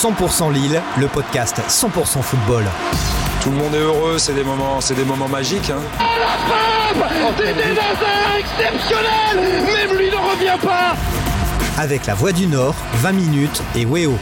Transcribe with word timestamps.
100% 0.00 0.52
Lille, 0.52 0.80
le 0.96 1.08
podcast 1.08 1.60
100% 1.68 2.22
football. 2.22 2.62
Tout 3.42 3.50
le 3.50 3.56
monde 3.56 3.74
est 3.74 3.80
heureux, 3.80 4.16
c'est 4.16 4.32
des 4.32 4.44
moments, 4.44 4.80
c'est 4.80 4.94
des 4.94 5.02
moments 5.02 5.26
magiques. 5.26 5.70
Hein. 5.70 5.80
C'est 7.36 7.52
des 7.52 7.74
exceptionnels 8.38 9.64
Même 9.64 9.98
lui 9.98 10.08
ne 10.08 10.16
revient 10.16 10.58
pas 10.62 10.94
Avec 11.76 12.06
la 12.06 12.14
Voix 12.14 12.30
du 12.30 12.46
Nord, 12.46 12.76
20 12.94 13.10
minutes 13.10 13.60
et 13.74 13.86
Weo. 13.86 14.16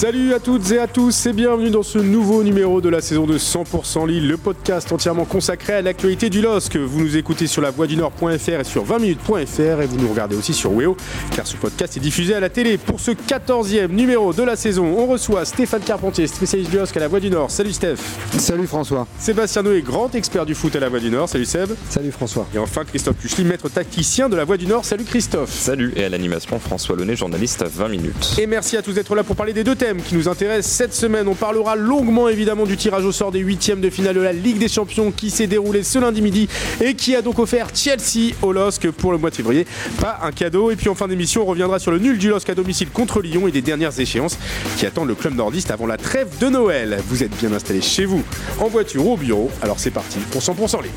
Salut 0.00 0.32
à 0.32 0.38
toutes 0.38 0.70
et 0.70 0.78
à 0.78 0.86
tous 0.86 1.26
et 1.26 1.32
bienvenue 1.32 1.70
dans 1.70 1.82
ce 1.82 1.98
nouveau 1.98 2.44
numéro 2.44 2.80
de 2.80 2.88
la 2.88 3.00
saison 3.00 3.26
de 3.26 3.36
100% 3.36 4.06
Lille, 4.06 4.28
le 4.28 4.36
podcast 4.36 4.92
entièrement 4.92 5.24
consacré 5.24 5.72
à 5.72 5.82
l'actualité 5.82 6.30
du 6.30 6.40
LOSC. 6.40 6.76
Vous 6.76 7.00
nous 7.00 7.16
écoutez 7.16 7.48
sur 7.48 7.62
la 7.62 7.72
voix 7.72 7.88
du 7.88 7.96
Nord.fr 7.96 8.60
et 8.60 8.62
sur 8.62 8.84
20minutes.fr 8.84 9.82
et 9.82 9.86
vous 9.86 9.96
nous 9.96 10.08
regardez 10.08 10.36
aussi 10.36 10.54
sur 10.54 10.70
Weo 10.72 10.96
car 11.34 11.48
ce 11.48 11.56
podcast 11.56 11.96
est 11.96 12.00
diffusé 12.00 12.32
à 12.32 12.38
la 12.38 12.48
télé. 12.48 12.78
Pour 12.78 13.00
ce 13.00 13.10
14e 13.10 13.88
numéro 13.88 14.32
de 14.32 14.44
la 14.44 14.54
saison, 14.54 14.84
on 14.84 15.06
reçoit 15.06 15.44
Stéphane 15.44 15.82
Carpentier, 15.82 16.28
spécialiste 16.28 16.70
du 16.70 16.76
LOSC 16.76 16.96
à 16.96 17.00
la 17.00 17.08
voix 17.08 17.18
du 17.18 17.30
Nord. 17.30 17.50
Salut 17.50 17.72
Steph. 17.72 17.96
Salut 18.38 18.68
François. 18.68 19.08
Sébastien 19.18 19.64
Noé, 19.64 19.82
grand 19.82 20.14
expert 20.14 20.46
du 20.46 20.54
foot 20.54 20.76
à 20.76 20.78
la 20.78 20.90
voix 20.90 21.00
du 21.00 21.10
Nord. 21.10 21.28
Salut 21.28 21.44
Seb. 21.44 21.70
Salut 21.88 22.12
François. 22.12 22.46
Et 22.54 22.58
enfin 22.58 22.84
Christophe 22.84 23.16
Puchli, 23.16 23.42
maître 23.42 23.68
tacticien 23.68 24.28
de 24.28 24.36
la 24.36 24.44
voix 24.44 24.58
du 24.58 24.68
Nord. 24.68 24.84
Salut 24.84 25.02
Christophe. 25.02 25.50
Salut 25.52 25.92
et 25.96 26.04
à 26.04 26.08
l'animation 26.08 26.60
François 26.60 26.94
Launay, 26.94 27.16
journaliste 27.16 27.62
à 27.62 27.66
20 27.66 27.88
minutes. 27.88 28.36
Et 28.38 28.46
merci 28.46 28.76
à 28.76 28.82
tous 28.82 28.92
d'être 28.92 29.16
là 29.16 29.24
pour 29.24 29.34
parler 29.34 29.52
des 29.52 29.64
deux 29.64 29.74
thèmes 29.74 29.87
qui 29.96 30.14
nous 30.14 30.28
intéressent 30.28 30.76
cette 30.76 30.94
semaine. 30.94 31.28
On 31.28 31.34
parlera 31.34 31.74
longuement 31.76 32.28
évidemment 32.28 32.64
du 32.64 32.76
tirage 32.76 33.04
au 33.04 33.12
sort 33.12 33.32
des 33.32 33.38
huitièmes 33.38 33.80
de 33.80 33.90
finale 33.90 34.14
de 34.14 34.20
la 34.20 34.32
Ligue 34.32 34.58
des 34.58 34.68
Champions 34.68 35.10
qui 35.10 35.30
s'est 35.30 35.46
déroulé 35.46 35.82
ce 35.82 35.98
lundi 35.98 36.20
midi 36.20 36.48
et 36.80 36.94
qui 36.94 37.16
a 37.16 37.22
donc 37.22 37.38
offert 37.38 37.68
Chelsea 37.74 38.34
au 38.42 38.52
LOSC 38.52 38.90
pour 38.90 39.12
le 39.12 39.18
mois 39.18 39.30
de 39.30 39.36
février. 39.36 39.66
Pas 40.00 40.20
un 40.22 40.32
cadeau. 40.32 40.70
Et 40.70 40.76
puis 40.76 40.88
en 40.88 40.94
fin 40.94 41.08
d'émission, 41.08 41.42
on 41.42 41.46
reviendra 41.46 41.78
sur 41.78 41.90
le 41.90 41.98
nul 41.98 42.18
du 42.18 42.28
LOSC 42.28 42.50
à 42.50 42.54
domicile 42.54 42.90
contre 42.90 43.20
Lyon 43.22 43.48
et 43.48 43.50
des 43.50 43.62
dernières 43.62 43.98
échéances 43.98 44.38
qui 44.76 44.86
attendent 44.86 45.08
le 45.08 45.14
club 45.14 45.34
nordiste 45.34 45.70
avant 45.70 45.86
la 45.86 45.96
trêve 45.96 46.28
de 46.38 46.48
Noël. 46.48 46.98
Vous 47.08 47.22
êtes 47.22 47.36
bien 47.38 47.52
installés 47.52 47.80
chez 47.80 48.04
vous, 48.04 48.22
en 48.58 48.68
voiture 48.68 49.06
ou 49.06 49.14
au 49.14 49.16
bureau. 49.16 49.50
Alors 49.62 49.78
c'est 49.78 49.90
parti 49.90 50.18
pour 50.30 50.42
100% 50.42 50.82
Lille. 50.82 50.92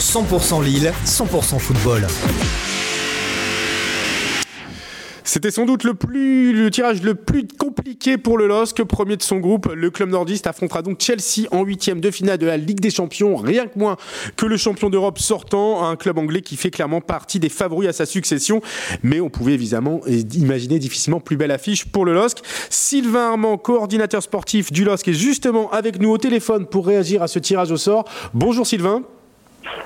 100% 0.00 0.62
Lille, 0.64 0.92
100% 1.06 1.58
football. 1.58 2.06
C'était 5.28 5.50
sans 5.50 5.66
doute 5.66 5.84
le, 5.84 6.70
tirage 6.70 7.02
le 7.02 7.14
plus 7.14 7.46
compliqué 7.46 8.16
pour 8.16 8.38
le 8.38 8.46
LOSC. 8.46 8.82
Premier 8.84 9.18
de 9.18 9.22
son 9.22 9.36
groupe, 9.36 9.70
le 9.70 9.90
club 9.90 10.08
nordiste 10.08 10.46
affrontera 10.46 10.80
donc 10.80 11.02
Chelsea 11.02 11.46
en 11.50 11.64
huitième 11.64 12.00
de 12.00 12.10
finale 12.10 12.38
de 12.38 12.46
la 12.46 12.56
Ligue 12.56 12.80
des 12.80 12.88
Champions, 12.88 13.36
rien 13.36 13.66
que 13.66 13.78
moins 13.78 13.98
que 14.36 14.46
le 14.46 14.56
champion 14.56 14.88
d'Europe 14.88 15.18
sortant, 15.18 15.84
un 15.84 15.96
club 15.96 16.16
anglais 16.16 16.40
qui 16.40 16.56
fait 16.56 16.70
clairement 16.70 17.02
partie 17.02 17.40
des 17.40 17.50
favoris 17.50 17.90
à 17.90 17.92
sa 17.92 18.06
succession. 18.06 18.62
Mais 19.02 19.20
on 19.20 19.28
pouvait 19.28 19.52
évidemment 19.52 20.00
imaginer 20.06 20.78
difficilement 20.78 21.20
plus 21.20 21.36
belle 21.36 21.50
affiche 21.50 21.84
pour 21.84 22.06
le 22.06 22.14
LOSC. 22.14 22.38
Sylvain 22.70 23.28
Armand, 23.28 23.58
coordinateur 23.58 24.22
sportif 24.22 24.72
du 24.72 24.82
LOSC, 24.82 25.08
est 25.08 25.12
justement 25.12 25.70
avec 25.72 26.00
nous 26.00 26.08
au 26.08 26.16
téléphone 26.16 26.64
pour 26.64 26.86
réagir 26.86 27.22
à 27.22 27.28
ce 27.28 27.38
tirage 27.38 27.70
au 27.70 27.76
sort. 27.76 28.06
Bonjour 28.32 28.66
Sylvain. 28.66 29.02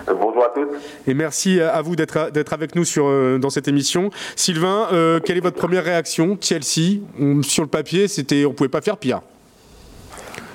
Bonjour 0.07 0.45
à 0.45 0.49
tous. 0.51 0.69
Et 1.07 1.15
merci 1.15 1.61
à 1.61 1.81
vous 1.83 1.97
d'être 1.97 2.53
avec 2.53 2.75
nous 2.75 2.85
sur, 2.85 3.07
euh, 3.07 3.39
dans 3.39 3.51
cette 3.51 3.69
émission. 3.69 4.11
Sylvain, 4.37 4.89
euh, 4.93 5.19
quelle 5.21 5.39
est 5.39 5.43
votre 5.43 5.57
première 5.57 5.85
réaction 5.85 6.37
Chelsea, 6.41 7.01
on- 7.21 7.43
sur 7.43 7.63
le 7.63 7.69
papier, 7.69 8.09
c'était, 8.09 8.45
on 8.45 8.53
pouvait 8.53 8.69
pas 8.69 8.81
faire 8.81 8.97
pire. 8.97 9.21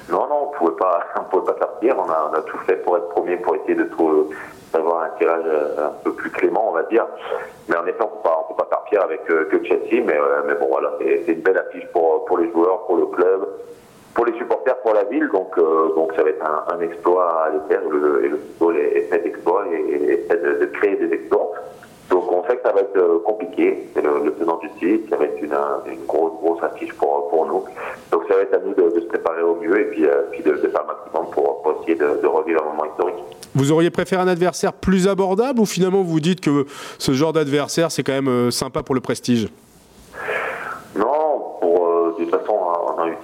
Non, 0.09 0.27
non, 0.29 0.49
on 0.53 0.57
pouvait 0.57 0.75
pas, 0.77 0.99
on 1.19 1.23
pouvait 1.29 1.51
pas 1.53 1.57
faire 1.57 1.71
pire. 1.79 1.95
On 1.97 2.09
a, 2.09 2.31
on 2.31 2.37
a 2.37 2.41
tout 2.41 2.57
fait 2.65 2.75
pour 2.77 2.97
être 2.97 3.09
premier, 3.09 3.37
pour 3.37 3.55
essayer 3.55 3.75
de 3.75 3.83
trouver, 3.85 4.35
d'avoir 4.73 5.03
un 5.03 5.09
tirage 5.17 5.43
euh, 5.45 5.87
un 5.87 5.91
peu 6.03 6.13
plus 6.13 6.29
clément, 6.29 6.69
on 6.69 6.73
va 6.73 6.83
dire. 6.83 7.05
Mais 7.67 7.75
en 7.75 7.85
effet, 7.85 7.97
on 8.01 8.05
on 8.49 8.53
peut 8.53 8.63
pas 8.63 8.69
faire 8.69 8.83
pire 8.89 9.01
avec 9.03 9.21
euh, 9.29 9.45
que 9.51 9.63
Chelsea. 9.65 10.03
Mais, 10.05 10.17
euh, 10.17 10.43
mais 10.47 10.53
bon, 10.55 10.67
voilà, 10.69 10.91
c'est 10.99 11.23
c'est 11.25 11.33
une 11.33 11.41
belle 11.41 11.57
affiche 11.57 11.85
pour, 11.91 12.23
pour 12.25 12.37
les 12.37 12.49
joueurs, 12.51 12.85
pour 12.85 12.97
le 12.97 13.07
club, 13.07 13.47
pour 14.17 14.25
les 14.25 14.33
supporters, 14.33 14.75
pour 14.79 14.95
la 14.95 15.03
ville. 15.03 15.29
Donc, 15.31 15.55
euh, 15.59 15.93
donc 15.95 16.11
ça 16.15 16.23
va 16.23 16.29
être 16.29 16.43
un, 16.43 16.81
exploit 16.81 17.43
à 17.43 17.49
l'éther. 17.51 17.79
Et 17.85 17.89
le, 17.89 18.25
et 18.25 18.29
le 18.29 18.37
football 18.37 18.77
est, 18.77 19.01
fait 19.11 19.19
d'exploits 19.19 19.63
et, 19.71 20.11
est 20.11 20.27
fait 20.27 20.59
de, 20.59 20.65
créer 20.65 20.95
des 20.95 21.13
exploits. 21.13 21.51
Donc 22.09 22.31
on 22.31 22.43
sait 22.47 22.57
que 22.57 22.63
ça 22.63 22.71
va 22.73 22.81
être 22.81 22.97
euh, 22.97 23.19
compliqué, 23.23 23.89
c'est 23.93 24.01
le, 24.01 24.23
le 24.25 24.33
tenant 24.33 24.57
du 24.57 24.69
titre, 24.79 25.09
ça 25.09 25.17
va 25.17 25.25
être 25.25 25.39
une, 25.39 26.05
grosse, 26.07 26.31
grosse 26.41 26.63
affiche 26.63 26.93
pour, 26.93 27.27
pour 27.29 27.45
nous. 27.45 27.63
Donc 28.11 28.23
ça 28.27 28.35
va 28.35 28.41
être 28.41 28.55
à 28.55 28.59
nous 28.59 28.73
de, 28.73 28.99
se 28.99 29.05
préparer 29.05 29.43
au 29.43 29.55
mieux 29.55 29.79
et 29.79 29.85
puis, 29.85 30.05
euh, 30.05 30.23
puis 30.31 30.41
de, 30.41 30.51
de 30.51 30.67
faire 30.67 30.81
le 30.81 30.87
maximum 30.87 31.29
pour, 31.31 31.61
pour 31.61 31.81
essayer 31.81 31.95
de, 31.95 32.19
de 32.21 32.27
revivre 32.27 32.63
un 32.63 32.69
moment 32.71 32.85
historique. 32.85 33.23
Vous 33.53 33.71
auriez 33.71 33.91
préféré 33.91 34.21
un 34.21 34.27
adversaire 34.27 34.73
plus 34.73 35.07
abordable 35.07 35.59
ou 35.59 35.65
finalement 35.65 36.01
vous 36.01 36.19
dites 36.19 36.41
que 36.41 36.65
ce 36.97 37.11
genre 37.11 37.33
d'adversaire 37.33 37.91
c'est 37.91 38.03
quand 38.03 38.19
même 38.19 38.51
sympa 38.51 38.81
pour 38.83 38.95
le 38.95 39.01
prestige 39.01 39.49
Non, 40.95 41.57
pour, 41.61 41.87
euh, 41.87 42.15
de 42.17 42.23
toute 42.23 42.31
façon, 42.31 42.57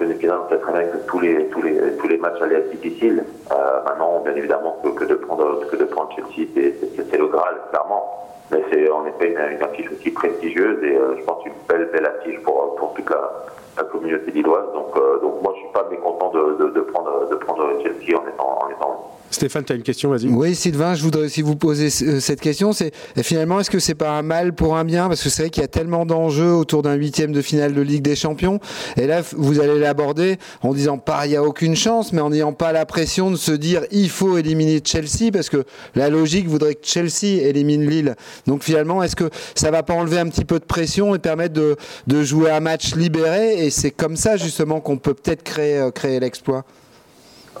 on 0.00 0.04
a 0.04 0.08
eu 0.08 0.12
une 0.12 0.18
finale, 0.18 0.38
on 0.44 0.48
sait 0.48 0.58
très 0.58 0.72
bien 0.72 0.82
que 0.84 0.96
tous 1.06 1.20
les, 1.20 1.46
tous 1.48 1.62
les, 1.62 1.96
tous 1.98 2.08
les 2.08 2.16
matchs 2.18 2.40
allaient 2.42 2.56
être 2.56 2.70
difficiles. 2.70 3.24
Euh, 3.52 3.54
maintenant, 3.84 4.20
bien 4.24 4.34
évidemment, 4.34 4.76
que, 4.82 5.04
de 5.04 5.14
prendre, 5.14 5.66
que 5.70 5.76
de 5.76 5.84
prendre 5.84 6.10
Chelsea, 6.14 6.48
c'est- 6.54 7.16
le 7.16 7.26
Graal, 7.28 7.54
clairement. 7.70 8.02
Mais 8.50 8.62
c'est 8.72 8.90
en 8.90 9.06
effet 9.06 9.30
une, 9.30 9.56
une 9.56 9.62
affiche 9.62 9.90
aussi 9.90 10.10
prestigieuse 10.10 10.82
et 10.82 10.96
euh, 10.96 11.16
je 11.18 11.24
pense 11.24 11.44
une 11.46 11.52
belle, 11.68 11.88
belle 11.92 12.06
affiche 12.06 12.40
pour, 12.42 12.74
pour 12.76 12.92
toute 12.94 13.08
la, 13.08 13.30
la 13.76 13.84
communauté 13.84 14.30
lilloise. 14.30 14.66
Donc, 14.74 14.96
euh, 14.96 15.20
donc 15.20 15.42
moi, 15.42 15.52
je 15.56 15.60
suis 15.60 15.72
pas 15.72 15.86
mécontent 15.90 16.30
de, 16.32 16.64
de, 16.64 16.70
de 16.74 16.80
prendre, 16.80 17.28
de 17.30 17.36
prendre 17.36 17.62
Chelsea 17.82 18.18
en 18.18 18.26
étant, 18.28 18.58
en 18.64 18.70
étant 18.70 19.10
Stéphane, 19.30 19.64
tu 19.64 19.72
as 19.72 19.76
une 19.76 19.82
question, 19.82 20.10
vas-y. 20.10 20.28
Oui, 20.28 20.54
Sylvain, 20.54 20.94
je 20.94 21.02
voudrais 21.02 21.24
aussi 21.24 21.42
vous 21.42 21.56
poser 21.56 21.88
euh, 22.06 22.20
cette 22.20 22.40
question. 22.40 22.72
C'est 22.72 22.92
finalement, 23.20 23.58
est-ce 23.58 23.70
que 23.70 23.80
c'est 23.80 23.96
pas 23.96 24.10
un 24.10 24.22
mal 24.22 24.52
pour 24.52 24.76
un 24.76 24.84
bien? 24.84 25.08
Parce 25.08 25.24
que 25.24 25.28
c'est 25.28 25.42
vrai 25.42 25.50
qu'il 25.50 25.62
y 25.62 25.64
a 25.64 25.68
tellement 25.68 26.06
d'enjeux 26.06 26.52
autour 26.52 26.82
d'un 26.82 26.94
huitième 26.94 27.32
de 27.32 27.42
finale 27.42 27.74
de 27.74 27.82
Ligue 27.82 28.02
des 28.02 28.14
Champions. 28.14 28.60
Et 28.96 29.08
là, 29.08 29.22
vous 29.36 29.58
allez 29.58 29.80
l'aborder 29.80 30.36
en 30.62 30.72
disant 30.72 30.98
pas 30.98 31.26
il 31.26 31.32
y 31.32 31.36
a 31.36 31.42
aucune 31.42 31.74
chance, 31.74 32.12
mais 32.12 32.20
en 32.20 32.30
n'ayant 32.30 32.52
pas 32.52 32.70
la 32.70 32.86
pression 32.86 33.32
de 33.32 33.36
se 33.36 33.50
dire 33.50 33.82
il 33.90 34.08
faut 34.08 34.38
éliminer 34.38 34.80
Chelsea 34.84 35.32
parce 35.32 35.50
que 35.50 35.64
la 35.96 36.10
logique 36.10 36.46
voudrait 36.46 36.76
que 36.76 36.86
Chelsea 36.86 37.42
élimine 37.42 37.88
Lille. 37.88 38.14
Donc 38.46 38.62
finalement, 38.62 39.02
est-ce 39.02 39.16
que 39.16 39.30
ça 39.56 39.72
va 39.72 39.82
pas 39.82 39.94
enlever 39.94 40.20
un 40.20 40.28
petit 40.28 40.44
peu 40.44 40.60
de 40.60 40.64
pression 40.64 41.12
et 41.12 41.18
permettre 41.18 41.54
de, 41.54 41.74
de 42.06 42.22
jouer 42.22 42.52
un 42.52 42.60
match 42.60 42.94
libéré? 42.94 43.63
Et 43.64 43.70
c'est 43.70 43.92
comme 43.92 44.14
ça 44.16 44.36
justement 44.36 44.80
qu'on 44.80 44.98
peut 44.98 45.14
peut-être 45.14 45.42
créer, 45.42 45.80
euh, 45.80 46.18
l'exploit. 46.20 46.64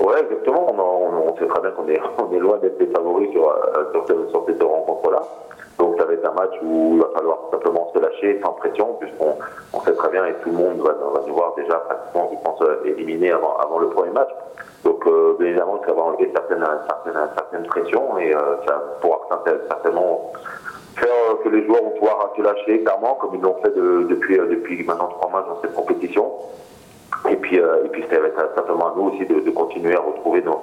Ouais, 0.00 0.20
exactement. 0.20 0.66
On, 0.70 1.34
sait 1.38 1.46
très 1.46 1.60
bien 1.62 1.70
qu'on 1.70 1.88
est, 2.32 2.38
loin 2.38 2.58
d'être 2.58 2.78
les 2.78 2.88
favoris 2.88 3.30
sur, 3.32 3.48
euh, 3.48 3.90
sur, 3.92 4.06
ce- 4.06 4.28
sur 4.28 4.44
ces 4.46 4.52
deux 4.52 4.66
rencontres-là. 4.66 5.22
Donc 5.78 5.96
ça 5.98 6.04
va 6.04 6.12
être 6.12 6.28
un 6.28 6.34
match 6.34 6.52
où 6.62 6.96
il 6.96 7.00
va 7.00 7.08
falloir 7.14 7.38
simplement 7.50 7.90
se 7.94 7.98
lâcher 8.00 8.38
sans 8.44 8.52
pression, 8.52 8.96
puisqu'on 9.00 9.34
on 9.72 9.80
sait 9.80 9.94
très 9.94 10.10
bien 10.10 10.26
et 10.26 10.34
tout 10.42 10.50
le 10.50 10.56
monde 10.58 10.80
va, 10.82 10.94
nous 11.26 11.34
voir 11.34 11.54
déjà 11.56 11.76
pratiquement, 11.76 12.30
je 12.34 12.44
pense, 12.44 12.60
euh, 12.60 12.84
éliminés 12.84 13.30
avant, 13.32 13.56
le 13.78 13.88
premier 13.88 14.10
match. 14.12 14.28
Donc 14.84 15.06
bien 15.38 15.48
évidemment, 15.48 15.80
ça 15.86 15.94
va 15.94 16.02
enlever 16.02 16.30
certaines, 16.34 16.62
pressions 17.66 18.18
et 18.18 18.34
euh, 18.34 18.40
ça 18.68 18.74
pourra 19.00 19.20
certain- 19.30 19.58
certainement 19.68 20.32
faire 20.96 21.08
euh, 21.30 21.34
que 21.44 21.48
les 21.48 21.64
joueurs 21.66 21.82
vont 21.82 21.90
pouvoir 21.90 22.32
se 22.36 22.42
lâcher 22.42 22.82
clairement, 22.82 23.14
comme 23.20 23.34
ils 23.34 23.40
l'ont 23.40 23.56
fait 23.62 23.76
euh, 23.76 24.04
depuis 24.04 24.84
maintenant 24.84 25.08
trois 25.08 25.30
matchs 25.30 25.48
dans 25.48 25.60
cette 25.60 25.74
compétition. 25.74 26.32
Et 27.30 27.36
puis, 27.36 27.58
euh, 27.58 27.84
et 27.84 27.88
puis 27.88 28.04
ça 28.10 28.20
va 28.20 28.26
être 28.28 28.54
simplement 28.54 28.88
à 28.88 28.94
nous 28.96 29.04
aussi 29.10 29.24
de, 29.24 29.50
continuer 29.50 29.94
à 29.94 30.00
retrouver 30.00 30.42
nos, 30.42 30.60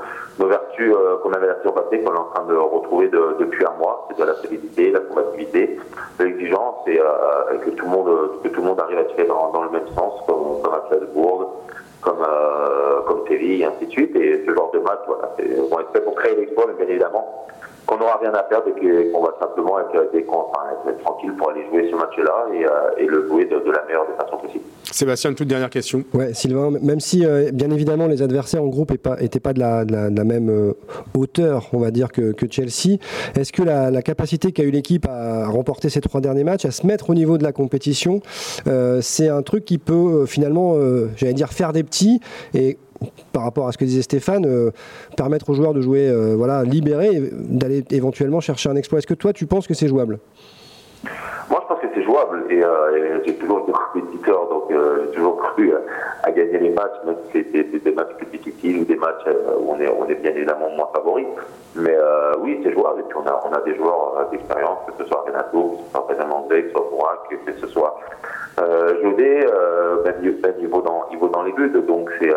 vertus 0.47 0.93
euh, 0.93 1.17
qu'on 1.23 1.31
avait 1.33 1.47
la 1.47 1.55
saison 1.57 1.71
passée, 1.71 2.01
qu'on 2.03 2.13
est 2.13 2.17
en 2.17 2.25
train 2.25 2.45
de 2.45 2.55
retrouver 2.55 3.07
de- 3.07 3.35
depuis 3.39 3.65
un 3.65 3.73
mois, 3.79 4.07
c'est 4.09 4.19
de 4.19 4.25
la 4.25 4.35
solidité, 4.35 4.91
la 4.91 4.99
combativité, 4.99 5.79
l'exigence 6.19 6.75
et, 6.87 6.99
euh, 6.99 7.57
que 7.65 7.69
tout 7.71 7.85
le 7.85 7.91
monde 7.91 8.41
que 8.43 8.49
tout 8.49 8.61
le 8.61 8.67
monde 8.67 8.79
arrive 8.79 8.99
à 8.99 9.03
tirer 9.05 9.25
dans, 9.25 9.49
dans 9.51 9.63
le 9.63 9.69
même 9.69 9.87
sens, 9.95 10.13
comme, 10.27 10.61
comme 10.61 10.73
à 10.73 10.83
Strasbourg, 10.87 11.53
comme 12.01 12.21
euh, 12.27 13.01
comme 13.07 13.27
Séville, 13.27 13.61
et 13.61 13.65
ainsi 13.65 13.85
de 13.87 13.91
suite. 13.91 14.15
Et 14.15 14.43
ce 14.45 14.53
genre 14.53 14.71
de 14.71 14.79
match, 14.79 14.99
voilà, 15.07 15.29
vont 15.69 15.79
être 15.79 15.91
faits 15.93 16.03
pour 16.03 16.15
créer 16.15 16.35
l'exploit, 16.35 16.65
mais 16.67 16.73
bien 16.73 16.91
évidemment 16.93 17.47
qu'on 17.91 17.97
n'aura 17.97 18.17
rien 18.21 18.31
à 18.33 18.43
perdre 18.43 18.67
et 18.69 18.79
que- 18.79 19.11
qu'on 19.11 19.21
va 19.21 19.33
simplement 19.39 19.79
être, 19.79 20.15
être, 20.15 20.29
enfin, 20.29 20.61
être 20.89 21.03
tranquille 21.03 21.33
pour 21.37 21.49
aller 21.49 21.65
jouer 21.69 21.89
ce 21.91 21.95
match-là 21.97 22.45
et, 22.53 22.65
euh, 22.65 22.69
et 22.97 23.05
le 23.05 23.27
jouer 23.27 23.45
de, 23.45 23.59
de 23.59 23.71
la 23.71 23.83
meilleure 23.85 24.05
des 24.07 24.13
façons 24.23 24.37
possibles. 24.37 24.63
Sébastien, 24.91 25.29
une 25.31 25.35
toute 25.35 25.47
dernière 25.47 25.69
question. 25.69 26.03
Ouais, 26.13 26.33
Sylvain, 26.33 26.71
même 26.81 26.99
si 26.99 27.25
euh, 27.25 27.51
bien 27.53 27.69
évidemment 27.71 28.07
les 28.07 28.21
adversaires 28.21 28.63
en 28.63 28.67
groupe 28.67 28.91
n'étaient 29.19 29.39
pas, 29.39 29.53
de 29.53 29.59
la, 29.59 29.83
de 29.85 29.91
la- 29.93 30.09
de 30.09 30.17
la 30.17 30.23
même 30.23 30.49
euh, 30.49 30.73
hauteur, 31.17 31.67
on 31.73 31.79
va 31.79 31.91
dire, 31.91 32.11
que, 32.11 32.31
que 32.31 32.45
Chelsea, 32.49 32.97
est-ce 33.37 33.51
que 33.51 33.63
la, 33.63 33.91
la 33.91 34.01
capacité 34.01 34.51
qu'a 34.51 34.63
eu 34.63 34.71
l'équipe 34.71 35.05
à 35.09 35.47
remporter 35.47 35.89
ces 35.89 36.01
trois 36.01 36.21
derniers 36.21 36.43
matchs, 36.43 36.65
à 36.65 36.71
se 36.71 36.85
mettre 36.87 37.09
au 37.09 37.13
niveau 37.13 37.37
de 37.37 37.43
la 37.43 37.51
compétition, 37.51 38.21
euh, 38.67 38.99
c'est 39.01 39.27
un 39.29 39.41
truc 39.41 39.65
qui 39.65 39.77
peut 39.77 39.93
euh, 39.93 40.25
finalement, 40.25 40.75
euh, 40.75 41.09
j'allais 41.17 41.33
dire, 41.33 41.49
faire 41.49 41.73
des 41.73 41.83
petits 41.83 42.19
et 42.53 42.77
par 43.33 43.43
rapport 43.43 43.67
à 43.67 43.71
ce 43.71 43.77
que 43.77 43.85
disait 43.85 44.01
Stéphane, 44.01 44.45
euh, 44.45 44.71
permettre 45.17 45.49
aux 45.49 45.53
joueurs 45.53 45.73
de 45.73 45.81
jouer 45.81 46.09
euh, 46.09 46.35
voilà, 46.35 46.63
libérés 46.63 47.29
d'aller 47.31 47.83
éventuellement 47.91 48.39
chercher 48.39 48.69
un 48.69 48.75
exploit. 48.75 48.99
Est-ce 48.99 49.07
que 49.07 49.13
toi, 49.13 49.33
tu 49.33 49.45
penses 49.45 49.67
que 49.67 49.73
c'est 49.73 49.87
jouable? 49.87 50.19
Moi, 51.49 51.59
je 51.63 51.67
pense 51.67 51.81
que 51.81 51.87
c'est 51.93 52.03
jouable 52.03 52.45
et, 52.49 52.63
euh, 52.63 53.19
j'ai 53.25 53.35
toujours 53.35 53.59
été 53.61 53.71
compétiteur, 53.71 54.47
donc 54.47 54.71
euh, 54.71 55.05
j'ai 55.05 55.15
toujours 55.15 55.37
cru 55.37 55.73
à, 56.23 56.31
gagner 56.31 56.59
les 56.59 56.69
matchs, 56.69 56.95
même 57.05 57.15
si 57.31 57.43
c'était 57.43 57.79
des, 57.79 57.91
matchs 57.91 58.13
plus 58.17 58.37
difficiles 58.37 58.79
ou 58.79 58.85
des 58.85 58.95
matchs 58.95 59.25
où 59.59 59.71
on 59.71 60.07
est, 60.07 60.15
bien 60.15 60.31
évidemment 60.31 60.69
moins 60.69 60.87
favori. 60.93 61.25
Mais 61.75 61.97
oui, 62.41 62.61
c'est 62.63 62.71
jouable 62.71 63.01
et 63.01 63.03
puis 63.03 63.17
on 63.17 63.53
a, 63.53 63.61
des 63.61 63.75
joueurs 63.75 64.27
d'expérience, 64.31 64.79
que 64.87 65.03
ce 65.03 65.09
soit 65.09 65.25
Renato, 65.27 65.71
que 65.71 65.83
ce 65.85 65.91
soit 65.91 66.07
Benjamin 66.07 66.43
que 66.49 66.61
ce 66.61 66.71
soit 66.71 66.87
Bourak, 66.89 67.19
que 67.45 67.53
ce 67.59 67.67
soit 67.67 67.99
Jodé, 69.01 69.45
ben, 70.05 70.13
ben, 70.21 70.53
il, 70.61 70.67
vaut 70.67 70.81
dans, 70.81 71.27
dans 71.27 71.43
les 71.43 71.51
buts, 71.51 71.71
donc 71.85 72.09
c'est 72.19 72.29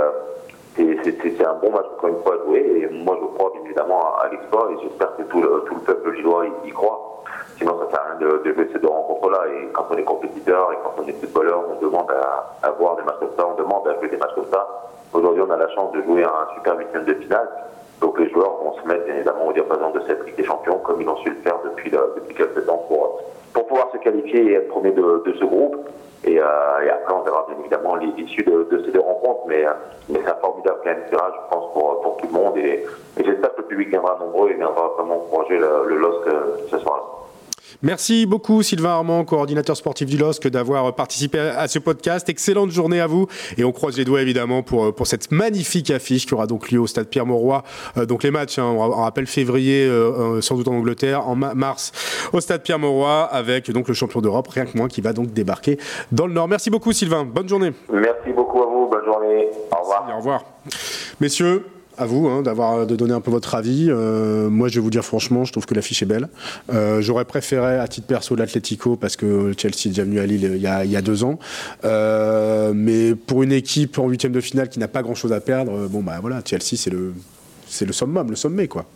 c'est 0.77 1.47
un 1.47 1.55
bon 1.55 1.71
match 1.71 1.87
encore 1.97 2.09
une 2.09 2.23
fois 2.23 2.35
à 2.35 2.45
jouer 2.45 2.83
et 2.83 2.89
moi 2.93 3.17
je 3.21 3.27
crois 3.37 3.53
évidemment 3.65 4.17
à, 4.19 4.29
l'exploit 4.29 4.71
et 4.73 4.83
j'espère 4.83 5.17
que 5.17 5.23
tout 5.23 5.41
le, 5.41 5.65
tout 5.67 5.75
le 5.75 5.81
peuple 5.81 6.13
lillois 6.13 6.47
y, 6.65 6.71
croit. 6.71 7.23
Sinon 7.59 7.79
ça 7.79 7.91
sert 7.91 8.01
à 8.01 8.17
rien 8.19 8.29
de, 8.29 8.43
de 8.45 8.53
jouer 8.53 8.69
ces 8.73 8.79
deux 8.81 8.89
rencontres-là 8.89 9.45
et 9.49 9.69
quand 9.73 9.87
on 9.91 9.97
est 9.97 10.05
compétiteur 10.05 10.73
et 10.73 10.77
quand 10.83 10.95
on 10.99 11.07
est 11.07 11.13
footballeur 11.13 11.63
on 11.71 11.85
demande 11.85 12.11
à, 12.11 12.67
à 12.67 12.71
voir 12.73 12.97
des 12.97 13.03
matchs 13.03 13.21
comme 13.21 13.37
ça, 13.37 13.47
on 13.47 13.55
demande 13.55 13.87
à 13.87 13.95
jouer 13.99 14.09
des 14.09 14.17
matchs 14.17 14.35
comme 14.35 14.51
ça. 14.51 14.67
Aujourd'hui 15.13 15.43
on 15.47 15.51
a 15.51 15.57
la 15.57 15.69
chance 15.71 15.93
de 15.93 16.03
jouer 16.03 16.25
un 16.25 16.55
super 16.55 16.77
huitième 16.77 17.05
de 17.05 17.15
finale 17.15 17.49
donc 18.01 18.19
les 18.19 18.29
joueurs 18.31 18.57
vont 18.63 18.75
se 18.81 18.87
mettre 18.87 19.05
bien 19.05 19.15
évidemment 19.15 19.49
au 19.49 19.53
diapason 19.53 19.91
de 19.91 20.01
cette 20.07 20.25
Ligue 20.27 20.37
des 20.37 20.45
Champions 20.45 20.79
comme 20.79 21.01
ils 21.01 21.09
ont 21.09 21.17
su 21.19 21.31
le 21.31 21.37
faire 21.37 21.59
depuis, 21.65 21.91
quelques 22.35 22.67
temps 22.67 22.85
pour, 22.89 23.23
pour 23.53 23.67
pouvoir 23.67 23.91
se 23.93 23.99
qualifier 23.99 24.45
et 24.45 24.55
être 24.55 24.69
premier 24.69 24.91
de, 24.91 25.23
de 25.25 25.33
ce 25.39 25.45
groupe. 25.45 25.77
Et, 26.27 26.41
euh, 26.41 26.85
et, 26.85 26.89
après, 26.89 27.15
on 27.15 27.23
verra 27.23 27.47
bien 27.49 27.59
évidemment 27.61 27.97
l'issue 27.97 28.43
de, 28.43 28.67
de, 28.71 28.83
ces 28.85 28.93
deux 28.93 29.01
rencontres. 29.01 29.43
Mais, 29.47 29.67
euh, 29.67 29.73
mais 30.09 30.21
c'est 30.25 30.31
un 30.31 30.37
formidable 30.37 30.81
tirage, 31.09 31.33
je 31.35 31.55
pense, 31.55 31.73
pour, 31.73 32.01
pour 32.01 32.17
tout 32.17 32.27
le 32.27 32.33
monde. 32.33 32.57
Et, 32.57 32.87
et 33.19 33.25
j'espère 33.25 33.55
que 33.55 33.61
le 33.61 33.67
public 33.67 33.89
viendra 33.91 34.17
nombreux 34.19 34.51
et 34.51 34.55
viendra 34.55 34.89
vraiment 34.97 35.17
encourager 35.17 35.59
le, 35.59 35.87
le 35.87 35.97
LOSC 35.99 36.27
euh, 36.29 36.57
ce 36.71 36.79
soir-là. 36.79 37.24
Merci 37.83 38.27
beaucoup 38.27 38.63
Sylvain 38.63 38.91
Armand, 38.91 39.25
coordinateur 39.25 39.77
sportif 39.77 40.09
du 40.09 40.17
LOSC, 40.17 40.49
d'avoir 40.49 40.95
participé 40.95 41.39
à 41.39 41.69
ce 41.69 41.79
podcast. 41.79 42.29
Excellente 42.29 42.71
journée 42.71 43.01
à 43.01 43.07
vous 43.07 43.27
et 43.57 43.65
on 43.65 43.73
croise 43.73 43.97
les 43.97 44.05
doigts 44.05 44.23
évidemment 44.23 44.63
pour, 44.63 44.95
pour 44.95 45.07
cette 45.07 45.31
magnifique 45.31 45.91
affiche 45.91 46.27
qui 46.27 46.35
aura 46.35 46.47
donc 46.47 46.71
lieu 46.71 46.81
au 46.81 46.87
stade 46.87 47.09
Pierre-Mauroy. 47.09 47.63
Euh, 47.97 48.07
donc 48.07 48.23
les 48.23 48.31
matchs, 48.31 48.59
hein, 48.59 48.65
on 48.65 48.91
rappelle 48.91 49.27
février 49.27 49.87
euh, 49.87 50.37
euh, 50.37 50.41
sans 50.41 50.57
doute 50.57 50.69
en 50.69 50.75
Angleterre, 50.75 51.29
en 51.29 51.37
mars 51.37 51.93
au 52.33 52.41
stade 52.41 52.63
Pierre-Mauroy 52.63 53.29
avec 53.31 53.71
donc 53.71 53.89
le 53.89 53.95
champion 53.95 54.21
d'Europe, 54.21 54.49
rien 54.49 54.67
que 54.67 54.77
moi, 54.77 54.89
qui 54.89 55.01
va 55.01 55.13
donc 55.13 55.33
débarquer 55.33 55.79
dans 56.13 56.27
le 56.27 56.33
Nord. 56.33 56.49
Merci 56.49 56.71
beaucoup 56.71 56.93
Sylvain, 56.93 57.25
bonne 57.25 57.49
journée. 57.49 57.73
Merci 57.93 58.33
beaucoup 58.35 58.63
à 58.63 58.67
vous, 58.67 58.89
bonne 58.91 59.05
journée. 59.05 59.49
Au 59.73 59.81
revoir. 59.81 60.07
au 60.13 60.17
revoir. 60.17 60.45
Messieurs, 61.21 61.65
à 61.99 62.07
vous 62.07 62.29
hein, 62.29 62.43
d'avoir 62.43 62.87
de 62.87 62.97
donner 62.97 63.13
un 63.13 63.21
peu 63.21 63.31
votre 63.31 63.55
avis. 63.55 63.87
Euh, 63.89 64.49
moi, 64.49 64.69
je 64.69 64.77
vais 64.77 64.81
vous 64.81 64.91
dire 64.91 65.05
franchement, 65.05 65.45
je 65.45 65.53
trouve 65.53 65.67
que 65.67 65.75
l'affiche 65.75 66.03
est 66.03 66.07
belle. 66.07 66.29
Euh, 66.73 67.01
J'aurais 67.01 67.25
préféré, 67.25 67.79
à 67.79 67.89
titre 67.89 68.07
perso, 68.07 68.35
l'Atlético 68.37 68.97
parce 68.97 69.17
que 69.17 69.53
Chelsea 69.57 69.87
est 69.87 69.89
déjà 69.89 70.05
venu 70.05 70.19
à 70.19 70.27
Lille 70.27 70.53
il 70.55 70.61
y 70.63 70.97
a, 70.97 71.03
deux 71.03 71.25
ans. 71.25 71.39
Euh, 71.85 72.73
mais 72.75 73.15
pour 73.15 73.43
une 73.43 73.53
équipe 73.53 73.99
en 73.99 74.09
huitième 74.09 74.33
de 74.33 74.41
finale 74.41 74.69
qui 74.69 74.79
n'a 74.79 74.89
pas 74.89 75.03
grand-chose 75.03 75.33
à 75.33 75.41
perdre, 75.41 75.89
bon 75.89 76.03
bah 76.03 76.19
voilà, 76.21 76.41
Chelsea 76.45 76.77
c'est 76.77 76.91
le 76.91 77.13
c'est 77.67 77.85
le 77.85 77.93
summum, 77.93 78.31
le 78.31 78.37
sommet 78.37 78.69
quoi. 78.69 78.87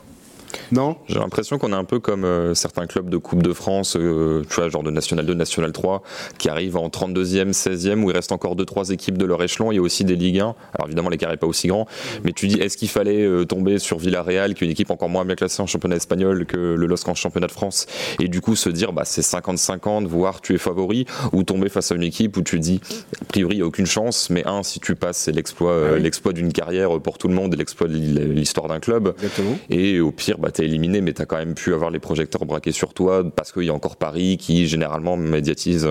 Non 0.73 0.97
J'ai 1.09 1.19
l'impression 1.19 1.59
qu'on 1.59 1.73
est 1.73 1.77
un 1.77 1.85
peu 1.85 1.99
comme 1.99 2.25
euh, 2.25 2.55
certains 2.55 2.87
clubs 2.87 3.09
de 3.09 3.17
Coupe 3.17 3.43
de 3.43 3.53
France, 3.53 3.97
euh, 3.97 4.43
tu 4.49 4.57
vois, 4.57 4.69
genre 4.69 4.83
de 4.83 4.91
National 4.91 5.25
2, 5.25 5.35
National 5.35 5.73
3, 5.73 6.03
qui 6.39 6.49
arrivent 6.49 6.77
en 6.77 6.89
32e, 6.89 7.53
16e, 7.53 8.03
où 8.03 8.11
il 8.11 8.15
reste 8.15 8.33
encore 8.33 8.57
2-3 8.57 8.93
équipes 8.93 9.19
de 9.19 9.25
leur 9.25 9.43
échelon. 9.43 9.73
Il 9.73 9.77
y 9.77 9.79
a 9.79 9.83
aussi 9.83 10.05
des 10.05 10.17
Ligue 10.17 10.41
1. 10.41 10.43
Alors 10.75 10.87
évidemment, 10.87 11.09
l'écart 11.09 11.31
n'est 11.31 11.37
pas 11.37 11.47
aussi 11.47 11.69
grand, 11.69 11.87
mais 12.25 12.33
tu 12.33 12.49
dis, 12.49 12.61
est-ce 12.61 12.77
qu'il 12.77 12.89
fallait 12.89 13.23
euh, 13.23 13.45
tomber 13.45 13.79
sur 13.79 13.99
Villarreal, 13.99 14.55
qui 14.55 14.65
est 14.65 14.67
une 14.67 14.73
équipe 14.73 14.91
encore 14.91 15.09
moins 15.09 15.25
bien 15.25 15.37
classée 15.37 15.63
en 15.63 15.67
championnat 15.67 15.97
espagnol 15.97 16.47
que 16.47 16.57
le 16.57 16.87
LOSC 16.87 17.09
en 17.09 17.15
championnat 17.15 17.47
de 17.47 17.53
France, 17.53 17.87
et 18.21 18.29
du 18.29 18.41
coup 18.41 18.57
se 18.57 18.69
dire, 18.69 18.93
bah, 18.93 19.03
c'est 19.05 19.23
50-50, 19.23 20.07
voire 20.07 20.41
tu 20.41 20.55
es 20.55 20.59
favori, 20.59 21.07
ou 21.33 21.43
tomber 21.43 21.69
face 21.69 21.93
à 21.93 21.95
une 21.95 22.03
équipe 22.03 22.37
où 22.37 22.43
tu 22.43 22.59
dis, 22.59 22.81
a 23.21 23.25
priori, 23.25 23.55
il 23.55 23.59
n'y 23.59 23.63
a 23.63 23.67
aucune 23.67 23.87
chance, 23.87 24.31
mais 24.31 24.47
un, 24.47 24.63
si 24.63 24.81
tu 24.81 24.95
passes, 24.95 25.19
c'est 25.19 25.33
l'exploit 25.33 25.93
ah 25.95 25.99
l'exploit 25.99 26.33
d'une 26.33 26.53
carrière 26.53 27.01
pour 27.01 27.19
tout 27.19 27.29
le 27.29 27.35
monde 27.35 27.55
et 27.55 27.57
l'exploit 27.57 27.89
de 27.89 27.95
l'histoire 27.95 28.69
d'un 28.69 28.81
club. 28.81 29.15
Exactement. 29.17 29.59
Et 29.71 30.01
au 30.01 30.11
pire, 30.11 30.39
bah, 30.39 30.51
éliminé, 30.65 31.01
mais 31.01 31.13
tu 31.13 31.23
as 31.23 31.27
quand 31.27 31.37
même 31.37 31.55
pu 31.55 31.75
avoir 31.75 31.91
les 31.91 31.99
projecteurs 31.99 32.45
braqués 32.45 32.73
sur 32.73 32.95
toi 32.95 33.25
parce 33.35 33.53
qu'il 33.53 33.65
y 33.65 33.71
a 33.71 33.75
encore 33.75 33.97
Paris 33.97 34.37
qui 34.39 34.67
généralement 34.67 35.17
médiatise, 35.17 35.87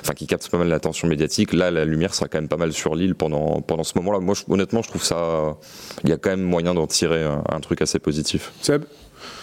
enfin 0.00 0.14
qui 0.14 0.26
capte 0.26 0.48
pas 0.48 0.58
mal 0.58 0.68
l'attention 0.68 1.08
médiatique. 1.08 1.52
Là, 1.52 1.70
la 1.70 1.84
lumière 1.84 2.14
sera 2.14 2.28
quand 2.28 2.38
même 2.38 2.48
pas 2.48 2.56
mal 2.56 2.72
sur 2.72 2.94
l'île 2.94 3.14
pendant, 3.14 3.60
pendant 3.60 3.84
ce 3.84 3.96
moment-là. 3.98 4.20
Moi, 4.20 4.34
honnêtement, 4.48 4.82
je 4.82 4.88
trouve 4.88 5.04
ça. 5.04 5.56
Il 6.04 6.10
y 6.10 6.12
a 6.12 6.16
quand 6.16 6.30
même 6.30 6.42
moyen 6.42 6.74
d'en 6.74 6.86
tirer 6.86 7.22
un, 7.22 7.42
un, 7.48 7.60
truc 7.60 7.82
assez 7.82 7.98
positif. 7.98 8.52
Seb? 8.60 8.84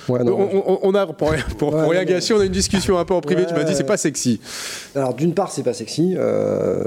On, 0.07 0.95
a, 0.95 1.07
pour, 1.07 1.73
rien 1.89 2.03
gâcher, 2.05 2.33
on 2.33 2.39
a 2.39 2.45
une 2.45 2.51
discussion 2.51 2.97
un 2.97 3.05
peu 3.05 3.13
en 3.13 3.21
privé. 3.21 3.45
tu 3.47 3.53
m'as 3.53 3.63
dit, 3.63 3.75
c'est 3.75 3.83
pas 3.83 3.97
sexy. 3.97 4.39
Alors, 4.95 5.13
d'une 5.13 5.33
part, 5.33 5.51
c'est 5.51 5.63
pas 5.63 5.73
sexy. 5.73 6.15
Euh, 6.17 6.83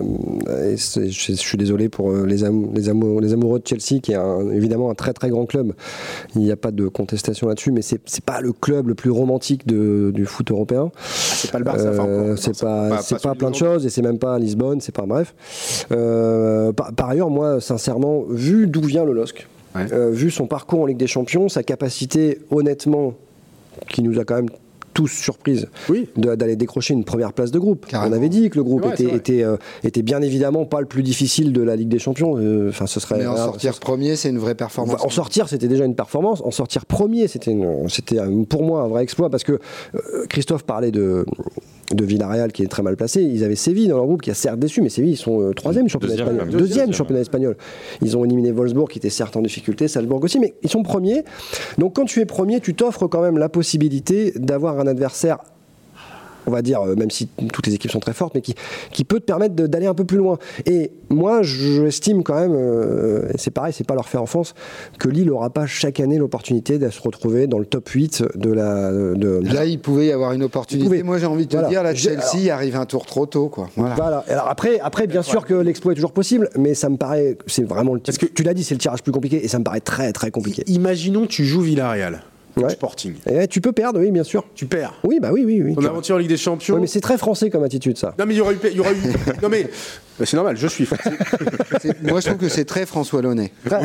je, 0.47 1.33
suis 1.35 1.59
désolé 1.59 1.89
pour 1.89 2.11
euh, 2.11 2.27
les, 2.27 2.39
les, 2.75 2.89
amoureux 2.89 3.61
de 3.61 3.67
Chelsea, 3.67 4.01
qui 4.01 4.13
est 4.13 4.19
évidemment 4.53 4.91
un 4.91 4.95
très 4.95 5.13
très 5.13 5.31
grand 5.31 5.47
club. 5.47 5.75
Il 6.35 6.43
n'y 6.43 6.53
a 6.53 6.57
pas 6.57 6.71
de 6.71 6.89
contestation 6.89 7.49
là-dessus, 7.49 7.73
mais 7.73 7.83
c'est 7.83 8.25
pas 8.25 8.41
le 8.41 8.53
club 8.53 8.89
le 8.89 8.95
plus 8.95 9.11
romantique 9.11 9.67
du 9.67 10.27
foot 10.27 10.51
européen. 10.51 10.91
Ah, 10.95 11.01
c'est 11.05 11.51
pas 11.51 11.59
le 11.59 11.65
Barça. 11.65 11.89
Euh, 11.89 12.37
c'est 12.37 12.59
pas, 12.61 13.03
c'est 13.03 13.21
pas, 13.21 13.35
plein 13.35 13.51
de 13.51 13.57
choses, 13.57 13.87
et 13.87 13.91
c'est 13.91 14.03
même 14.03 14.19
pas 14.19 14.39
Lisbonne, 14.39 14.81
c'est 14.81 14.95
pas 14.95 15.07
bref. 15.07 15.35
Par, 15.89 16.93
par, 16.93 17.11
ailleurs, 17.11 17.31
moi, 17.31 17.61
sincèrement, 17.61 18.25
vu 18.29 18.67
d'où 18.67 18.83
vient 18.83 19.05
le 19.05 19.13
LOSC, 19.13 19.47
euh, 19.77 20.11
vu 20.11 20.31
son 20.31 20.47
parcours 20.47 20.81
en 20.81 20.87
Ligue 20.87 20.99
des 20.99 21.07
Champions, 21.07 21.49
sa 21.49 21.63
capacité, 21.63 22.41
honnêtement, 22.51 23.15
qui 23.89 24.03
nous 24.03 24.19
a 24.19 24.25
quand 24.25 24.37
même 24.37 24.51
tous 24.95 25.09
surprise 25.09 25.69
oui. 25.89 26.07
d'aller 26.17 26.55
décrocher 26.55 26.93
une 26.93 27.05
première 27.05 27.33
place 27.33 27.51
de 27.51 27.59
groupe. 27.59 27.87
On 27.95 28.13
avait 28.13 28.29
dit 28.29 28.51
que 28.51 28.57
le 28.57 28.63
groupe 28.63 28.85
était, 28.93 29.15
était, 29.15 29.43
euh, 29.43 29.57
était, 29.85 30.03
bien 30.03 30.21
évidemment 30.21 30.67
pas 30.67 30.81
le 30.81 30.87
plus 30.87 31.03
difficile 31.03 31.55
de 31.55 31.63
la 31.63 31.77
Ligue 31.77 31.89
des 31.89 31.99
Champions. 31.99 32.37
Euh, 32.37 32.69
enfin, 32.69 32.87
ce 32.87 33.01
serait. 33.01 33.19
Mais 33.19 33.27
en 33.27 33.37
sortir 33.37 33.81
premier, 33.81 34.17
c'est 34.17 34.29
une 34.29 34.39
vraie 34.39 34.55
performance. 34.55 35.03
En 35.03 35.09
sortir, 35.09 35.49
c'était 35.49 35.69
déjà 35.69 35.87
une 35.87 35.95
performance. 35.95 36.43
En 36.45 36.51
sortir 36.51 36.85
premier, 36.85 37.27
c'était 37.27 37.57
pour 38.51 38.65
moi 38.65 38.83
un 38.83 38.89
vrai 38.89 39.03
exploit 39.03 39.31
parce 39.31 39.45
que 39.45 39.59
Christophe 40.29 40.65
parlait 40.65 40.91
de 40.91 41.25
de 41.95 42.05
Villarreal 42.05 42.53
qui 42.53 42.63
est 42.63 42.69
très 42.69 42.83
mal 42.83 42.97
placé. 42.97 43.23
Ils 43.23 43.45
avaient 43.45 43.57
Séville 43.57 43.89
dans 43.89 43.97
leur 43.97 44.07
groupe 44.07 44.23
qui 44.23 44.31
a 44.31 44.35
certes 44.35 44.59
déçu, 44.59 44.83
mais 44.83 44.89
Séville 44.89 45.13
ils 45.13 45.17
sont 45.17 45.41
euh, 45.41 45.53
troisième 45.53 45.89
championnat 45.89 46.15
deuxième, 46.15 46.29
espagnol. 46.37 46.59
Deuxième, 46.59 46.93
championnat 46.93 47.21
espagnol. 47.21 47.57
Ils 48.03 48.17
ont 48.17 48.25
éliminé 48.25 48.53
Wolfsburg 48.53 48.89
qui 48.89 48.99
était 48.99 49.11
certes 49.11 49.37
en 49.37 49.43
difficulté, 49.43 49.89
Salzbourg 49.89 50.23
aussi, 50.23 50.39
mais 50.39 50.55
ils 50.63 50.71
sont 50.71 50.83
premiers. 50.83 51.25
Donc 51.79 51.97
quand 51.97 52.05
tu 52.05 52.21
es 52.21 52.27
premier, 52.27 52.61
tu 52.61 52.75
t'offres 52.75 53.07
quand 53.07 53.23
même 53.23 53.39
la 53.39 53.49
possibilité 53.49 54.33
d'avoir 54.37 54.81
un 54.81 54.87
adversaire 54.87 55.39
on 56.47 56.51
va 56.51 56.63
dire, 56.63 56.81
euh, 56.83 56.95
même 56.95 57.11
si 57.11 57.29
toutes 57.53 57.67
les 57.67 57.75
équipes 57.75 57.91
sont 57.91 58.01
très 58.01 58.13
fortes, 58.13 58.35
mais 58.35 58.41
qui, 58.41 58.55
qui 58.93 59.05
peut 59.05 59.21
te 59.21 59.25
permettre 59.25 59.55
d'aller 59.55 59.87
un 59.87 59.95
peu 59.95 60.05
plus 60.05 60.19
loin. 60.19 60.39
Et 60.67 60.93
moi, 61.11 61.43
j'estime 61.43 62.23
quand 62.23 62.35
même, 62.35 62.55
euh, 62.55 63.29
c'est 63.37 63.51
pareil, 63.51 63.73
c'est 63.73 63.87
pas 63.87 63.95
leur 63.95 64.09
faire 64.09 64.23
enfance, 64.23 64.55
que 64.99 65.09
Lille 65.09 65.27
n'aura 65.27 65.51
pas 65.51 65.67
chaque 65.67 66.01
année 66.01 66.19
l'opportunité 66.19 66.79
de 66.79 66.89
se 66.91 67.01
retrouver 67.01 67.47
dans 67.47 67.59
le 67.59 67.67
top 67.67 67.89
8 67.89 68.25
de 68.35 68.53
la. 68.53 68.91
De, 68.93 69.41
Là, 69.53 69.65
il 69.65 69.79
pouvait 69.81 70.07
y 70.07 70.13
avoir 70.13 70.33
une 70.33 70.43
opportunité. 70.43 71.03
Moi, 71.03 71.19
j'ai 71.19 71.27
envie 71.27 71.47
de 71.47 71.57
te 71.57 71.69
dire, 71.69 71.83
la 71.83 71.95
Chelsea 71.95 72.53
arrive 72.53 72.77
un 72.77 72.87
tour 72.87 73.07
trop 73.07 73.27
tôt. 73.27 73.49
Quoi. 73.49 73.69
Voilà. 73.77 74.25
Alors 74.29 74.49
après, 74.49 74.79
après 74.81 75.07
bien 75.07 75.23
sûr 75.23 75.45
que 75.45 75.55
l'exploit 75.55 75.93
est 75.93 75.97
toujours 75.97 76.13
possible, 76.13 76.49
mais 76.59 76.75
ça 76.75 76.89
me 76.89 76.97
paraît, 76.97 77.37
c'est 77.47 77.65
vraiment 77.65 77.95
le. 77.95 78.01
Parce 78.01 78.19
que 78.19 78.27
tu 78.27 78.43
l'as 78.43 78.55
dit, 78.55 78.65
c'est 78.65 78.75
le 78.75 78.81
tirage 78.81 79.03
plus 79.03 79.13
compliqué, 79.13 79.45
et 79.45 79.49
ça 79.49 79.59
me 79.59 79.65
paraît 79.65 79.81
très 79.81 80.13
très 80.13 80.31
compliqué. 80.31 80.63
Imaginons 80.67 81.27
tu 81.27 81.45
joues 81.45 81.61
Villarreal. 81.61 82.23
Sporting. 82.69 83.15
Et 83.27 83.47
tu 83.49 83.61
peux 83.61 83.73
perdre, 83.73 84.01
oui, 84.01 84.11
bien 84.11 84.25
sûr. 84.25 84.45
Tu 84.55 84.67
perds. 84.67 84.95
Oui, 85.05 85.19
bah 85.21 85.31
oui, 85.33 85.43
oui. 85.45 85.63
oui 85.63 85.75
Ton 85.75 85.85
aventure 85.85 86.17
en 86.17 86.19
Ligue 86.19 86.29
des 86.29 86.37
Champions. 86.37 86.79
mais 86.79 86.87
c'est 86.87 87.01
très 87.01 87.19
français 87.19 87.51
comme 87.51 87.65
attitude, 87.65 87.99
ça. 87.99 88.15
Non, 88.19 88.27
mais 88.27 88.35
il 88.35 88.39
y 88.39 88.41
aura 88.41 88.53
eu. 88.53 88.59
Y 88.73 88.81
aura 88.81 88.93
eu... 88.93 88.97
non, 89.43 89.49
mais 89.49 89.69
c'est 90.25 90.35
normal, 90.35 90.57
je 90.57 90.67
suis. 90.67 90.89
moi, 92.03 92.21
je 92.21 92.27
trouve 92.27 92.39
que 92.39 92.49
c'est 92.49 92.65
très 92.65 92.87
François 92.87 93.23
Launay. 93.23 93.53
non, 93.71 93.79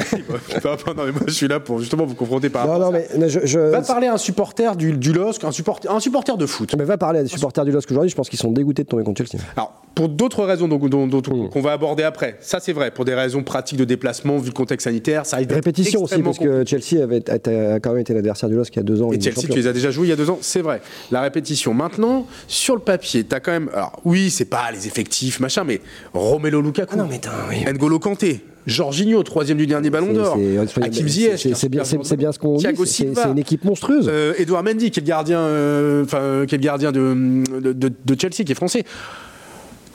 mais 0.98 1.12
moi, 1.12 1.22
je 1.28 1.34
suis 1.34 1.48
là 1.48 1.60
pour 1.60 1.80
justement 1.80 2.06
vous 2.06 2.16
confronter 2.16 2.50
par 2.50 2.68
non, 2.68 2.80
non, 2.80 2.92
mais, 2.92 3.30
je, 3.30 3.60
Va 3.60 3.82
parler 3.82 4.08
à 4.08 4.14
un 4.14 4.18
supporter 4.18 4.76
du, 4.76 4.94
du 4.94 5.14
LOSC, 5.14 5.44
un 5.44 5.52
supporter, 5.52 5.92
un 5.92 6.00
supporter 6.00 6.38
de 6.38 6.46
foot. 6.46 6.76
Mais 6.78 6.84
va 6.84 6.98
parler 6.98 7.20
à 7.20 7.24
des 7.24 7.30
supporters 7.30 7.66
du 7.66 7.72
LOSC 7.72 7.92
aujourd'hui, 7.92 8.10
je 8.10 8.16
pense 8.16 8.30
qu'ils 8.30 8.40
sont 8.40 8.52
dégoûtés 8.52 8.84
de 8.84 8.88
tomber 8.88 9.04
contre 9.04 9.24
Chelsea. 9.26 9.44
Alors, 9.56 9.74
pour 9.98 10.10
d'autres 10.10 10.44
raisons 10.44 10.68
dont, 10.68 10.78
dont, 10.78 11.08
hmm. 11.08 11.50
qu'on 11.50 11.62
va 11.62 11.72
aborder 11.72 12.04
après, 12.04 12.38
ça 12.40 12.60
c'est 12.60 12.72
vrai, 12.72 12.92
pour 12.92 13.04
des 13.04 13.16
raisons 13.16 13.42
pratiques 13.42 13.80
de 13.80 13.84
déplacement, 13.84 14.38
vu 14.38 14.48
le 14.48 14.54
contexte 14.54 14.84
sanitaire, 14.84 15.26
ça 15.26 15.38
arrive 15.38 15.52
Répétition 15.52 16.04
aussi, 16.04 16.22
parce 16.22 16.38
que 16.38 16.64
Chelsea 16.66 17.02
avait, 17.02 17.28
a, 17.30 17.80
quand 17.80 17.94
même 17.94 18.02
été 18.02 18.14
l'adversaire 18.14 18.48
du 18.48 18.56
LOSC 18.56 18.76
il 18.76 18.78
y 18.78 18.80
a 18.82 18.84
deux 18.84 19.02
ans. 19.02 19.12
Et 19.12 19.20
Chelsea, 19.20 19.48
tu 19.50 19.58
les 19.58 19.66
as 19.66 19.74
déjà 19.74 19.90
joués 19.90 20.06
il 20.06 20.10
y 20.12 20.14
a 20.14 20.16
deux 20.16 20.30
ans, 20.30 20.38
c'est 20.42 20.62
vrai. 20.62 20.82
La 21.10 21.22
répétition. 21.22 21.74
Maintenant, 21.74 22.28
sur 22.48 22.76
le 22.76 22.82
papier, 22.82 23.24
tu 23.24 23.34
as 23.34 23.40
quand 23.40 23.52
même. 23.52 23.70
Alors, 23.74 24.00
oui, 24.06 24.30
c'est 24.30 24.46
pas 24.46 24.70
les 24.72 24.86
effectifs, 24.86 25.40
machin, 25.40 25.64
mais 25.64 25.82
Romelo 26.18 26.62
Lukaku. 26.62 26.94
Ah 26.94 26.98
non, 26.98 27.08
mais 27.10 27.22
oui. 27.50 27.66
N'Golo 27.72 28.00
Kanté. 28.00 28.42
Jorginho, 28.68 29.24
troisième 29.24 29.58
du 29.58 29.66
dernier 29.66 29.90
ballon 29.90 30.12
d'or. 30.12 30.38
Hakim 30.82 31.08
Ziyech. 31.08 31.48
C'est 31.54 31.70
bien, 31.70 31.84
bien, 32.18 32.32
ce 32.32 32.40
qu'on 32.40 32.58
dit. 32.58 32.68
C'est 32.86 33.06
une 33.06 33.40
équipe 33.40 33.64
monstrueuse. 33.64 34.10
Euh, 34.12 34.34
Edouard 34.38 34.64
Mendy, 34.64 34.92
qui 34.92 35.00
est 35.00 35.04
le 35.04 35.08
gardien, 35.08 35.40
euh, 35.40 36.46
qui 36.46 36.56
est 36.56 36.58
le 36.58 36.64
gardien 36.64 36.92
de, 36.92 37.44
de, 37.62 37.72
de, 37.72 38.20
Chelsea, 38.20 38.44
qui 38.44 38.52
est 38.52 38.56
français 38.56 38.84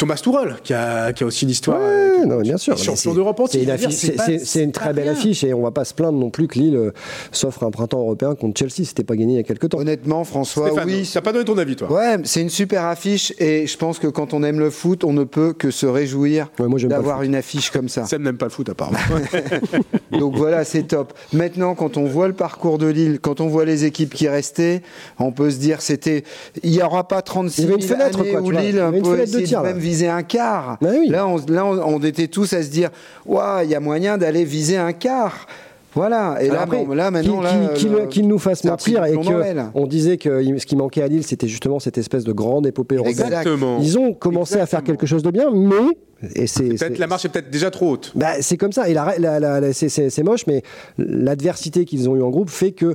Thomas 0.03 0.17
Tourelle, 0.21 0.57
qui 0.65 0.75
a, 0.75 1.13
qui 1.13 1.23
a 1.23 1.27
aussi 1.29 1.45
une 1.45 1.51
histoire. 1.53 1.79
Ouais, 1.79 1.85
euh, 2.23 2.27
non, 2.27 2.41
bien 2.41 2.57
sûr. 2.57 2.77
champion 2.77 2.97
c'est- 2.97 3.15
d'Europe 3.15 3.41
C'est 3.49 3.63
une, 3.63 4.39
c'est 4.45 4.73
très 4.73 4.93
belle 4.93 5.05
rien. 5.05 5.13
affiche 5.13 5.45
et 5.45 5.55
on 5.55 5.63
va 5.63 5.71
pas 5.71 5.85
se 5.85 5.95
plaindre 5.95 6.19
non 6.19 6.29
plus 6.29 6.49
que 6.49 6.59
Lille 6.59 6.75
euh, 6.75 6.91
s'offre 7.31 7.63
un 7.63 7.71
printemps 7.71 8.01
européen 8.01 8.35
contre 8.35 8.59
Chelsea. 8.59 8.85
C'était 8.85 9.05
pas 9.05 9.15
gagné 9.15 9.35
il 9.35 9.37
y 9.37 9.41
a 9.41 9.45
quelques 9.45 9.69
temps. 9.69 9.79
Honnêtement, 9.79 10.25
François, 10.25 10.67
Stéphane, 10.71 10.89
oui. 10.89 11.09
t'as 11.15 11.21
pas 11.21 11.33
donné 11.33 11.45
ton 11.45 11.57
avis, 11.57 11.77
toi? 11.77 11.93
Ouais, 11.93 12.17
c'est 12.25 12.41
une 12.41 12.51
super 12.51 12.85
affiche 12.87 13.33
et 13.39 13.69
je 13.69 13.77
pense 13.77 14.01
que 14.01 14.09
quand 14.09 14.35
on 14.35 14.43
aime 14.43 14.59
le 14.59 14.71
foot, 14.71 15.05
on 15.05 15.13
ne 15.13 15.23
peut 15.23 15.53
que 15.53 15.71
se 15.71 15.87
réjouir 15.87 16.51
Ouais, 16.59 16.67
d'avoir 16.89 17.23
une 17.23 17.37
affiche 17.37 17.71
comme 17.71 17.89
ça. 17.89 18.05
Sam 18.05 18.25
n'aime 18.25 18.39
pas 18.39 18.47
le 18.47 18.51
foot, 18.51 18.69
apparemment. 18.71 18.99
Donc 20.19 20.35
voilà, 20.37 20.65
c'est 20.65 20.83
top. 20.83 21.13
Maintenant, 21.33 21.77
quand 21.77 21.97
on 21.97 22.07
voit 22.07 22.27
le 22.27 22.35
parcours 22.35 22.79
de 22.79 22.87
Lille, 22.89 23.19
quand 23.21 23.41
on 23.41 23.47
voit 23.47 23.65
les 23.65 23.85
équipes 23.85 24.15
qui 24.15 24.27
restaient, 24.29 24.83
on 25.21 25.31
peut 25.31 25.51
se 25.53 25.59
dire 25.59 25.81
c'était, 25.81 26.25
il 26.65 26.73
n'y 26.73 26.83
aura 26.83 27.07
pas 27.07 27.23
36 27.23 27.63
Il 27.63 27.65
y 27.65 27.73
avait 27.73 27.81
000 27.83 27.93
une 27.93 27.97
fenêtre, 28.01 28.21
années 28.21 28.31
quoi, 28.33 28.41
où. 28.41 28.51
Lille 28.51 28.83
peut 29.05 29.21
essayer 29.21 29.45
tir, 29.45 29.63
de 29.63 29.69
même 29.69 29.79
viser 29.93 30.09
un 30.09 30.23
quart. 30.23 30.79
Bah 30.81 30.89
oui. 30.99 31.09
Là, 31.09 31.27
on, 31.27 31.37
là, 31.49 31.67
on, 31.67 31.97
on 31.97 32.03
était 32.03 32.29
tous 32.29 32.53
à 32.55 32.63
se 32.63 32.69
dire, 32.71 32.89
waouh, 33.27 33.63
il 33.65 33.71
y 33.71 33.75
a 33.75 33.81
moyen 33.81 34.17
d'aller 34.17 34.45
viser 34.45 34.79
un 34.79 34.93
quart. 34.93 35.47
Voilà. 35.95 36.39
Et 36.41 36.45
Alors 36.45 36.55
là, 36.57 36.63
après, 36.63 36.85
bon, 36.87 36.95
là, 36.95 37.11
maintenant, 37.11 37.43
qu'il- 38.09 38.27
nous 38.27 38.39
fasse 38.39 38.65
mentir 38.65 39.05
et 39.05 39.13
qu'on 39.75 39.87
disait 39.87 40.17
que 40.17 40.43
ce 40.59 40.65
qui 40.65 40.77
manquait 40.77 41.03
à 41.03 41.09
Lille, 41.09 41.25
c'était 41.25 41.49
justement 41.49 41.79
cette 41.81 41.99
espèce 41.99 42.25
de 42.25 42.33
grande 42.33 42.67
épopée 42.67 42.95
européenne. 42.95 43.27
Exact. 43.27 43.41
Exactement. 43.41 43.79
Ils 43.83 43.99
ont 43.99 44.15
commencé 44.15 44.59
à 44.59 44.65
faire 44.65 44.83
quelque 44.83 45.05
chose 45.05 45.23
de 45.23 45.31
bien, 45.31 45.51
mais 45.53 45.77
et 46.35 46.47
c'est 46.47 46.65
Peut-être 46.65 46.99
la 46.99 47.07
marche 47.07 47.25
est 47.25 47.29
peut-être 47.29 47.51
déjà 47.51 47.71
trop 47.71 47.91
haute. 47.93 48.13
bah, 48.15 48.35
c'est 48.41 48.57
comme 48.57 48.73
ça. 48.73 48.89
Et 48.89 48.95
la, 48.95 49.15
la- 49.19 49.41
la- 49.41 49.61
la- 49.61 49.73
c'est- 49.73 50.23
moche, 50.23 50.47
mais 50.47 50.63
l'adversité 50.99 51.85
qu'ils 51.85 52.09
ont 52.09 52.17
eu 52.17 52.23
en 52.23 52.31
groupe 52.31 52.51
fait 52.51 52.73
que 52.73 52.95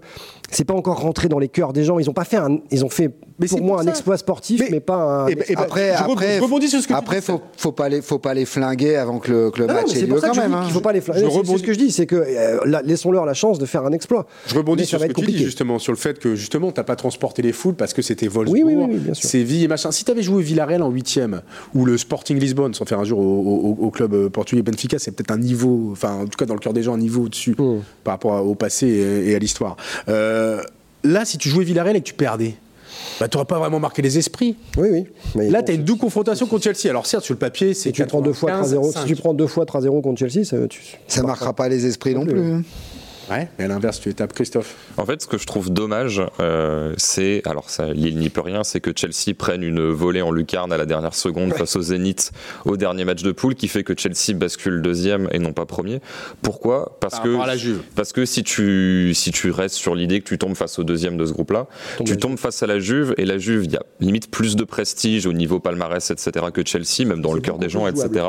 c'est 0.50 0.64
pas 0.66 0.74
encore 0.74 1.00
rentré 1.02 1.28
dans 1.28 1.40
les 1.40 1.50
cœurs 1.50 1.74
des 1.74 1.84
gens. 1.84 2.00
Ils 2.00 2.10
ont 2.10 2.14
pas 2.14 2.24
fait 2.24 2.38
un, 2.38 2.60
ils 2.72 2.86
ont 2.86 2.90
fait 2.90 3.12
Mais 3.40 3.48
pour 3.48 3.62
moi 3.62 3.78
pour 3.78 3.86
un 3.86 3.90
exploit 3.90 4.18
sportif, 4.18 4.62
mais, 4.62 4.68
Mais- 4.72 4.80
pas 4.80 4.96
un. 4.96 5.28
Eh 5.28 5.36
ben- 5.36 5.44
eh 5.50 5.56
ben, 5.56 5.62
Après, 5.64 5.90
après, 5.92 6.40
rebondis 6.40 6.70
sur 6.70 6.80
ce 6.82 6.88
que 6.88 6.94
tu 6.94 6.98
après, 6.98 7.20
dis. 7.20 7.26
faut, 7.26 7.42
faut 7.58 7.72
pas 7.72 7.90
les, 7.90 8.02
faut 8.02 8.20
pas 8.20 8.34
les 8.34 8.46
flinguer 8.46 8.96
avant 8.96 9.20
que 9.20 9.32
le, 9.32 9.52
que 9.52 9.60
le 9.60 9.68
Non, 9.68 9.74
match 9.74 9.92
ait 9.94 10.00
c'est 10.00 10.06
lieu 10.06 10.20
quand 10.22 10.36
même. 10.36 10.54
hein. 10.54 10.64
faut 10.72 10.80
pas 10.80 10.94
les 10.94 11.02
flinguer. 11.02 11.20
C'est- 11.30 11.58
ce 11.58 11.64
que 11.64 11.74
je 11.74 11.78
dis, 11.80 11.92
c'est 11.92 12.06
que 12.06 12.16
euh, 12.16 12.60
la- 12.66 12.82
laissons-leur 12.82 13.26
la 13.26 13.34
chance 13.34 13.60
de 13.60 13.66
faire 13.66 13.86
un 13.86 13.92
exploit. 13.92 14.26
Je 14.48 14.56
rebondis 14.56 14.84
Mais 14.84 14.86
sur 14.86 15.00
ce 15.00 15.06
que 15.06 15.14
tu 15.14 15.26
dis 15.26 15.38
justement, 15.44 15.80
sur 15.80 15.92
le 15.92 15.98
fait 15.98 16.20
que 16.20 16.36
justement, 16.36 16.72
t'as 16.72 16.84
pas 16.84 16.96
transporté 16.96 17.42
les 17.42 17.52
foules 17.52 17.76
parce 17.76 17.94
que 17.94 18.02
c'était 18.02 18.28
Wolfsburg. 18.28 19.14
Séville 19.14 19.66
et 19.66 19.68
machin. 19.68 19.92
Si 19.92 20.06
t'avais 20.06 20.22
joué 20.24 20.42
Villarreal 20.44 20.82
en 20.82 20.90
huitième 20.90 21.42
ou 21.76 21.86
le 21.86 21.98
Sporting 21.98 22.40
Lisbonne, 22.40 22.74
sans 22.74 22.86
faire 22.86 23.00
un 23.00 23.04
jour 23.04 23.17
au, 23.18 23.76
au- 23.82 23.86
au 23.88 23.90
club 23.92 24.14
euh, 24.14 24.30
portugais 24.30 24.62
Benfica, 24.62 25.00
c'est 25.00 25.12
peut-être 25.12 25.32
un 25.32 25.38
niveau, 25.38 25.90
enfin 25.92 26.22
en 26.22 26.26
tout 26.26 26.38
cas 26.38 26.46
dans 26.46 26.54
le 26.54 26.60
cœur 26.60 26.74
des 26.74 26.84
gens, 26.84 26.94
un 26.94 26.98
niveau 26.98 27.24
au-dessus 27.24 27.56
Mm. 27.58 27.80
par 28.04 28.14
rapport 28.16 28.46
au 28.46 28.56
passé 28.56 28.88
et, 28.88 29.32
et 29.32 29.36
à 29.36 29.40
l'histoire. 29.40 29.76
Euh, 30.10 30.62
là, 31.04 31.26
si 31.26 31.38
tu 31.38 31.50
jouais 31.50 31.64
Villarreal 31.64 31.96
et 31.96 32.00
que 32.02 32.06
tu 32.08 32.14
perdais, 32.14 32.56
bah 33.20 33.28
t'aurais 33.28 33.46
pas 33.46 33.60
vraiment 33.60 33.80
marqué 33.80 34.02
les 34.02 34.18
esprits. 34.18 34.56
Oui, 34.78 34.88
oui. 34.92 35.06
Mais 35.36 35.50
Là, 35.50 35.60
bon, 35.60 35.66
t'as 35.66 35.74
une 35.74 35.84
double 35.84 36.00
confrontation 36.00 36.46
contre 36.48 36.64
Chelsea. 36.64 36.90
Alors 36.90 37.06
certes, 37.06 37.24
sur 37.26 37.34
le 37.34 37.40
papier, 37.40 37.74
c'est 37.74 37.90
Si 37.90 37.94
tu 37.94 38.06
prends 38.06 38.22
deux 38.22 38.34
fois 38.34 38.50
95, 38.52 38.80
3-0, 38.80 38.88
si 38.88 38.94
5. 38.94 39.06
tu 39.06 39.16
prends 39.16 39.34
deux 39.34 39.48
fois 39.48 39.66
3-0 39.66 40.02
contre 40.02 40.20
Chelsea, 40.28 40.44
ça, 40.46 40.58
tu, 40.68 40.82
Ça 41.08 41.24
marquera 41.24 41.54
pas 41.54 41.70
les 41.70 41.86
esprits 41.86 42.14
non 42.16 42.26
plus. 42.26 42.34
plus. 42.34 42.52
hein. 42.54 42.64
Ouais, 43.30 43.50
mais 43.60 43.66
à 43.66 43.68
l'inverse, 43.68 44.00
tu 44.00 44.10
étapes 44.10 44.34
Christophe. 44.34 44.76
En 44.98 45.06
fait, 45.06 45.22
ce 45.22 45.28
que 45.28 45.38
je 45.38 45.46
trouve 45.46 45.70
dommage, 45.70 46.22
euh, 46.40 46.94
c'est, 46.98 47.42
alors 47.46 47.70
ça, 47.70 47.92
Lille 47.94 48.18
n'y 48.18 48.30
peut 48.30 48.42
rien, 48.42 48.64
c'est 48.64 48.80
que 48.80 48.92
Chelsea 48.96 49.34
prenne 49.38 49.64
une 49.64 49.90
volée 49.90 50.22
en 50.22 50.32
lucarne 50.32 50.72
à 50.72 50.78
la 50.78 50.86
dernière 50.86 51.14
seconde 51.14 51.54
face 51.54 51.76
au 51.76 51.82
Zénith 51.82 52.32
au 52.66 52.78
dernier 52.78 53.04
match 53.06 53.24
de 53.24 53.32
poule, 53.32 53.56
qui 53.56 53.68
fait 53.68 53.84
que 53.84 53.94
Chelsea 53.98 54.34
bascule 54.38 54.82
deuxième 54.82 55.28
et 55.32 55.40
non 55.40 55.54
pas 55.54 55.66
premier. 55.66 56.00
Pourquoi? 56.42 56.98
Parce 57.02 57.16
Par 57.16 57.24
que 57.24 57.30
rapport 57.30 57.44
à 57.44 57.48
la 57.48 57.58
Juve. 57.58 57.82
parce 57.96 58.14
que 58.14 58.26
si 58.26 58.44
tu 58.44 59.12
si 59.14 59.32
tu 59.32 59.52
restes 59.52 59.76
sur 59.76 59.94
l'idée 59.96 60.22
que 60.22 60.28
tu 60.28 60.38
tombes 60.38 60.56
face 60.56 60.80
au 60.80 60.84
deuxième 60.84 61.18
de 61.18 61.26
ce 61.26 61.34
groupe-là, 61.34 61.68
tu 62.06 62.18
tombes 62.18 62.38
face 62.38 62.64
à 62.64 62.68
la 62.68 62.80
Juve 62.80 63.14
et 63.18 63.26
la 63.26 63.38
Juve, 63.38 63.66
il 63.66 63.72
y 63.72 63.78
a 63.78 63.84
limite 64.00 64.32
plus 64.32 64.56
de 64.56 64.64
prestige 64.64 65.26
au 65.26 65.34
niveau 65.34 65.60
palmarès, 65.60 66.10
etc. 66.12 66.46
que 66.54 66.62
Chelsea, 66.66 67.06
même 67.06 67.22
dans 67.22 67.34
le 67.34 67.42
cœur 67.42 67.58
des 67.58 67.70
gens, 67.70 67.88
etc. 67.88 68.26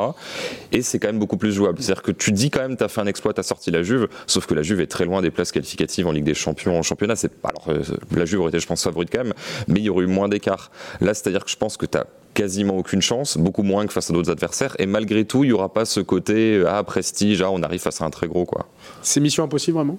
Et 0.71 0.81
c'est 0.81 0.99
quand 0.99 1.07
même 1.07 1.19
beaucoup 1.19 1.37
plus 1.37 1.53
jouable. 1.53 1.77
C'est-à-dire 1.81 2.03
que 2.03 2.11
tu 2.11 2.31
dis 2.31 2.49
quand 2.49 2.61
même, 2.61 2.75
tu 2.77 2.83
as 2.83 2.87
fait 2.89 3.01
un 3.01 3.07
exploit, 3.07 3.33
tu 3.33 3.39
as 3.39 3.43
sorti 3.43 3.71
la 3.71 3.81
Juve, 3.83 4.07
sauf 4.27 4.45
que 4.45 4.53
la 4.53 4.61
Juve 4.63 4.81
est 4.81 4.88
très 4.89 5.05
loin 5.05 5.21
des 5.21 5.31
places 5.31 5.51
qualificatives 5.51 6.05
en 6.07 6.11
Ligue 6.11 6.25
des 6.25 6.33
Champions, 6.33 6.77
en 6.77 6.81
championnat. 6.83 7.15
C'est 7.15 7.31
alors 7.43 7.65
euh, 7.69 7.81
la 8.15 8.25
Juve 8.25 8.41
aurait 8.41 8.49
été, 8.49 8.59
je 8.59 8.67
pense, 8.67 8.83
favorite 8.83 9.09
quand 9.11 9.23
même, 9.23 9.33
mais 9.67 9.79
il 9.79 9.83
y 9.85 9.89
aurait 9.89 10.03
eu 10.03 10.07
moins 10.07 10.27
d'écart. 10.27 10.71
Là, 11.01 11.13
c'est-à-dire 11.13 11.45
que 11.45 11.51
je 11.51 11.55
pense 11.57 11.77
que 11.77 11.85
tu 11.85 11.97
as 11.97 12.05
quasiment 12.33 12.77
aucune 12.77 13.01
chance, 13.01 13.37
beaucoup 13.37 13.63
moins 13.63 13.85
que 13.87 13.93
face 13.93 14.09
à 14.09 14.13
d'autres 14.13 14.31
adversaires, 14.31 14.75
et 14.79 14.85
malgré 14.85 15.25
tout, 15.25 15.43
il 15.43 15.47
n'y 15.47 15.53
aura 15.53 15.73
pas 15.73 15.85
ce 15.85 15.99
côté 15.99 16.57
euh, 16.57 16.65
ah 16.69 16.83
prestige, 16.83 17.41
ah 17.41 17.49
on 17.51 17.63
arrive 17.63 17.79
face 17.81 18.01
à 18.01 18.05
un 18.05 18.09
très 18.09 18.27
gros 18.27 18.45
quoi. 18.45 18.67
C'est 19.01 19.19
mission 19.19 19.43
impossible 19.43 19.75
vraiment? 19.77 19.97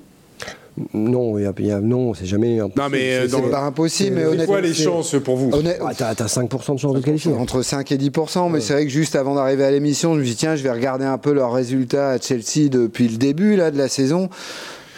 Non, 0.95 1.37
il 1.39 1.43
y 1.43 1.47
a- 1.47 1.53
y 1.59 1.71
a- 1.73 1.81
non, 1.81 2.15
c'est 2.15 2.25
jamais. 2.25 2.61
impossible. 2.61 2.81
Non, 2.83 2.89
mais 2.89 3.13
euh, 3.15 3.23
C'est 3.29 3.41
dans 3.43 3.49
pas 3.51 3.61
impossible, 3.61 4.15
mais 4.17 4.23
C'est 4.23 4.27
honnêtement. 4.29 4.47
quoi 4.47 4.61
les 4.61 4.73
chances 4.73 5.17
pour 5.23 5.37
vous? 5.37 5.51
honnête- 5.53 5.81
Ah, 5.85 5.93
t'as, 5.95 6.15
t'as 6.15 6.29
5% 6.29 6.75
de 6.75 6.79
chance 6.81 6.95
de 6.95 7.01
qualifier. 7.01 7.33
Entre 7.35 7.61
5 7.63 7.91
et 7.93 7.99
10%, 7.99 8.49
mais 8.49 8.61
c'est 8.61 8.73
vrai 8.73 8.85
que 8.85 8.91
juste 8.91 9.17
avant 9.17 9.35
d'arriver 9.35 9.65
à 9.65 9.71
l'émission, 9.73 10.15
je 10.15 10.21
me 10.21 10.25
dis 10.25 10.37
tiens, 10.37 10.57
je 10.57 10.63
vais 10.63 10.71
regarder 10.71 11.05
un 11.05 11.19
peu 11.19 11.33
leurs 11.33 11.53
résultats 11.53 12.11
à 12.11 12.19
Chelsea 12.19 12.69
depuis 12.71 13.09
le 13.09 13.17
début 13.19 13.57
là, 13.57 13.71
de 13.71 13.77
la 13.79 13.89
saison. 13.89 14.31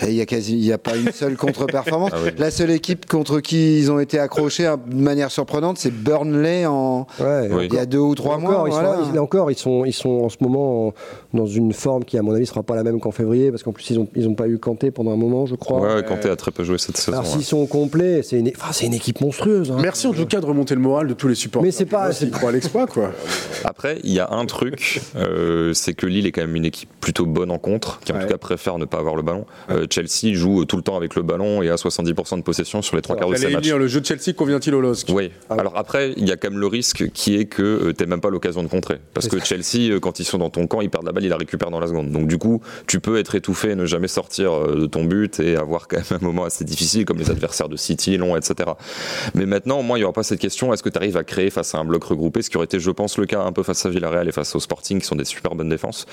Il 0.00 0.08
n'y 0.14 0.20
a, 0.20 0.26
quasi, 0.26 0.54
il 0.54 0.64
y 0.64 0.72
a 0.72 0.78
pas 0.78 0.96
une 0.96 1.12
seule 1.12 1.36
contre-performance. 1.36 2.10
Ah 2.14 2.18
oui. 2.24 2.30
La 2.38 2.50
seule 2.50 2.70
équipe 2.70 3.06
contre 3.06 3.40
qui 3.40 3.78
ils 3.78 3.90
ont 3.92 4.00
été 4.00 4.18
accrochés 4.18 4.66
hein, 4.66 4.78
de 4.86 4.94
manière 5.00 5.30
surprenante, 5.30 5.78
c'est 5.78 5.90
Burnley 5.92 6.66
en, 6.66 7.06
Ouais, 7.20 7.48
Oui. 7.50 7.68
il 7.70 7.74
y 7.74 7.78
a 7.78 7.86
deux 7.86 7.98
ou 7.98 8.14
trois 8.14 8.38
mois. 8.38 8.50
encore, 8.52 8.68
ils 8.68 8.72
voilà. 8.72 8.96
sont, 9.04 9.18
encore, 9.18 9.50
ils 9.50 9.58
sont, 9.58 9.84
ils 9.84 9.92
sont 9.92 10.10
en 10.24 10.28
ce 10.28 10.36
moment 10.40 10.88
en- 10.88 10.94
dans 11.34 11.46
une 11.46 11.72
forme 11.72 12.04
qui, 12.04 12.18
à 12.18 12.22
mon 12.22 12.34
avis, 12.34 12.46
sera 12.46 12.62
pas 12.62 12.74
la 12.74 12.82
même 12.82 13.00
qu'en 13.00 13.10
février, 13.12 13.50
parce 13.50 13.62
qu'en 13.62 13.72
plus, 13.72 13.88
ils 13.90 13.98
ont, 13.98 14.08
ils 14.16 14.28
ont 14.28 14.34
pas 14.34 14.48
eu 14.48 14.58
Kanté 14.58 14.90
pendant 14.90 15.12
un 15.12 15.16
moment, 15.16 15.46
je 15.46 15.54
crois. 15.54 15.80
Ouais, 15.80 15.94
ouais, 15.94 16.02
Kanté 16.04 16.28
a 16.28 16.36
très 16.36 16.50
peu 16.50 16.64
joué 16.64 16.78
cette 16.78 16.96
saison. 16.96 17.12
Alors, 17.18 17.24
ouais. 17.24 17.30
s'ils 17.30 17.44
sont 17.44 17.66
complets, 17.66 18.22
c'est 18.22 18.38
une, 18.38 18.48
enfin, 18.56 18.72
c'est 18.72 18.86
une 18.86 18.94
équipe 18.94 19.20
monstrueuse. 19.20 19.70
hein. 19.70 19.76
Merci 19.80 20.06
en 20.06 20.12
tout 20.12 20.26
cas 20.26 20.40
de 20.40 20.46
remonter 20.46 20.74
le 20.74 20.80
moral 20.80 21.06
de 21.06 21.14
tous 21.14 21.28
les 21.28 21.34
supporters. 21.34 21.66
Mais 21.66 21.70
c'est 21.72 21.86
pas- 21.86 22.12
c'est 22.12 22.30
à 22.44 22.50
l'exploit, 22.50 22.86
quoi. 22.86 23.12
Après, 23.64 23.98
il 24.04 24.12
y 24.12 24.20
a 24.20 24.30
un 24.30 24.44
truc, 24.46 25.00
euh, 25.16 25.72
c'est 25.74 25.94
que 25.94 26.06
Lille 26.06 26.26
est 26.26 26.32
quand 26.32 26.40
même 26.42 26.56
une 26.56 26.64
équipe 26.64 26.88
plutôt 27.00 27.26
bonne 27.26 27.50
en 27.50 27.58
contre, 27.58 28.00
qui 28.00 28.12
en 28.12 28.16
Ouais. 28.16 28.22
tout 28.22 28.28
cas 28.28 28.38
préfère 28.38 28.78
ne 28.78 28.84
pas 28.84 28.98
avoir 28.98 29.14
le 29.16 29.22
ballon. 29.22 29.44
Euh, 29.70 29.86
Chelsea 29.92 30.34
joue 30.34 30.64
tout 30.64 30.76
le 30.76 30.82
temps 30.82 30.96
avec 30.96 31.14
le 31.14 31.22
ballon 31.22 31.62
et 31.62 31.68
a 31.68 31.74
70% 31.74 32.38
de 32.38 32.42
possession 32.42 32.80
sur 32.82 32.96
les 32.96 33.02
trois 33.02 33.16
quarts 33.16 33.28
de 33.28 33.36
ses 33.36 33.50
matchs. 33.50 33.68
le 33.68 33.86
jeu 33.86 34.00
de 34.00 34.06
Chelsea 34.06 34.32
convient-il 34.34 34.74
au 34.74 34.80
LOSC? 34.80 35.08
Oui. 35.10 35.30
Alors 35.50 35.76
après, 35.76 36.14
il 36.16 36.26
y 36.26 36.32
a 36.32 36.36
quand 36.36 36.50
même 36.50 36.60
le 36.60 36.66
risque 36.66 37.10
qui 37.12 37.36
est 37.36 37.44
que 37.44 37.62
euh, 37.62 37.92
t'aies 37.92 38.06
même 38.06 38.20
pas 38.20 38.30
l'occasion 38.30 38.62
de 38.62 38.68
contrer. 38.68 38.98
Parce 39.12 39.28
que 39.28 39.38
Chelsea, 39.44 39.92
euh, 39.92 40.00
quand 40.00 40.18
ils 40.18 40.24
sont 40.24 40.38
dans 40.38 40.50
ton 40.50 40.66
camp, 40.66 40.80
ils 40.80 40.90
perdent 40.90 41.06
la 41.06 41.12
balle, 41.12 41.24
ils 41.24 41.28
la 41.28 41.36
récupèrent 41.36 41.70
dans 41.70 41.80
la 41.80 41.86
seconde. 41.86 42.10
Donc 42.10 42.26
du 42.26 42.38
coup, 42.38 42.62
tu 42.86 43.00
peux 43.00 43.18
être 43.18 43.34
étouffé, 43.34 43.74
ne 43.74 43.84
jamais 43.84 44.08
sortir 44.08 44.52
euh, 44.52 44.80
de 44.80 44.86
ton 44.86 45.04
but 45.04 45.40
et 45.40 45.56
avoir 45.56 45.88
quand 45.88 45.98
même 45.98 46.20
un 46.22 46.24
moment 46.24 46.44
assez 46.44 46.64
difficile, 46.64 47.04
comme 47.04 47.18
les 47.18 47.30
adversaires 47.30 47.68
de 47.68 47.76
City, 47.76 48.16
Long, 48.16 48.36
etc. 48.36 48.70
Mais 49.34 49.46
maintenant, 49.46 49.80
au 49.80 49.82
moins, 49.82 49.98
il 49.98 50.00
n'y 50.00 50.04
aura 50.04 50.14
pas 50.14 50.22
cette 50.22 50.40
question 50.40 50.72
est-ce 50.72 50.82
que 50.82 50.88
tu 50.88 50.96
arrives 50.96 51.16
à 51.16 51.24
créer 51.24 51.50
face 51.50 51.74
à 51.74 51.78
un 51.78 51.84
bloc 51.84 52.04
regroupé? 52.04 52.42
Ce 52.42 52.50
qui 52.50 52.56
aurait 52.56 52.64
été, 52.64 52.80
je 52.80 52.90
pense, 52.90 53.18
le 53.18 53.26
cas 53.26 53.42
un 53.42 53.52
peu 53.52 53.62
face 53.62 53.84
à 53.84 53.90
Villarreal 53.90 54.28
et 54.28 54.32
face 54.32 54.54
au 54.56 54.60
Sporting, 54.60 55.00
qui 55.00 55.06
sont 55.06 55.16
des 55.16 55.24
super 55.24 55.54
bonnes 55.54 55.68
défenses. 55.68 56.06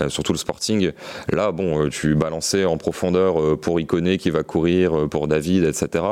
Euh, 0.00 0.08
surtout 0.08 0.32
le 0.32 0.38
Sporting. 0.38 0.92
Là, 1.32 1.50
bon, 1.50 1.88
tu 1.88 2.14
balançais 2.14 2.64
en 2.64 2.76
profondeur 2.76 3.05
euh, 3.14 3.56
pour 3.56 3.78
Iconé 3.78 4.18
qui 4.18 4.30
va 4.30 4.42
courir, 4.42 4.96
euh, 4.98 5.06
pour 5.08 5.28
David, 5.28 5.64
etc. 5.64 6.04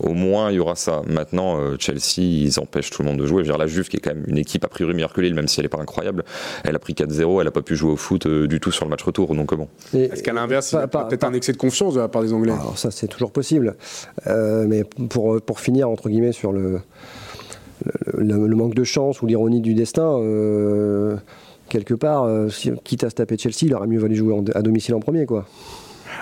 Au 0.00 0.12
moins, 0.14 0.50
il 0.50 0.56
y 0.56 0.58
aura 0.58 0.74
ça. 0.74 1.02
Maintenant, 1.06 1.58
euh, 1.60 1.76
Chelsea, 1.78 2.18
ils 2.18 2.58
empêchent 2.58 2.90
tout 2.90 3.02
le 3.02 3.08
monde 3.08 3.18
de 3.20 3.26
jouer. 3.26 3.44
Je 3.44 3.48
veux 3.48 3.52
dire, 3.54 3.58
la 3.58 3.66
Juve, 3.66 3.88
qui 3.88 3.98
est 3.98 4.00
quand 4.00 4.14
même 4.14 4.24
une 4.26 4.38
équipe 4.38 4.64
a 4.64 4.68
priori 4.68 4.94
meilleure 4.94 5.12
que 5.12 5.20
Lille, 5.20 5.34
même 5.34 5.48
si 5.48 5.60
elle 5.60 5.64
n'est 5.66 5.68
pas 5.70 5.80
incroyable, 5.80 6.24
elle 6.64 6.74
a 6.74 6.78
pris 6.78 6.94
4-0, 6.94 7.40
elle 7.40 7.44
n'a 7.46 7.50
pas 7.50 7.62
pu 7.62 7.76
jouer 7.76 7.92
au 7.92 7.96
foot 7.96 8.26
du 8.26 8.58
tout 8.60 8.72
sur 8.72 8.84
le 8.84 8.90
match 8.90 9.02
retour. 9.02 9.34
Donc 9.34 9.54
bon. 9.54 9.68
Est-ce 9.94 10.22
qu'à 10.22 10.32
l'inverse, 10.32 10.72
il 10.72 10.76
y 10.76 10.78
a 10.78 10.88
peut-être 10.88 11.24
un 11.24 11.32
excès 11.32 11.52
de 11.52 11.56
confiance 11.58 11.94
de 11.94 12.00
la 12.00 12.08
part 12.08 12.22
des 12.22 12.32
Anglais? 12.32 12.52
Alors 12.52 12.78
ça, 12.78 12.90
c'est 12.90 13.08
toujours 13.08 13.30
possible. 13.32 13.76
Euh, 14.26 14.64
mais 14.68 14.84
pour, 15.08 15.40
pour 15.40 15.60
finir, 15.60 15.88
entre 15.88 16.08
guillemets, 16.08 16.32
sur 16.32 16.52
le, 16.52 16.80
le, 18.12 18.22
le- 18.36 18.46
le 18.46 18.56
manque 18.56 18.74
de 18.74 18.84
chance 18.84 19.22
ou 19.22 19.26
l'ironie 19.26 19.60
du 19.60 19.74
destin, 19.74 20.18
euh, 20.18 21.16
quelque 21.68 21.94
part, 21.94 22.24
euh, 22.24 22.48
quitte 22.84 23.04
à 23.04 23.10
se 23.10 23.14
taper 23.14 23.36
Chelsea, 23.38 23.62
il 23.62 23.74
aurait 23.74 23.86
mieux 23.86 23.98
valu 23.98 24.14
jouer 24.14 24.34
en- 24.34 24.44
à 24.54 24.62
domicile 24.62 24.94
en 24.94 25.00
premier, 25.00 25.26
quoi. 25.26 25.46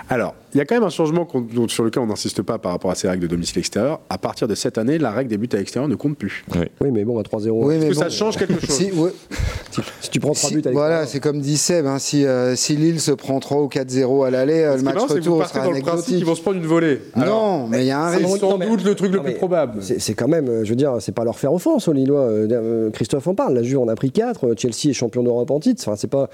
Alors, 0.09 0.35
il 0.55 0.59
y 0.59 0.61
a 0.61 0.65
quand 0.65 0.75
même 0.75 0.83
un 0.85 0.89
changement 0.91 1.29
sur 1.69 1.85
lequel 1.85 2.03
on 2.03 2.07
n'insiste 2.07 2.43
pas 2.43 2.59
par 2.59 2.73
rapport 2.73 2.91
à 2.91 2.95
ces 2.97 3.09
règles 3.09 3.23
de 3.23 3.27
domicile 3.29 3.59
extérieur. 3.59 4.01
À 4.11 4.19
partir 4.19 4.49
de 4.49 4.55
cette 4.57 4.79
année, 4.79 4.99
la 4.99 5.13
règle 5.13 5.31
des 5.31 5.37
buts 5.39 5.49
à 5.53 5.57
l'extérieur 5.57 5.89
ne 5.89 5.95
compte 5.95 6.17
plus. 6.17 6.45
Oui, 6.81 6.91
mais 6.91 7.05
bon, 7.05 7.19
à 7.19 7.23
3-0. 7.23 7.51
Oui, 7.51 7.75
Est-ce 7.75 7.85
mais 7.85 7.91
que 7.91 7.95
bon, 7.95 8.01
ça 8.01 8.09
change 8.11 8.37
quelque 8.37 8.59
chose 8.61 8.71
Si, 8.77 8.91
ouais, 8.93 9.11
Si 10.01 10.11
tu 10.11 10.19
prends 10.19 10.33
3 10.33 10.49
si- 10.49 10.55
buts 10.57 10.63
avec 10.65 10.73
voilà, 10.77 11.07
c'est 11.07 11.21
comme 11.21 11.41
dit 11.41 11.57
Seb, 11.57 11.87
hein, 11.87 11.99
si, 12.01 12.25
euh, 12.27 12.57
si 12.57 12.75
Lille 12.77 13.01
se 13.01 13.13
prend 13.13 13.39
3 13.39 13.63
ou 13.63 13.69
4-0 13.69 14.25
à 14.27 14.31
l'aller, 14.31 14.63
euh, 14.63 14.77
le 14.77 14.83
match 14.83 14.95
marrant, 14.95 15.07
c'est 15.09 15.21
que 15.21 15.25
vous 15.25 15.37
retour 15.37 15.49
sera 15.49 15.61
dans 15.65 15.71
le 15.71 15.81
principe 15.81 15.89
anecdotique. 15.93 16.17
qu'ils 16.17 16.27
vont 16.27 16.35
se 16.35 16.43
prendre 16.43 16.57
une 16.57 16.67
volée. 16.67 17.01
Alors, 17.15 17.59
non, 17.59 17.67
mais 17.69 17.85
il 17.85 17.87
y 17.87 17.91
a 17.93 18.01
un 18.03 18.11
c'est 18.11 18.17
risque. 18.17 18.31
c'est 18.33 18.39
sans 18.41 18.51
Non, 18.51 18.59
mais- 18.59 18.67
doute 18.69 18.85
le 18.85 18.95
truc 18.97 19.13
le 19.13 19.23
plus 19.23 19.35
probable. 19.35 19.81
C'est 19.83 20.15
quand 20.15 20.29
même, 20.29 20.49
euh, 20.49 20.65
je 20.65 20.71
veux 20.71 20.77
dire, 20.77 20.97
c'est 21.01 21.13
pas 21.13 21.23
leur 21.25 21.39
faire 21.39 21.53
offense 21.55 21.87
aux 21.87 21.93
Lillois. 21.93 22.29
Christophe 22.93 23.29
en 23.29 23.35
parle. 23.35 23.55
La 23.55 23.63
Juve 23.63 23.79
en 23.79 23.89
a 23.89 23.95
pris 23.95 24.11
4. 24.11 24.55
Chelsea 24.57 24.89
est 24.91 24.93
champion 24.93 25.23
d'Europe 25.23 25.51
en 25.53 25.61
titre. 25.61 25.83
Enfin, 25.87 25.97
c'est 25.97 26.11
pas. 26.11 26.29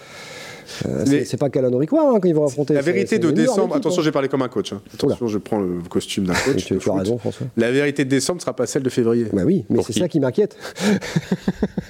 Euh, 0.87 1.05
Mais- 1.09 1.25
c'est 1.25 1.37
pas 1.37 1.51
Calanoriquois 1.51 2.03
hein, 2.11 2.19
quand 2.21 2.29
ils 2.29 2.35
vont 2.35 2.47
affronter. 2.47 2.75
La 2.75 2.81
vérité 2.83 3.19
de 3.19 3.31
décembre, 3.31 3.63
équipe, 3.65 3.77
attention, 3.77 4.01
hein. 4.01 4.05
j'ai 4.05 4.13
parlé 4.13 4.29
comme 4.29 4.43
un 4.43 4.49
coach. 4.49 4.73
hein. 4.73 4.81
Attention, 4.95 5.27
je 5.29 5.39
prends 5.39 5.59
le 5.61 5.81
costume 5.89 6.25
d'un 6.25 6.35
coach. 6.35 6.65
Tu, 6.67 6.75
as 6.91 6.93
raison, 6.95 7.19
François. 7.19 7.47
La 7.57 7.71
vérité 7.71 8.05
de 8.05 8.11
décembre 8.11 8.37
ne 8.39 8.43
sera 8.43 8.55
pas 8.55 8.67
celle 8.67 8.83
de 8.83 8.91
février. 8.91 9.27
Bah 9.33 9.43
oui, 9.45 9.65
mais 9.69 9.83
c'est 9.83 9.93
ça 9.99 10.09
qui 10.09 10.21
m'inquiète. 10.21 10.57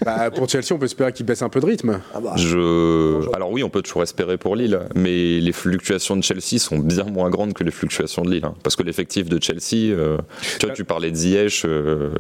Bah, 0.05 0.31
pour 0.31 0.49
Chelsea, 0.49 0.67
on 0.73 0.79
peut 0.79 0.85
espérer 0.85 1.13
qu'ils 1.13 1.27
baissent 1.27 1.37
laisse 1.39 1.43
un 1.43 1.49
peu 1.49 1.59
de 1.59 1.67
rythme. 1.67 1.99
Ah 2.15 2.21
bah, 2.21 2.35
Je... 2.37 3.29
Alors 3.35 3.51
oui, 3.51 3.65
on 3.65 3.71
peut 3.71 3.83
toujours 3.83 4.05
espérer 4.05 4.39
pour 4.39 4.55
Lille, 4.55 4.79
mais 4.95 5.41
les 5.41 5.51
fluctuations 5.53 6.17
de 6.17 6.23
Chelsea 6.23 6.59
sont 6.61 6.79
bien 6.79 7.03
moins 7.05 7.29
grandes 7.29 7.55
que 7.55 7.65
les 7.65 7.73
fluctuations 7.73 8.23
de 8.23 8.31
Lille. 8.31 8.45
hein. 8.45 8.55
Parce 8.63 8.77
que 8.77 8.85
l'effectif 8.85 9.29
de 9.29 9.43
Chelsea, 9.43 9.93
euh, 9.93 10.19
tu 10.61 10.67
vois, 10.67 10.75
tu 10.77 10.85
parlais 10.85 11.11
de 11.11 11.17
Ziyech, 11.17 11.65
euh, 11.65 12.11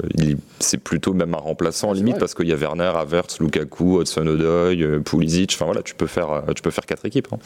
c'est 0.58 0.78
plutôt 0.78 1.12
même 1.14 1.34
un 1.34 1.38
remplaçant 1.38 1.92
limite 1.92 2.14
vrai. 2.14 2.20
parce 2.20 2.34
qu'il 2.34 2.48
y 2.48 2.52
a 2.52 2.56
Werner, 2.56 2.90
Havertz, 2.96 3.38
Lukaku, 3.38 4.00
Hudson-Odoi, 4.00 4.74
euh, 4.82 4.98
Pulisic. 4.98 5.52
Enfin 5.54 5.66
voilà, 5.66 5.82
tu 5.82 5.94
peux 5.94 6.06
faire, 6.08 6.30
euh, 6.30 6.45
tu 6.54 6.62
peux 6.62 6.70
faire 6.70 6.86
quatre 6.86 7.04
équipes. 7.04 7.28
hein. 7.32 7.38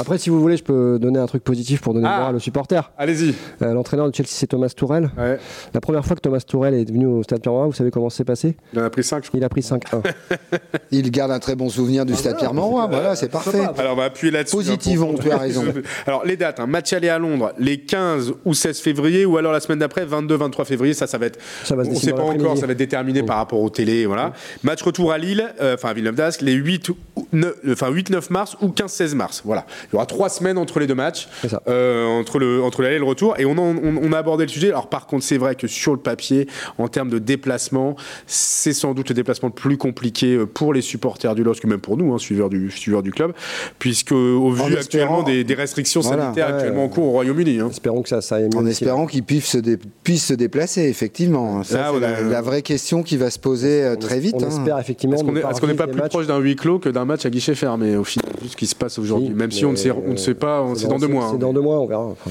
Après, 0.00 0.18
si 0.18 0.30
vous 0.30 0.40
voulez, 0.40 0.56
je 0.56 0.62
peux 0.64 0.98
donner 0.98 1.18
un 1.18 1.26
truc 1.26 1.44
positif 1.44 1.80
pour 1.80 1.94
donner 1.94 2.06
Ah. 2.08 2.12
le 2.14 2.18
moral 2.20 2.36
aux 2.36 2.40
supporters. 2.40 2.90
Allez-y. 2.98 3.34
Euh, 3.62 3.72
L'entraîneur 3.74 4.08
de 4.10 4.14
Chelsea, 4.14 4.28
c'est 4.32 4.46
Thomas 4.46 4.68
Tourel. 4.76 5.10
Ouais. 5.18 5.38
La 5.74 5.80
première 5.80 6.04
fois 6.04 6.16
que 6.16 6.20
Thomas 6.20 6.40
Tourel 6.40 6.74
est 6.74 6.90
venu 6.90 7.06
au 7.06 7.22
Stade 7.22 7.40
Pierre-Mauroy, 7.42 7.66
vous 7.66 7.72
savez 7.72 7.90
comment 7.90 8.10
c'est 8.10 8.24
passé? 8.24 8.56
Il 8.72 8.78
en 8.80 8.84
a 8.84 8.90
pris 8.90 9.04
5, 9.04 9.24
je 9.24 9.28
crois. 9.28 9.38
Il 9.38 9.44
a 9.44 9.48
pris 9.48 9.62
5-1. 9.62 10.02
Il 10.90 11.10
garde 11.10 11.30
un 11.32 11.38
très 11.38 11.54
bon 11.54 11.68
souvenir 11.68 12.02
Ah, 12.02 12.04
du 12.04 12.14
Stade 12.14 12.38
Pierre-Mauroy. 12.38 12.86
Voilà, 12.88 13.16
c'est 13.16 13.28
parfait. 13.30 13.62
Alors 13.78 13.92
on 13.92 13.96
va 13.96 14.04
appuyer 14.04 14.32
là-dessus. 14.32 14.56
Positivons, 14.56 15.10
hein, 15.10 15.14
pour- 15.14 15.24
tu 15.24 15.30
as 15.30 15.36
raison. 15.38 15.64
Alors 16.06 16.24
les 16.24 16.36
dates, 16.36 16.60
hein, 16.60 16.66
match 16.66 16.92
aller 16.92 17.08
à 17.08 17.18
Londres, 17.18 17.52
les 17.58 17.78
15 17.80 18.32
ou 18.44 18.54
16 18.54 18.80
février, 18.80 19.24
ou 19.24 19.36
alors 19.36 19.52
la 19.52 19.60
semaine 19.60 19.78
d'après, 19.78 20.04
22-23 20.04 20.64
février, 20.64 20.94
ça, 20.94 21.06
ça 21.06 21.18
va 21.18 21.26
être. 21.26 21.38
Ça 21.64 21.74
va 21.76 21.84
se 21.84 21.90
on 21.90 21.92
ne 21.92 21.98
sait 21.98 22.12
pas 22.12 22.22
encore, 22.22 22.56
ça 22.58 22.66
va 22.66 22.72
être 22.72 22.78
déterminé 22.78 23.22
par 23.22 23.36
rapport 23.36 23.60
aux 23.60 23.70
télé, 23.70 24.06
voilà. 24.06 24.32
Match 24.62 24.82
retour 24.82 25.12
à 25.12 25.18
Lille, 25.18 25.52
euh, 25.60 25.74
enfin 25.74 25.90
à 25.90 25.92
Villeneuve 25.94 26.14
d'Ascq, 26.16 26.42
les 26.42 26.52
8, 26.52 26.88
ou 26.90 26.96
neuf- 27.32 27.54
euh, 27.66 27.72
enfin 27.72 27.90
8-9 27.90 28.30
mars 28.30 28.41
ou 28.60 28.68
15-16 28.68 29.14
mars. 29.14 29.42
Voilà. 29.44 29.66
Il 29.84 29.94
y 29.94 29.96
aura 29.96 30.06
trois 30.06 30.28
semaines 30.28 30.58
entre 30.58 30.78
les 30.80 30.86
deux 30.86 30.94
matchs, 30.94 31.28
euh, 31.68 32.06
entre 32.06 32.38
le 32.38 32.62
entre 32.62 32.82
l'aller 32.82 32.96
et 32.96 32.98
le 32.98 33.04
retour. 33.04 33.34
Et 33.38 33.44
on, 33.44 33.52
en- 33.52 33.76
on, 33.76 33.96
on 34.02 34.12
a 34.12 34.18
abordé 34.18 34.44
le 34.44 34.50
sujet. 34.50 34.68
Alors 34.68 34.88
par 34.88 35.06
contre, 35.06 35.24
c'est 35.24 35.38
vrai 35.38 35.54
que 35.54 35.66
sur 35.66 35.92
le 35.92 35.98
papier, 35.98 36.46
en 36.78 36.88
termes 36.88 37.08
de 37.10 37.18
déplacement, 37.18 37.96
c'est 38.26 38.72
sans 38.72 38.94
doute 38.94 39.08
le 39.08 39.14
déplacement 39.14 39.48
le 39.48 39.54
plus 39.54 39.76
compliqué 39.76 40.34
euh, 40.36 40.46
pour 40.46 40.72
les 40.74 40.82
supporters 40.82 41.34
du 41.34 41.42
LOSC, 41.44 41.64
même 41.64 41.80
pour 41.80 41.96
nous, 41.96 42.12
hein, 42.14 42.18
suiveurs 42.18 42.48
du 42.48 42.70
suiveurs 42.70 43.02
du 43.02 43.10
club, 43.12 43.32
puisque 43.78 44.12
au 44.12 44.50
vu 44.50 44.60
espérant- 44.62 44.76
actuellement 44.80 45.22
des, 45.22 45.44
des 45.44 45.54
restrictions 45.54 46.00
Voilà. 46.00 46.24
sanitaires 46.24 46.48
Ouais. 46.48 46.54
actuellement 46.54 46.84
en 46.84 46.88
cours 46.88 47.04
au 47.06 47.10
Royaume-Uni. 47.10 47.60
hein. 47.60 47.68
Espérons 47.70 48.02
que 48.02 48.08
ça, 48.08 48.20
ça 48.20 48.36
aille 48.36 48.44
mieux. 48.52 48.56
En 48.58 48.66
espérant 48.66 49.06
qu'ils 49.06 49.22
puissent 49.22 49.46
se, 49.50 49.58
dé- 49.58 49.78
puissent 50.04 50.26
se 50.26 50.34
déplacer, 50.34 50.82
effectivement. 50.82 51.62
Ça, 51.64 51.76
Là, 51.78 51.84
c'est 51.90 51.98
on 51.98 52.02
a- 52.02 52.10
la, 52.10 52.20
la 52.22 52.40
vraie 52.42 52.62
question 52.62 53.02
qui 53.02 53.16
va 53.16 53.30
se 53.30 53.38
poser 53.38 53.82
euh, 53.84 53.94
On 53.96 53.98
très 54.00 54.18
vite. 54.20 54.36
On 54.38 54.44
hein. 54.44 54.48
espère 54.48 54.78
effectivement. 54.78 55.16
Est-ce 55.16 55.24
qu'on 55.60 55.66
n'est 55.66 55.74
pas 55.74 55.86
plus 55.86 56.00
matchs. 56.00 56.10
proche 56.10 56.26
d'un 56.26 56.38
huis 56.38 56.56
clos 56.56 56.78
que 56.78 56.88
d'un 56.88 57.04
match 57.04 57.24
à 57.26 57.30
guichet 57.30 57.54
fermé 57.54 57.96
au 57.96 58.04
final, 58.04 58.31
vu 58.42 58.48
ce 58.48 58.56
qui 58.56 58.66
se 58.66 58.74
passe 58.74 58.98
aujourd'hui 58.98 59.28
Si, 59.28 59.34
Même 59.34 59.50
si 59.50 59.64
on 59.64 59.72
ne 59.72 59.76
sait, 59.76 59.90
on 59.90 60.12
ne 60.12 60.16
sait 60.16 60.34
pas, 60.34 60.66
c'est 60.74 60.88
dans 60.88 60.98
deux 60.98 61.08
mois. 61.08 61.28
C'est 61.28 61.36
hein. 61.36 61.38
dans 61.38 61.52
deux 61.52 61.60
mois, 61.60 61.80
on 61.80 61.86
verra. 61.86 62.04
Enfin, 62.04 62.30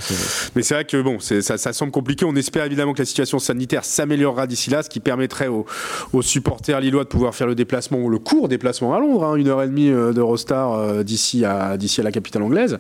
Mais 0.56 0.62
c'est 0.62 0.74
vrai 0.74 0.86
que 0.86 1.02
bon, 1.02 1.20
ça, 1.20 1.58
ça 1.58 1.74
semble 1.74 1.92
compliqué. 1.92 2.26
On 2.26 2.36
espère 2.36 2.66
évidemment 2.66 2.94
que 2.94 3.00
la 3.00 3.06
situation 3.06 3.40
sanitaire 3.40 3.86
s'améliorera 3.86 4.48
d'ici 4.48 4.70
là, 4.70 4.84
ce 4.84 4.90
qui 4.90 5.00
permettrait 5.00 5.48
aux, 5.48 5.66
aux 6.14 6.22
supporters 6.22 6.80
lillois 6.80 7.04
de 7.04 7.10
pouvoir 7.10 7.34
faire 7.36 7.48
le 7.48 7.56
déplacement, 7.56 8.08
le 8.08 8.20
court 8.20 8.48
déplacement 8.48 8.94
à 8.94 9.00
Londres, 9.00 9.26
hein, 9.26 9.36
une 9.36 9.48
heure 9.48 9.62
et 9.64 9.68
demie 9.68 9.90
euh, 9.90 10.14
d'Eurostar 10.14 10.74
euh, 10.74 11.04
d'ici 11.04 11.46
à 11.46 11.78
d'ici 11.78 12.02
à 12.02 12.04
la 12.04 12.12
capitale 12.12 12.44
anglaise. 12.44 12.78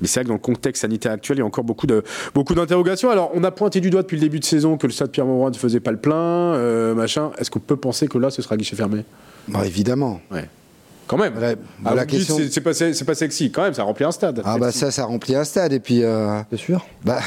Mais 0.00 0.06
c'est 0.06 0.20
vrai 0.20 0.24
que 0.24 0.28
dans 0.28 0.34
le 0.34 0.40
contexte 0.40 0.82
sanitaire 0.82 1.12
actuel, 1.12 1.38
il 1.38 1.40
y 1.40 1.42
a 1.42 1.46
encore 1.46 1.64
beaucoup 1.64 1.86
de 1.86 2.02
beaucoup 2.34 2.54
d'interrogations. 2.54 3.10
Alors, 3.10 3.30
on 3.34 3.44
a 3.44 3.50
pointé 3.50 3.80
du 3.80 3.90
doigt 3.90 4.02
depuis 4.02 4.16
le 4.16 4.22
début 4.22 4.40
de 4.40 4.44
saison 4.44 4.76
que 4.76 4.86
le 4.86 4.92
stade 4.92 5.10
Pierre-Mauroy 5.10 5.50
ne 5.50 5.56
faisait 5.56 5.80
pas 5.80 5.92
le 5.92 5.98
plein, 5.98 6.14
euh, 6.14 6.94
machin. 6.94 7.30
Est-ce 7.38 7.50
qu'on 7.50 7.60
peut 7.60 7.76
penser 7.76 8.08
que 8.08 8.18
là, 8.18 8.30
ce 8.30 8.42
sera 8.42 8.56
guichet 8.56 8.76
fermé? 8.76 9.04
Bah, 9.48 9.66
évidemment. 9.66 10.20
Quand 11.06 11.18
même. 11.18 11.34
Ah, 11.84 11.94
la 11.94 12.04
dites, 12.06 12.18
question- 12.18 12.38
c'est- 12.38 12.50
c'est 12.52 12.60
pas, 12.60 12.72
c'est 12.72 13.04
pas 13.04 13.14
sexy. 13.14 13.50
Quand 13.50 13.62
même, 13.62 13.74
ça 13.74 13.82
remplit 13.82 14.04
un 14.04 14.10
stade. 14.12 14.40
Ah 14.44 14.56
bah 14.58 14.72
ça, 14.72 14.90
ça 14.90 15.04
remplit 15.04 15.34
un 15.36 15.44
stade. 15.44 15.72
Et 15.72 15.80
puis, 15.80 16.02
euh, 16.02 16.40
C'est 16.50 16.56
sûr. 16.58 16.84
bah, 17.04 17.20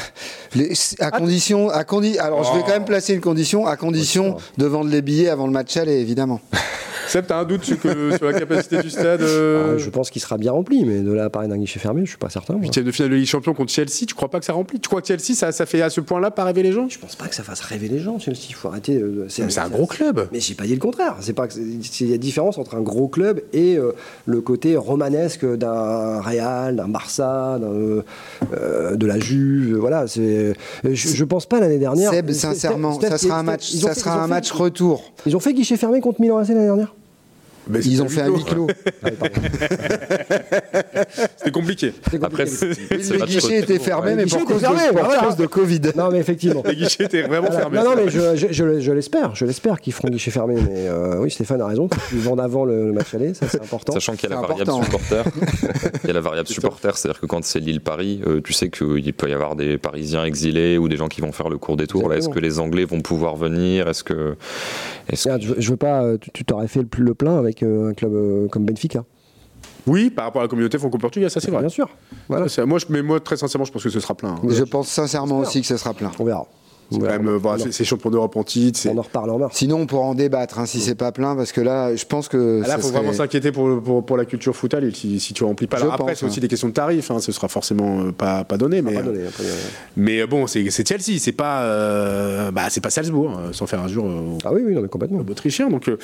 les- 0.54 0.72
à 0.98 1.10
condition, 1.12 1.70
à 1.70 1.84
condi 1.84 2.18
alors 2.18 2.42
je 2.44 2.52
vais 2.52 2.58
Oh. 2.60 2.64
quand 2.66 2.72
même 2.72 2.84
placer 2.84 3.14
une 3.14 3.20
condition, 3.20 3.66
à 3.66 3.76
condition 3.76 4.36
de 4.56 4.66
vendre 4.66 4.90
les 4.90 5.02
billets 5.02 5.28
avant 5.28 5.46
le 5.46 5.52
match 5.52 5.76
aller, 5.76 5.94
évidemment. 6.00 6.40
Seb, 7.08 7.26
t'as 7.26 7.38
un 7.40 7.44
doute 7.44 7.64
sur, 7.64 7.80
que- 7.80 8.16
sur 8.16 8.26
la 8.26 8.38
capacité 8.38 8.80
du 8.82 8.90
stade 8.90 9.22
euh, 9.22 9.74
Ah, 9.74 9.78
je 9.78 9.90
pense 9.90 10.10
qu'il 10.10 10.20
sera 10.22 10.36
bien 10.38 10.52
rempli, 10.52 10.84
mais 10.84 11.00
de 11.00 11.12
là 11.12 11.24
à 11.24 11.30
parler 11.30 11.48
d'un 11.48 11.56
guichet 11.56 11.78
fermé, 11.78 12.02
je 12.04 12.10
suis 12.10 12.18
pas 12.18 12.28
certain. 12.30 12.54
Huitième 12.56 12.84
de 12.84 12.90
finale 12.92 13.10
de 13.10 13.14
Ligue 13.16 13.24
des 13.24 13.30
Champions 13.30 13.54
contre 13.54 13.72
Chelsea, 13.72 14.04
tu 14.06 14.14
crois 14.14 14.28
pas 14.30 14.38
que 14.40 14.44
ça 14.46 14.52
remplit? 14.52 14.78
Tu 14.80 14.88
crois 14.88 15.00
que 15.00 15.06
Chelsea, 15.08 15.34
ça, 15.34 15.50
ça 15.52 15.66
fait 15.66 15.82
à 15.82 15.90
ce 15.90 16.00
point-là 16.00 16.30
pas 16.30 16.44
rêver 16.44 16.62
les 16.62 16.72
gens? 16.72 16.88
Je 16.88 16.98
pense 16.98 17.16
pas 17.16 17.26
que 17.26 17.34
ça 17.34 17.42
fasse 17.42 17.60
rêver 17.60 17.88
les 17.88 17.98
gens, 17.98 18.18
Chelsea. 18.18 18.38
Il 18.50 18.54
faut 18.54 18.68
arrêter. 18.68 18.96
euh, 18.96 19.26
Mais 19.38 19.50
c'est 19.50 19.60
un 19.60 19.68
gros 19.68 19.86
club. 19.86 20.28
Mais 20.32 20.40
j'ai 20.40 20.54
pas 20.54 20.64
dit 20.64 20.74
le 20.74 20.80
contraire. 20.80 21.16
C'est 21.20 21.32
pas 21.32 21.46
il 21.56 22.10
y 22.10 22.14
a 22.14 22.18
différence 22.18 22.58
entre 22.58 22.74
un 22.76 22.80
gros 22.82 23.08
club 23.08 23.40
et 23.52 23.76
euh, 23.76 23.92
le 24.26 24.40
côté 24.40 24.76
romanesque 24.76 25.44
d'un 25.46 26.20
Real, 26.20 26.76
d'un 26.76 26.88
Barça, 26.88 27.58
d'un, 27.60 28.02
euh, 28.52 28.96
de 28.96 29.06
la 29.06 29.18
Juve. 29.18 29.76
Voilà. 29.76 30.06
C'est. 30.06 30.52
Je, 30.84 30.92
je 31.08 31.24
pense 31.24 31.46
pas 31.46 31.60
l'année 31.60 31.78
dernière. 31.78 32.10
Seb, 32.10 32.30
sincèrement, 32.32 33.00
ça 33.00 33.18
sera 33.18 33.38
un 33.38 33.42
match, 33.42 33.70
ça 33.72 33.94
sera 33.94 34.22
un 34.22 34.26
match 34.26 34.50
retour. 34.52 35.12
Ils 35.26 35.36
ont 35.36 35.40
fait 35.40 35.54
guichet 35.54 35.76
fermé 35.76 36.00
contre 36.00 36.20
Milan 36.20 36.38
AC 36.38 36.48
l'année 36.48 36.64
dernière. 36.64 36.94
Mais 37.68 37.80
Ils 37.80 38.02
ont 38.02 38.08
fait 38.08 38.22
un 38.22 38.28
huis 38.30 38.44
clos. 38.44 38.66
Ah. 39.00 39.10
C'était 41.36 41.50
compliqué. 41.50 41.92
C'était 42.04 42.24
Après, 42.24 42.44
compliqué. 42.44 42.74
c'est- 42.74 42.96
Oui, 42.96 43.04
c'est 43.04 43.12
le 43.14 43.18
match 43.20 43.28
guichet 43.28 43.60
retour. 43.60 43.74
était 43.74 43.78
fermé, 43.78 44.10
Le 44.10 44.16
mais 44.16 44.24
guichet 44.24 44.36
pour 44.38 44.42
était 44.44 44.52
cause, 44.54 44.62
fermé, 44.62 44.88
de, 44.88 44.92
pour 44.94 45.04
voilà. 45.04 45.22
cause 45.22 45.36
de 45.36 45.46
Covid. 45.46 45.80
non, 45.96 46.10
mais 46.10 46.18
effectivement. 46.18 46.62
Les 46.66 46.76
guichets 46.76 47.04
étaient 47.04 47.22
vraiment 47.22 47.48
Voilà. 47.48 47.60
fermés. 47.60 47.78
Non, 47.78 47.84
non, 47.84 47.92
mais 47.96 48.10
je, 48.10 48.36
je- 48.36 48.52
je- 48.52 48.80
je 48.80 48.92
l'espère, 48.92 49.34
je 49.34 49.44
l'espère 49.44 49.80
qu'ils 49.80 49.92
feront 49.92 50.08
guichet 50.08 50.30
fermé. 50.30 50.54
Mais 50.56 50.88
euh, 50.88 51.20
oui, 51.20 51.30
Stéphane 51.30 51.60
a 51.60 51.66
raison. 51.66 51.88
Ils 52.12 52.18
vendent 52.18 52.40
avant 52.40 52.64
le, 52.64 52.86
le 52.86 52.92
match 52.92 53.14
aller, 53.14 53.34
ça 53.34 53.46
c'est 53.48 53.60
important. 53.62 53.92
Sachant 53.92 54.14
qu'il 54.14 54.28
y 54.28 54.32
a 54.32 54.36
la 54.40 54.46
variable 54.46 54.72
supporter. 54.84 55.24
Il 56.04 56.08
y 56.08 56.10
a 56.10 56.14
la 56.14 56.20
variable 56.20 56.48
supporter, 56.48 56.96
c'est-à-dire 56.96 57.20
que 57.20 57.26
quand 57.26 57.44
c'est 57.44 57.60
Lille-Paris, 57.60 58.20
euh, 58.26 58.40
tu 58.42 58.52
sais 58.52 58.70
qu'il 58.70 59.12
peut 59.12 59.28
y 59.28 59.32
avoir 59.32 59.56
des 59.56 59.78
Parisiens 59.78 60.24
exilés 60.24 60.78
ou 60.78 60.88
des 60.88 60.96
gens 60.96 61.08
qui 61.08 61.20
vont 61.20 61.32
faire 61.32 61.48
le 61.48 61.58
cours 61.58 61.76
des 61.76 61.86
tours. 61.86 62.12
Est-ce 62.14 62.28
que 62.28 62.38
les 62.38 62.58
Anglais 62.58 62.84
vont 62.84 63.00
pouvoir 63.00 63.36
venir? 63.36 63.88
Est-ce 63.88 64.04
que. 64.04 64.36
je, 65.12 65.54
je 65.58 65.70
veux 65.70 65.76
pas. 65.76 66.02
euh, 66.02 66.16
Tu 66.20 66.30
tu 66.32 66.44
t'aurais 66.44 66.68
fait 66.68 66.80
le, 66.80 66.88
le 66.98 67.14
plein 67.14 67.38
avec 67.38 67.57
euh, 67.62 67.90
un 67.90 67.94
club 67.94 68.12
euh, 68.14 68.48
comme 68.48 68.64
Benfica. 68.64 69.04
Oui, 69.86 70.10
par 70.10 70.26
rapport 70.26 70.42
à 70.42 70.44
la 70.44 70.48
communauté 70.48 70.78
franco-portugaise, 70.78 71.32
ça 71.32 71.40
c'est 71.40 71.50
vrai. 71.50 71.60
Bien 71.60 71.68
sûr. 71.68 71.88
Voilà. 72.28 72.48
Ça, 72.48 72.56
c'est- 72.62 72.66
Moi, 72.66 72.78
je, 72.78 72.86
mais 72.90 73.02
moi, 73.02 73.20
très 73.20 73.36
sincèrement, 73.36 73.64
je 73.64 73.72
pense 73.72 73.82
que 73.82 73.88
ce 73.90 74.00
sera 74.00 74.14
plein. 74.14 74.30
hein. 74.30 74.40
Je 74.48 74.64
pense 74.64 74.88
sincèrement 74.88 75.38
aussi 75.38 75.60
que 75.62 75.66
ce 75.66 75.76
sera 75.76 75.94
plein. 75.94 76.10
On 76.18 76.24
verra. 76.24 76.46
Euh, 76.90 77.38
voilà, 77.40 77.64
c'est- 77.70 77.84
champion 77.84 78.08
d'Europe 78.10 78.34
en 78.36 78.44
titre. 78.44 78.80
on 78.90 78.96
en 78.96 79.02
reparle 79.02 79.30
en 79.30 79.38
mars. 79.38 79.56
Sinon, 79.58 79.80
on 79.80 79.86
pourra 79.86 80.04
en 80.06 80.14
débattre 80.14 80.58
hein, 80.58 80.64
si 80.66 80.80
c'est 80.80 80.94
pas 80.94 81.12
plein, 81.12 81.36
parce 81.36 81.52
que 81.52 81.60
là, 81.60 81.94
je 81.94 82.04
pense 82.06 82.28
que. 82.28 82.62
Ah, 82.64 82.68
Là, 82.68 82.74
il 82.76 82.80
faut 82.82 82.88
serait- 82.88 82.98
vraiment 83.00 83.12
s'inquiéter 83.12 83.52
pour, 83.52 83.82
pour, 83.82 84.04
pour 84.06 84.16
la 84.16 84.24
culture 84.24 84.56
foot 84.56 84.72
à 84.72 84.80
Lille, 84.80 84.96
si, 84.96 85.20
si 85.20 85.34
tu 85.34 85.44
remplis 85.44 85.66
pas. 85.66 85.78
Après, 85.92 86.14
c'est 86.14 86.24
aussi 86.24 86.38
hein. 86.38 86.42
des 86.42 86.48
questions 86.48 86.68
de 86.68 86.72
tarifs, 86.72 87.10
hein, 87.10 87.18
ce 87.20 87.30
sera 87.32 87.48
forcément 87.48 88.00
euh, 88.00 88.12
pas, 88.12 88.44
pas 88.44 88.56
donné. 88.56 88.80
Mais, 88.80 88.94
Pas 88.94 89.00
euh, 89.00 89.02
donné, 89.02 89.18
pas 89.24 89.42
donné. 89.42 89.54
mais 89.96 90.20
euh, 90.22 90.26
bon, 90.26 90.46
c'est 90.46 90.68
Chelsea, 90.70 91.18
c'est 91.18 91.32
pas, 91.32 91.62
euh, 91.62 92.50
bah, 92.50 92.62
c'est 92.70 92.80
pas 92.80 92.90
Salzbourg, 92.90 93.38
euh, 93.38 93.52
sans 93.52 93.66
faire 93.66 93.80
un 93.82 93.88
jour 93.88 94.06
euh, 94.06 94.38
Ah 94.44 94.52
oui, 94.52 94.62
oui, 94.64 94.74
non, 94.74 94.80
mais 94.82 94.88
complètement. 94.88 95.18
aux 95.18 95.30
Autrichiens. 95.30 95.68
Donc, 95.68 95.88
euh, 95.88 95.98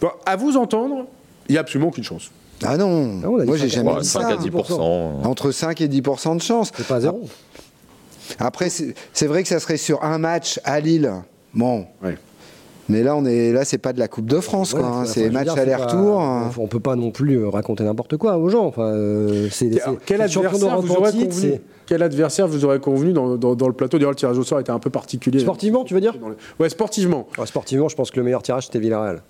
bon, 0.00 0.08
à 0.24 0.36
vous 0.36 0.56
entendre, 0.56 1.04
il 1.48 1.52
n'y 1.52 1.58
a 1.58 1.60
absolument 1.60 1.88
aucune 1.88 2.04
chance. 2.04 2.30
Ah 2.62 2.76
non, 2.78 3.20
Ah, 3.24 3.26
moi 3.28 3.56
j'ai 3.56 3.68
5 3.68 3.74
jamais 3.76 3.92
Ouais, 3.92 4.00
dit 4.00 4.06
5 4.08 4.20
ça. 4.22 4.28
à 4.28 4.36
10%. 4.36 5.20
Entre 5.24 5.50
5 5.50 5.80
et 5.82 5.88
10% 5.88 6.36
de 6.36 6.40
chance. 6.40 6.70
C'est 6.74 6.86
pas 6.86 7.00
zéro. 7.00 7.28
Après, 8.38 8.68
c'est 8.70 9.26
vrai 9.26 9.42
que 9.42 9.48
ça 9.48 9.60
serait 9.60 9.76
sur 9.76 10.02
un 10.04 10.18
match 10.18 10.60
à 10.64 10.80
Lille. 10.80 11.10
Bon. 11.54 11.86
Ouais. 12.02 12.16
Mais 12.90 13.02
là, 13.02 13.16
on 13.16 13.24
est 13.24 13.50
là, 13.52 13.64
c'est 13.64 13.78
pas 13.78 13.94
de 13.94 13.98
la 13.98 14.08
Coupe 14.08 14.26
de 14.26 14.40
France, 14.40 14.74
Ouais, 14.74 14.80
quoi. 14.80 14.88
hein. 14.90 15.04
C'est 15.06 15.30
match 15.30 15.48
aller-retour. 15.56 16.18
pas- 16.18 16.22
hein. 16.22 16.50
On 16.58 16.66
peut 16.66 16.80
pas 16.80 16.96
non 16.96 17.10
plus 17.10 17.38
euh, 17.38 17.48
raconter 17.48 17.82
n'importe 17.82 18.18
quoi 18.18 18.36
aux 18.36 18.50
gens. 18.50 18.66
Enfin, 18.66 18.88
euh, 18.92 19.48
c'est 19.50 19.70
quel, 20.04 20.20
adversaire 20.20 20.50
vous 20.50 20.64
aurez 20.92 21.10
convenu 21.12 21.60
quel 21.86 22.02
adversaire 22.02 22.46
vous 22.48 22.64
aurez 22.64 22.80
convenu 22.80 23.12
dans, 23.12 23.36
dans- 23.36 23.54
dans 23.54 23.68
le 23.68 23.72
plateau 23.74 23.96
D'ailleurs, 23.98 24.10
le 24.10 24.16
tirage 24.16 24.38
au 24.38 24.42
sort 24.42 24.60
était 24.60 24.70
un 24.70 24.78
peu 24.78 24.90
particulier. 24.90 25.38
Sportivement, 25.40 25.84
tu 25.84 25.94
veux 25.94 26.00
dire 26.00 26.14
Ouais, 26.58 26.68
sportivement. 26.68 27.26
Ah, 27.38 27.46
Sportivement, 27.46 27.88
je 27.88 27.96
pense 27.96 28.10
que 28.10 28.16
le 28.18 28.24
meilleur 28.24 28.42
tirage 28.42 28.66
c'était 28.66 28.80
Villarreal. 28.80 29.22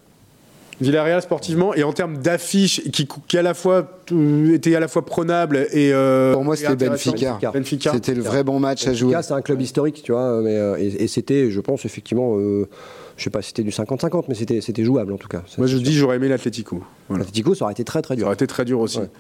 Villarreal 0.81 1.23
sportivement 1.23 1.75
et 1.75 1.83
en 1.83 1.93
termes 1.93 2.19
d'affiches 2.19 2.83
qui, 2.91 3.07
qui 3.29 3.39
à 3.39 3.43
la 3.43 3.55
fois 3.55 3.89
euh, 4.13 4.55
était 4.55 4.75
à 4.75 4.81
la 4.81 4.89
fois 4.89 5.05
prenable 5.05 5.67
et 5.73 5.93
euh, 5.93 6.33
Pour 6.33 6.45
moi, 6.45 6.57
c'était. 6.57 6.89
Benfica. 6.89 7.39
Benfica. 7.53 7.93
C'était 7.93 8.15
le 8.15 8.23
vrai 8.23 8.45
bon 8.45 8.59
match 8.61 8.87
à 8.87 8.93
jouer. 8.93 9.13
Benfica, 9.13 9.23
c'est 9.23 9.35
un 9.35 9.43
club 9.43 9.61
historique, 9.61 10.03
tu 10.03 10.13
vois, 10.13 10.41
mais, 10.43 10.57
euh, 10.57 10.77
et, 10.79 11.05
et 11.05 11.09
c'était, 11.09 11.51
je 11.51 11.61
pense, 11.61 11.85
effectivement, 11.85 12.37
euh, 12.39 12.69
je 13.17 13.25
sais 13.25 13.31
pas 13.31 13.43
si 13.43 13.49
c'était 13.49 13.63
du 13.63 13.71
50-50, 13.71 14.25
mais 14.29 14.35
c'était, 14.35 14.61
c'était 14.61 14.85
jouable 14.85 15.13
en 15.13 15.17
tout 15.17 15.29
cas. 15.29 15.43
Moi, 15.59 15.67
je 15.67 15.77
dis 15.79 15.93
j'aurais 15.95 16.17
aimé 16.17 16.29
l'Atlético. 16.29 16.83
Voilà. 17.09 17.21
L'Atlético, 17.21 17.55
ça 17.55 17.65
aurait 17.65 17.73
été 17.73 17.85
très 17.85 18.01
très 18.03 18.15
Ça 18.15 18.17
dur. 18.17 18.27
aurait 18.27 18.35
été 18.35 18.47
très 18.47 18.65
dur 18.65 18.81
aussi. 18.81 18.99
Ouais. 18.99 19.11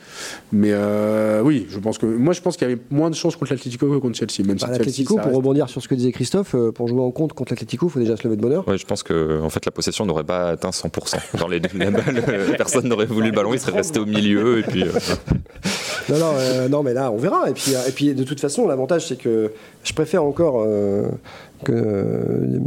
Mais 0.52 0.70
euh, 0.72 1.42
oui, 1.42 1.66
je 1.68 1.78
pense 1.78 1.98
que 1.98 2.07
moi 2.07 2.33
je 2.33 2.40
pense 2.40 2.57
qu'il 2.57 2.66
y 2.68 2.72
avait 2.72 2.80
moins 2.90 3.11
de 3.11 3.14
chances 3.14 3.37
contre 3.37 3.52
l'Atlético 3.52 3.88
que 3.90 3.96
contre 3.98 4.16
Chelsea. 4.18 4.46
Même 4.46 4.59
si 4.59 4.64
Bah, 4.66 4.72
ça 4.72 5.04
pour 5.07 5.18
reste- 5.18 5.35
rebondir 5.37 5.68
sur 5.68 5.83
ce 5.83 5.88
que 5.88 5.94
disait 5.94 6.11
Christophe, 6.12 6.54
euh, 6.54 6.72
pour 6.72 6.88
jouer 6.88 7.02
en 7.02 7.11
compte 7.11 7.35
contre 7.35 7.52
l'Atlético, 7.52 7.87
il 7.87 7.90
faut 7.90 7.98
déjà 8.00 8.16
se 8.16 8.24
lever 8.24 8.37
de 8.37 8.42
bonheur. 8.42 8.66
Ouais, 8.66 8.78
je 8.78 8.87
pense 8.87 9.02
que 9.02 9.40
en 9.42 9.50
fait 9.50 9.64
la 9.66 9.72
possession 9.72 10.07
n'aurait 10.07 10.24
pas 10.24 10.48
atteint 10.50 10.70
100%. 10.70 11.38
Dans 11.38 11.46
les 11.48 11.61
la 11.61 11.90
balle, 11.90 12.24
euh, 12.28 12.52
personne 12.57 12.88
n'aurait 12.88 13.07
voulu 13.07 13.28
le 13.28 13.35
ballon, 13.35 13.52
il 13.52 13.61
serait 13.61 13.72
resté 13.72 13.98
au 14.00 14.07
milieu 14.07 14.59
et 14.61 14.62
puis. 14.62 14.85
Non, 16.08 16.18
non, 16.18 16.32
euh, 16.36 16.68
non, 16.68 16.82
mais 16.82 16.92
là, 16.94 17.10
on 17.10 17.16
verra. 17.16 17.48
Et 17.48 17.52
puis, 17.54 17.74
euh, 17.74 17.88
et 17.88 17.92
puis 17.92 18.14
de 18.14 18.24
toute 18.24 18.40
façon, 18.40 18.66
l'avantage, 18.66 19.06
c'est 19.08 19.16
que 19.16 19.52
je 19.82 19.92
préfère 19.92 20.22
encore 20.24 20.62
euh, 20.66 21.08
que, 21.64 21.72
euh, 21.72 22.58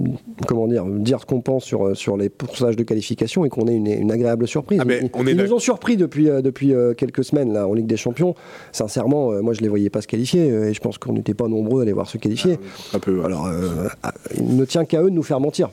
comment 0.48 0.68
dire, 0.68 0.86
dire 0.86 1.20
ce 1.22 1.26
qu'on 1.26 1.42
pense 1.42 1.64
sur, 1.64 1.96
sur 1.96 2.18
les 2.18 2.30
pourcentages 2.30 2.76
de 2.76 2.84
qualification 2.84 3.46
et 3.46 3.50
qu'on 3.50 3.68
ait 3.68 3.76
une, 3.76 3.88
une 3.88 4.12
agréable 4.12 4.48
surprise. 4.48 4.80
Ah, 4.82 4.86
mais 4.86 5.00
ils 5.04 5.10
on 5.14 5.28
est 5.28 5.32
ils 5.32 5.38
nous 5.38 5.54
ont 5.54 5.60
surpris 5.60 5.98
depuis, 5.98 6.26
depuis 6.42 6.74
quelques 6.98 7.24
semaines 7.24 7.54
là, 7.54 7.68
en 7.68 7.74
Ligue 7.74 7.86
des 7.88 7.98
Champions. 7.98 8.34
Sincèrement, 8.72 9.32
moi, 9.44 9.54
je 9.54 9.62
les 9.62 9.68
voyais 9.68 9.90
pas 9.90 10.02
se 10.02 10.08
qualifier 10.08 10.48
et 10.48 10.74
je 10.74 10.80
pense 10.80 10.98
qu'on 10.98 11.14
n'était 11.14 11.34
pas 11.36 11.48
nombreux 11.48 11.84
à 11.84 11.86
les 11.86 11.94
voir 11.94 12.08
se 12.10 12.18
qualifier. 12.18 12.58
un 12.94 13.00
peu. 13.00 13.24
Alors, 13.24 13.48
euh, 13.48 13.88
ah, 14.04 14.14
il 14.36 14.56
ne 14.56 14.66
tient 14.66 14.86
qu'à 14.86 15.02
eux 15.04 15.10
de 15.10 15.16
nous 15.16 15.24
faire 15.24 15.40
mentir. 15.40 15.70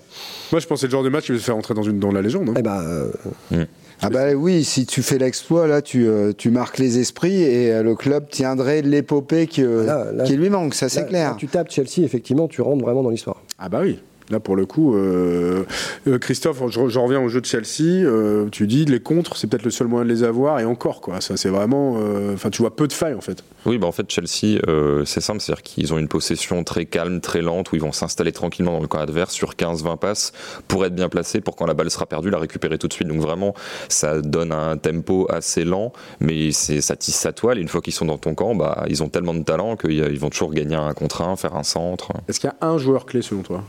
Moi, 0.53 0.61
je 0.61 0.66
pense 0.66 0.77
que 0.77 0.81
c'est 0.83 0.87
le 0.87 0.92
genre 0.92 1.03
de 1.05 1.09
match 1.09 1.27
qui 1.27 1.33
va 1.33 1.38
se 1.38 1.44
faire 1.44 1.57
entrer 1.57 1.74
dans, 1.74 1.83
une, 1.83 1.98
dans 1.98 2.12
la 2.12 2.20
légende. 2.22 2.50
hein. 2.50 2.55
Eh 2.59 2.62
ben, 2.62 2.83
euh, 2.83 3.64
Ah 4.07 4.11
bah 4.11 4.33
oui, 4.37 4.64
si 4.64 4.85
tu 4.85 5.03
fais 5.03 5.17
l'exploit, 5.17 5.67
là, 5.67 5.81
tu, 5.81 6.07
euh, 6.07 6.33
tu 6.37 6.51
marques 6.51 6.79
les 6.79 6.99
esprits 6.99 7.43
et 7.43 7.73
euh, 7.73 7.83
le 7.83 7.95
club 7.95 8.29
tiendrait 8.29 8.83
l'épopée 8.83 9.47
qui, 9.47 9.62
euh, 9.62 9.87
Là, 9.87 10.12
là, 10.12 10.25
qui 10.25 10.37
lui 10.37 10.51
manque, 10.51 10.75
ça 10.75 10.90
c'est 10.90 11.01
Là, 11.01 11.07
clair. 11.07 11.31
quand 11.31 11.37
tu 11.37 11.47
tapes 11.49 11.71
Chelsea, 11.71 12.01
effectivement, 12.05 12.47
tu 12.47 12.61
rentres 12.61 12.85
vraiment 12.85 13.03
dans 13.03 13.09
l'histoire. 13.11 13.43
Ah 13.59 13.71
bah 13.71 13.81
oui. 13.83 13.99
Là, 14.31 14.41
pour 14.41 14.57
le 14.57 14.65
coup, 14.65 14.97
euh, 14.97 15.65
euh, 16.07 16.19
Christophe, 16.19 16.63
je, 16.71 16.89
je 16.89 16.99
reviens 16.99 17.21
au 17.21 17.29
jeu 17.29 17.41
de 17.43 17.47
Chelsea. 17.47 17.83
euh, 18.05 18.49
tu 18.51 18.67
dis 18.67 18.87
les 18.87 19.01
contres, 19.01 19.37
c'est 19.37 19.47
peut-être 19.49 19.65
le 19.65 19.71
seul 19.71 19.87
moyen 19.87 20.07
de 20.07 20.11
les 20.11 20.25
avoir, 20.25 20.61
et 20.61 20.65
encore, 20.65 21.03
quoi. 21.03 21.21
Ça, 21.21 21.37
c'est 21.37 21.51
vraiment. 21.51 21.97
euh, 21.99 22.33
Enfin, 22.35 22.49
tu 22.49 22.63
vois 22.63 22.75
peu 22.75 22.89
de 22.89 22.93
failles, 22.95 23.15
en 23.15 23.21
fait. 23.21 23.45
Oui, 23.67 23.77
bah 23.79 23.87
en 23.87 23.93
fait, 23.93 24.11
Chelsea, 24.11 24.59
c'est 25.05 25.21
simple, 25.21 25.41
c'est-à-dire 25.41 25.63
qu'ils 25.63 25.93
ont 25.93 25.99
une 25.99 26.09
possession 26.09 26.65
très 26.65 26.87
calme, 26.87 27.21
très 27.21 27.43
lente, 27.43 27.73
où 27.73 27.77
ils 27.77 27.83
vont 27.83 27.93
s'installer 27.93 28.33
tranquillement 28.33 28.73
dans 28.73 28.81
le 28.81 28.87
camp 28.89 28.99
adverse 29.01 29.33
sur 29.33 29.53
15-20 29.55 29.99
passes 29.99 30.33
pour 30.69 30.85
être 30.87 30.95
bien 30.95 31.09
placés, 31.11 31.41
pour 31.43 31.55
quand 31.57 31.67
la 31.67 31.75
balle 31.75 31.91
sera 31.91 32.07
perdue, 32.07 32.31
la 32.31 32.39
récupérer 32.39 32.79
tout 32.79 32.89
de 32.89 32.93
suite. 32.95 33.09
Donc 33.09 33.21
vraiment, 33.21 33.55
ça 33.89 34.21
donne 34.23 34.53
un 34.53 34.77
tempo 34.79 35.27
assez 35.31 35.65
lent, 35.65 35.93
mais 36.21 36.51
ça 36.53 36.97
tisse 36.97 37.17
sa 37.17 37.33
toile. 37.33 37.59
Et 37.59 37.61
une 37.61 37.69
fois 37.69 37.81
qu'ils 37.83 37.93
sont 37.93 38.07
dans 38.07 38.19
ton 38.19 38.35
camp, 38.35 38.55
bah, 38.55 38.85
ils 38.89 39.03
ont 39.03 39.09
tellement 39.09 39.35
de 39.35 39.43
talent 39.45 39.77
qu'ils 39.77 40.19
vont 40.19 40.31
toujours 40.31 40.53
gagner 40.55 40.77
un 40.77 40.93
contre 40.95 41.21
un, 41.23 41.37
faire 41.37 41.57
un 41.57 41.63
centre. 41.63 42.09
Est-ce 42.29 42.41
qu'il 42.41 42.51
y 42.51 42.65
a 42.65 42.67
un 42.67 42.79
joueur 42.79 43.05
clé, 43.07 43.21
selon 43.23 43.43
toi? 43.43 43.63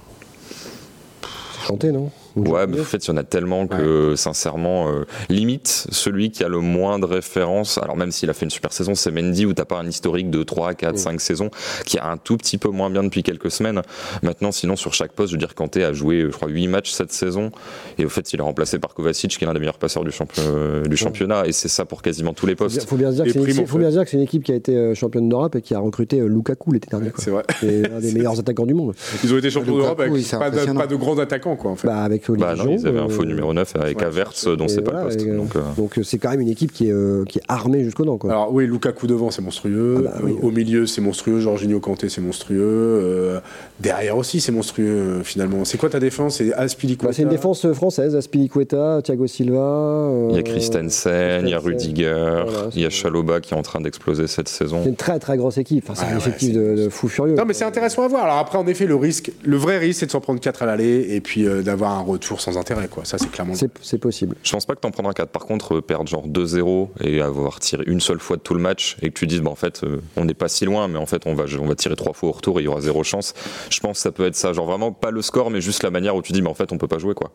Chanter, 1.65 1.91
non? 1.91 2.12
Ouais, 2.36 2.67
mais 2.67 2.80
en 2.80 2.84
fait, 2.84 2.98
il 3.06 3.08
y 3.10 3.12
en 3.12 3.17
a 3.17 3.24
tellement 3.24 3.67
que, 3.67 4.15
sincèrement, 4.15 4.89
euh, 4.89 5.06
limite, 5.30 5.88
celui 5.89 6.32
qui 6.32 6.43
a 6.43 6.50
le 6.50 6.60
moins 6.60 7.00
de 7.00 7.06
références, 7.06 7.78
alors 7.78 7.95
même 7.95 8.12
s'il 8.12 8.30
a 8.30 8.34
fait 8.34 8.45
une 8.45 8.52
super 8.52 8.74
saison, 8.74 8.95
c'est 8.95 9.12
Mendy, 9.12 9.45
où 9.45 9.54
t'as 9.54 9.65
pas 9.65 9.80
un 9.80 9.88
historique 9.88 10.30
de 10.30 10.43
3, 10.43 10.74
4, 10.74 10.98
5 10.98 11.21
saisons, 11.21 11.50
qui 11.86 11.98
a 11.98 12.10
un 12.10 12.17
tout 12.17 12.38
petit 12.38 12.58
peu 12.58 12.69
moins 12.69 12.89
bien 12.89 13.04
depuis 13.04 13.24
quelques 13.24 13.52
semaines. 13.52 13.82
Maintenant, 14.24 14.52
sinon, 14.52 14.76
sur 14.76 14.93
chaque 14.93 15.12
poste, 15.13 15.30
je 15.32 15.36
veux 15.36 15.39
dire, 15.39 15.56
Kanté 15.56 15.84
a 15.84 15.93
joué, 15.93 16.21
je 16.21 16.28
crois, 16.36 16.50
8 16.50 16.67
matchs 16.67 16.91
cette 16.91 17.12
saison, 17.13 17.52
et 17.98 18.06
au 18.06 18.10
fait, 18.10 18.34
il 18.34 18.39
est 18.39 18.43
remplacé 18.43 18.80
par 18.80 18.93
Kovacic, 18.93 19.38
qui 19.38 19.43
est 19.43 19.48
l'un 19.48 19.54
des 19.54 19.60
meilleurs 19.60 19.78
passeurs 19.78 20.04
du, 20.04 20.12
champion- 20.12 20.43
euh, 20.45 20.86
du 20.86 20.98
championnat, 20.98 21.45
et 21.48 21.52
c'est 21.52 21.67
ça 21.69 21.86
pour 21.86 22.02
quasiment 22.02 22.34
tous 22.34 22.45
les 22.45 22.54
Il 22.54 22.58
postes. 22.58 22.88
faut 22.88 22.95
bien 22.98 23.12
se 23.12 23.15
dire 23.15 23.26
Et 23.26 23.28
que 23.28 23.34
c'est 23.34 23.39
une, 23.39 23.45
Primo, 23.45 23.62
équipe- 23.62 23.71
faut 23.71 23.78
bien 23.80 23.89
se 23.89 23.95
dire 23.95 24.04
que 24.04 24.10
c'est 24.10 24.17
une 24.17 24.24
équipe 24.24 24.43
qui 24.43 24.52
a 24.52 24.56
été 24.56 24.76
euh, 24.76 24.93
championne 24.95 25.30
d'Europe 25.30 25.56
et 25.56 25.62
qui 25.62 25.74
a 25.74 25.80
recruté 25.80 26.19
euh, 26.19 26.28
Lukaku 26.28 26.71
l'été 26.74 26.88
dernier. 26.89 27.12
C'est 27.17 27.32
vrai. 27.32 27.43
C'est 27.62 27.91
un 27.91 28.00
des 28.00 28.12
meilleurs 28.13 28.39
attaquants 28.39 28.65
du 28.65 28.74
monde. 28.74 28.93
Ils 29.24 29.34
ont 29.34 29.38
été 29.38 29.50
champions 29.50 29.76
d'Europe 29.78 30.00
avec 30.00 30.12
oui, 30.12 30.28
pas, 30.38 30.50
de, 30.50 30.74
pas 30.74 30.88
de 30.88 30.95
grands 30.95 31.17
attaquants, 31.17 31.56
quoi, 31.56 31.71
en 31.71 31.76
fait. 31.76 31.88
Bah, 31.88 32.04
avec 32.04 32.25
Olivier 32.30 32.48
Bah 32.48 32.56
non, 32.64 32.72
ils 32.78 32.88
avaient 32.88 33.00
un 33.00 33.10
faux 33.10 33.24
euh, 33.24 33.26
numéro 33.26 33.54
9 33.54 33.74
avec 33.78 34.00
ouais, 34.00 34.06
Havertz, 34.06 34.48
dont 34.48 34.68
c'est 34.68 34.82
pas 34.82 35.00
le 35.02 35.04
poste. 35.08 35.26
Donc, 35.28 35.56
euh, 35.56 35.60
donc, 35.78 35.98
euh, 35.98 36.04
c'est 36.04 36.18
quand 36.18 36.30
même 36.32 36.42
une 36.42 36.50
équipe 36.50 36.72
qui 36.72 36.88
est, 36.88 36.92
euh, 36.92 37.24
qui 37.26 37.40
est 37.40 37.44
armée 37.48 37.84
jusqu'aux 37.84 38.06
dents. 38.06 38.18
Quoi. 38.18 38.32
Alors 38.32 38.54
oui, 38.54 38.66
Lukaku 38.68 39.08
devant, 39.08 39.32
c'est 39.32 39.42
monstrueux. 39.42 39.96
Ah 40.00 40.02
bah 40.04 40.22
oui. 40.24 40.36
Euh, 40.42 40.48
Au 40.48 40.52
milieu, 40.52 40.86
c'est 40.86 41.02
monstrueux. 41.02 41.40
Jorginho 41.40 41.80
Kanté, 41.80 42.10
c'est 42.10 42.22
monstrueux. 42.22 42.60
Euh, 42.62 43.40
derrière 43.80 44.18
aussi, 44.18 44.40
c'est 44.42 44.52
monstrueux, 44.52 45.22
finalement. 45.24 45.66
C'est 45.66 45.78
quoi 45.78 45.90
ta 45.90 46.00
défense? 46.00 46.38
C'est 46.38 46.54
Aspilicueta? 46.54 47.08
Bah, 47.10 47.14
c'est 47.14 47.24
une 47.24 47.30
défense 47.30 47.72
française, 47.74 48.16
Aspilicueta, 48.16 49.02
Thiago 49.04 49.28
Silva. 49.28 49.58
euh, 49.60 50.28
il 50.32 50.36
y 50.36 50.40
a 50.40 50.44
Christensen, 50.44 51.42
il 51.46 51.50
y 51.50 51.54
a. 51.54 51.60
Rudiger, 51.60 52.44
Voilà, 52.46 52.70
il 52.76 52.82
y 52.82 52.86
a 52.86 52.90
Chaloba 52.90 53.40
qui 53.40 53.54
est 53.54 53.58
en 53.58 53.62
train 53.64 53.82
d'exploser 53.82 54.28
cette 54.28 54.48
saison. 54.50 54.82
C'est 54.84 54.90
une 54.90 54.96
très 54.96 55.18
très 55.20 55.36
grosse 55.38 55.58
équipe. 55.58 55.86
Enfin, 55.90 55.96
c'est 55.96 56.06
Ouais, 56.06 56.12
un 56.12 56.16
ouais, 56.16 56.22
effectif 56.22 56.50
c'est- 56.54 56.60
de, 56.60 56.76
de 56.84 56.90
fou 56.90 57.08
furieux. 57.08 57.34
Non, 57.36 57.44
mais 57.48 57.54
c'est 57.54 57.66
intéressant 57.66 58.04
à 58.04 58.08
voir. 58.08 58.24
Alors 58.26 58.38
après, 58.38 58.58
en 58.58 58.68
effet, 58.68 58.86
le 58.86 58.96
risque, 58.96 59.32
le 59.44 59.58
vrai 59.58 59.78
risque, 59.80 60.02
c'est 60.02 60.06
de 60.06 60.12
s'en 60.12 60.20
prendre 60.22 60.40
4 60.40 60.62
à 60.64 60.66
l'aller 60.68 61.08
et 61.10 61.22
puis 61.22 61.46
euh, 61.48 61.64
d'avoir 61.64 61.98
un 61.98 62.02
retour 62.15 62.41
sans 62.41 62.58
intérêt, 62.58 62.88
quoi. 62.88 63.06
Ça, 63.06 63.17
c'est 63.17 63.32
clairement. 63.32 63.54
C'est 63.82 63.97
possible. 63.97 64.36
Je 64.43 64.51
pense 64.51 64.65
pas 64.65 64.75
que 64.75 64.82
t'en 64.82 64.91
prendras 64.91 65.13
4. 65.13 65.30
Par 65.30 65.45
contre, 65.45 65.75
euh, 65.75 65.82
perdre 65.82 66.08
genre 66.08 66.28
2-0 66.28 66.89
et 67.01 67.21
avoir 67.21 67.60
tiré 67.60 67.84
une 67.88 67.99
seule 67.99 68.19
fois 68.19 68.38
de 68.38 68.41
tout 68.41 68.54
le 68.54 68.60
match 68.60 68.97
et 69.01 69.10
que 69.10 69.19
tu 69.19 69.28
dises, 69.28 69.41
bah, 69.41 69.51
en 69.51 69.56
fait, 69.56 69.84
euh, 69.84 70.01
on 70.17 70.25
n'est 70.25 70.34
pas 70.34 70.47
si 70.47 70.65
loin, 70.65 70.88
mais 70.88 70.97
en 70.97 71.06
fait, 71.06 71.25
on 71.25 71.34
va, 71.34 71.45
on 71.60 71.65
va 71.65 71.75
tirer 71.75 71.95
trois 71.95 72.13
fois 72.13 72.30
au 72.30 72.32
retour 72.34 72.60
et 72.60 72.63
il 72.63 72.65
y 72.65 72.67
aura 72.67 72.82
zéro 72.82 73.04
chance. 73.04 73.34
Je 73.69 73.80
pense 73.80 73.97
que 73.97 74.01
ça 74.01 74.12
peut 74.12 74.25
être 74.25 74.36
ça. 74.36 74.54
Genre 74.54 74.65
vraiment 74.65 74.91
pas 74.91 75.12
le 75.12 75.21
score, 75.21 75.49
mais 75.49 75.62
juste 75.62 75.84
la 75.84 75.91
manière 75.91 76.15
où 76.15 76.21
tu 76.21 76.34
dis, 76.34 76.41
mais 76.41 76.49
en 76.49 76.54
fait, 76.54 76.71
on 76.71 76.78
peut 76.78 76.88
pas 76.88 76.99
jouer, 76.99 77.13
quoi. 77.13 77.32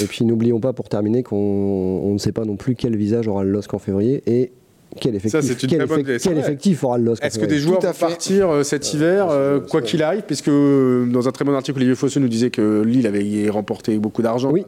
Et 0.00 0.06
puis 0.06 0.24
n'oublions 0.24 0.60
pas 0.60 0.72
pour 0.72 0.88
terminer 0.88 1.22
qu'on 1.22 1.36
on 1.36 2.12
ne 2.12 2.18
sait 2.18 2.32
pas 2.32 2.44
non 2.44 2.56
plus 2.56 2.74
quel 2.74 2.96
visage 2.96 3.28
aura 3.28 3.44
le 3.44 3.50
LOSC 3.50 3.74
en 3.74 3.78
février 3.78 4.22
et 4.26 4.52
quel 5.00 5.14
effectif, 5.14 5.40
c'est 5.42 5.62
une 5.62 5.68
quel 5.68 5.78
très 5.78 5.86
bonne 5.86 5.98
effect- 6.00 6.08
idée, 6.08 6.18
c'est 6.18 6.28
quel 6.30 6.38
vrai. 6.38 6.46
effectif 6.48 6.82
aura 6.84 6.98
le 6.98 7.04
LOSC 7.04 7.24
Est-ce 7.24 7.38
que 7.38 7.46
des 7.46 7.58
joueurs 7.58 7.78
Tout 7.78 7.86
à 7.86 7.92
vont 7.92 7.98
partir 7.98 8.50
euh, 8.50 8.62
cet 8.64 8.92
hiver, 8.92 9.28
euh, 9.30 9.60
quoi 9.60 9.82
qu'il 9.82 10.02
arrive? 10.02 10.22
Puisque 10.22 10.48
euh, 10.48 11.06
dans 11.06 11.28
un 11.28 11.30
très 11.32 11.44
bon 11.44 11.54
article, 11.54 11.78
Olivier 11.78 11.94
Fosseux 11.94 12.18
nous 12.20 12.28
disait 12.28 12.50
que 12.50 12.82
Lille 12.82 13.06
avait 13.06 13.48
remporté 13.50 13.96
beaucoup 13.98 14.22
d'argent 14.22 14.50
Oui. 14.50 14.64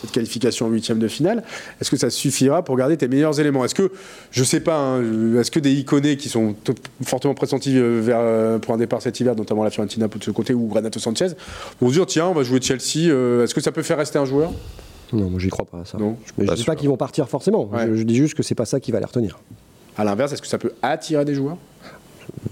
cette 0.00 0.10
qualification 0.12 0.66
en 0.66 0.68
huitième 0.70 0.98
de 0.98 1.08
finale. 1.08 1.42
Est-ce 1.80 1.90
que 1.90 1.96
ça 1.96 2.10
suffira 2.10 2.62
pour 2.62 2.76
garder 2.76 2.96
tes 2.96 3.08
meilleurs 3.08 3.40
éléments? 3.40 3.64
Est-ce 3.64 3.74
que, 3.74 3.90
je 4.30 4.44
sais 4.44 4.60
pas, 4.60 4.76
hein, 4.76 5.02
est-ce 5.40 5.50
que 5.50 5.60
des 5.60 5.72
Iconés 5.72 6.16
qui 6.16 6.28
sont 6.28 6.52
t- 6.52 6.72
fortement 7.02 7.34
pressentis 7.34 7.78
euh, 7.78 8.00
vers, 8.02 8.18
euh, 8.20 8.58
pour 8.58 8.74
un 8.74 8.78
départ 8.78 9.00
cet 9.00 9.18
hiver, 9.20 9.34
notamment 9.34 9.64
la 9.64 9.70
Fiorentina 9.70 10.08
de 10.08 10.22
ce 10.22 10.30
côté 10.30 10.52
ou 10.52 10.68
Renato 10.68 11.00
Sanchez, 11.00 11.28
vont 11.80 11.88
se 11.88 11.94
dire 11.94 12.06
tiens, 12.06 12.26
on 12.26 12.34
va 12.34 12.42
jouer 12.42 12.60
Chelsea 12.60 13.08
euh, 13.08 13.44
Est-ce 13.44 13.54
que 13.54 13.60
ça 13.62 13.72
peut 13.72 13.82
faire 13.82 13.96
rester 13.98 14.18
un 14.18 14.24
joueur? 14.26 14.52
Non, 15.14 15.30
moi 15.30 15.40
j'y 15.40 15.48
crois 15.48 15.64
pas 15.64 15.78
à 15.80 15.84
ça. 15.84 15.96
Non, 15.98 16.16
Mais 16.36 16.44
je 16.44 16.50
pas 16.50 16.54
dis 16.56 16.64
pas 16.64 16.76
qu'ils 16.76 16.88
vont 16.88 16.96
partir 16.96 17.28
forcément. 17.28 17.64
Ouais. 17.72 17.86
Je, 17.86 17.94
je 17.96 18.02
dis 18.02 18.16
juste 18.16 18.34
que 18.34 18.42
c'est 18.42 18.54
pas 18.54 18.64
ça 18.66 18.80
qui 18.80 18.92
va 18.92 18.98
les 18.98 19.06
retenir. 19.06 19.38
À 19.96 20.04
l'inverse, 20.04 20.32
est-ce 20.32 20.42
que 20.42 20.48
ça 20.48 20.58
peut 20.58 20.72
attirer 20.82 21.24
des 21.24 21.34
joueurs? 21.34 21.56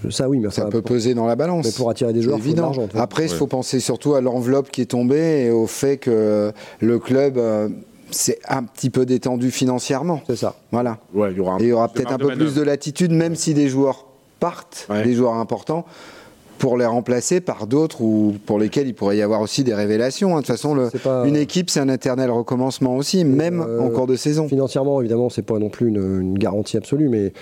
Ça 0.09 0.29
oui, 0.29 0.39
mais 0.39 0.49
Ça 0.51 0.65
peut 0.65 0.81
pour- 0.81 0.91
peser 0.93 1.13
dans 1.13 1.25
la 1.25 1.35
balance. 1.35 1.65
mais 1.65 1.71
pour 1.71 1.89
attirer 1.89 2.13
des 2.13 2.19
C'est 2.19 2.25
joueurs, 2.25 2.39
faut 2.39 2.51
de. 2.53 2.97
Après, 2.99 3.23
il 3.25 3.29
faut 3.29 3.47
penser 3.47 3.79
surtout 3.79 4.13
à 4.15 4.21
l'enveloppe 4.21 4.69
qui 4.71 4.81
est 4.81 4.85
tombée 4.85 5.45
et 5.45 5.51
au 5.51 5.65
fait 5.67 5.97
que 5.97 6.51
le 6.79 6.99
club 6.99 7.37
euh, 7.37 7.69
s'est 8.11 8.39
un 8.47 8.63
petit 8.63 8.89
peu 8.89 9.05
détendu 9.05 9.49
financièrement. 9.51 10.21
C'est 10.27 10.35
ça. 10.35 10.55
Voilà. 10.71 10.99
Ouais, 11.13 11.31
il 11.31 11.37
y 11.37 11.39
aura 11.39 11.55
un 11.55 11.57
Et 11.59 11.63
il 11.63 11.67
y 11.69 11.71
aura 11.71 11.87
plus 11.87 11.99
de 11.99 12.03
peut-être 12.07 12.13
un 12.13 12.17
peu 12.19 12.31
de 12.31 12.35
plus 12.35 12.55
de 12.55 12.61
latitude, 12.61 13.11
même 13.11 13.35
si 13.35 13.53
des 13.53 13.67
joueurs 13.67 14.05
partent, 14.39 14.85
Ouais. 14.89 15.03
des 15.03 15.13
joueurs 15.15 15.33
importants, 15.33 15.85
pour 16.63 16.77
les 16.77 16.85
remplacer 16.85 17.41
par 17.41 17.67
d'autres 17.67 17.99
ou 18.01 18.35
pour 18.45 18.57
lesquels 18.57 18.87
il 18.87 18.93
pourrait 18.93 19.17
y 19.17 19.21
avoir 19.21 19.41
aussi 19.41 19.65
des 19.65 19.73
révélations. 19.73 20.29
hein. 20.29 20.35
De 20.39 20.45
toute 20.45 20.47
façon, 20.47 20.73
le- 20.73 20.87
C'est 20.93 21.01
pas- 21.01 21.25
une 21.27 21.35
équipe, 21.35 21.69
c'est 21.69 21.81
un 21.81 21.89
éternel 21.89 22.31
recommencement 22.31 22.95
aussi, 22.95 23.25
même 23.25 23.59
euh, 23.59 23.81
en 23.81 23.89
cours 23.89 24.07
de 24.07 24.15
saison. 24.15 24.47
Financièrement, 24.47 25.01
évidemment, 25.01 25.29
c'est 25.29 25.41
pas 25.41 25.59
non 25.59 25.67
plus 25.67 25.89
une, 25.89 26.21
une 26.21 26.37
garantie 26.39 26.77
absolue, 26.77 27.09
mais 27.09 27.33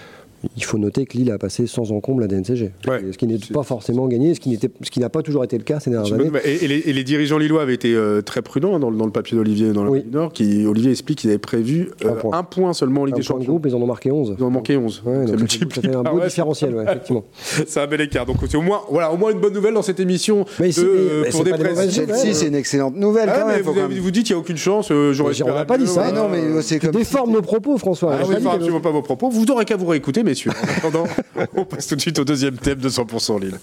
il 0.57 0.63
faut 0.63 0.77
noter 0.77 1.05
que 1.05 1.17
Lille 1.17 1.31
a 1.31 1.37
passé 1.37 1.67
sans 1.67 1.91
encombre 1.91 2.21
la 2.21 2.27
DNCG. 2.27 2.71
Ouais. 2.87 3.01
ce 3.11 3.17
qui 3.17 3.27
n'est 3.27 3.37
pas 3.53 3.63
forcément 3.63 4.07
gagné, 4.07 4.33
ce 4.35 4.39
qui 4.39 4.49
n'était- 4.49 4.71
ce 4.81 4.89
qui 4.91 4.99
n'a 4.99 5.09
pas 5.09 5.21
toujours 5.21 5.43
été 5.43 5.57
le 5.57 5.63
cas 5.63 5.79
ces 5.79 5.89
dernières 5.91 6.13
années. 6.13 6.29
Et, 6.45 6.65
et 6.65 6.67
les, 6.67 6.77
et 6.79 6.93
les 6.93 7.03
dirigeants 7.03 7.37
lillois 7.37 7.61
avaient 7.61 7.73
été 7.73 7.93
euh, 7.93 8.21
très 8.21 8.41
prudents 8.41 8.75
hein, 8.75 8.79
dans, 8.79 8.89
le- 8.89 8.97
dans 8.97 9.05
le 9.05 9.11
papier 9.11 9.37
d'Olivier 9.37 9.71
dans 9.73 9.85
Oui. 9.87 10.03
Du 10.03 10.09
Nord. 10.11 10.33
Qui, 10.33 10.65
Olivier 10.65 10.91
explique 10.91 11.19
qu'ils 11.19 11.29
avaient 11.29 11.37
prévu 11.39 11.89
euh, 12.05 12.09
Un 12.11 12.13
point. 12.15 12.37
un 12.37 12.43
point 12.43 12.73
seulement 12.73 13.01
en 13.01 13.05
Ligue 13.05 13.15
Un 13.15 13.17
des 13.19 13.23
point 13.23 13.35
de 13.35 13.41
Champions. 13.41 13.53
groupe, 13.53 13.65
ils 13.67 13.75
en 13.75 13.81
ont 13.81 13.85
marqué 13.87 14.11
11. 14.11 14.35
Ils 14.37 14.43
en 14.43 14.47
ont 14.47 14.51
manqué 14.51 14.77
11. 14.77 15.03
Ouais, 15.05 15.25
fait 15.27 15.95
un 15.95 16.03
beau 16.03 16.17
ouais, 16.19 16.27
différentiel, 16.27 16.75
ouais, 16.75 16.83
effectivement. 16.83 17.23
C'est 17.67 17.79
un 17.79 17.87
bel 17.87 18.01
écart. 18.01 18.25
Donc 18.25 18.37
c'est 18.49 18.57
au 18.57 18.61
moins, 18.61 18.81
voilà, 18.89 19.11
au 19.13 19.17
moins 19.17 19.31
une 19.31 19.39
bonne 19.39 19.53
nouvelle 19.53 19.73
dans 19.73 19.81
cette 19.81 19.99
émission. 19.99 20.45
Mais 20.59 20.67
de, 20.67 20.71
c'est- 20.71 20.81
mais- 20.81 20.87
euh, 20.89 21.21
mais 21.23 21.29
pour 21.29 21.39
c'est 21.45 21.51
des 21.51 21.51
des 21.57 21.91
Chelsea, 21.91 22.33
c'est 22.33 22.47
une 22.47 22.55
excellente 22.55 22.95
nouvelle 22.95 23.29
Ah, 23.31 23.39
quand 23.41 23.47
même. 23.47 23.61
vous, 23.61 23.79
avez- 23.79 24.11
dites 24.11 24.25
qu'il 24.25 24.35
n'y 24.35 24.39
a 24.39 24.41
aucune 24.41 24.57
chance. 24.57 24.91
J'aurais 25.11 25.65
pas 25.65 25.77
dit 25.77 25.87
ça. 25.87 26.11
Non, 26.11 26.27
mais 26.29 26.61
c'est 26.61 26.79
tu 26.79 26.87
comme 26.87 26.95
déformes 26.95 27.31
nos 27.31 27.41
propos, 27.41 27.77
François. 27.77 28.15
Ah, 28.19 28.23
On 28.23 28.31
je 28.31 28.47
absolument 28.47 28.81
pas 28.81 28.91
vos 28.91 29.01
propos. 29.01 29.29
Vous 29.29 29.45
n'aurez 29.45 29.65
qu'à 29.65 29.75
vous 29.77 29.85
réécouter, 29.85 30.23
En 30.47 30.77
attendant, 30.77 31.07
on 31.55 31.65
passe 31.65 31.87
tout 31.87 31.95
de 31.95 32.01
suite 32.01 32.19
au 32.19 32.25
deuxième 32.25 32.57
thème 32.57 32.79
de 32.79 32.89
100% 32.89 33.39
Lille. 33.39 33.59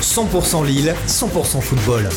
100% 0.00 0.66
Lille, 0.66 0.94
100% 1.06 1.60
football. 1.60 2.08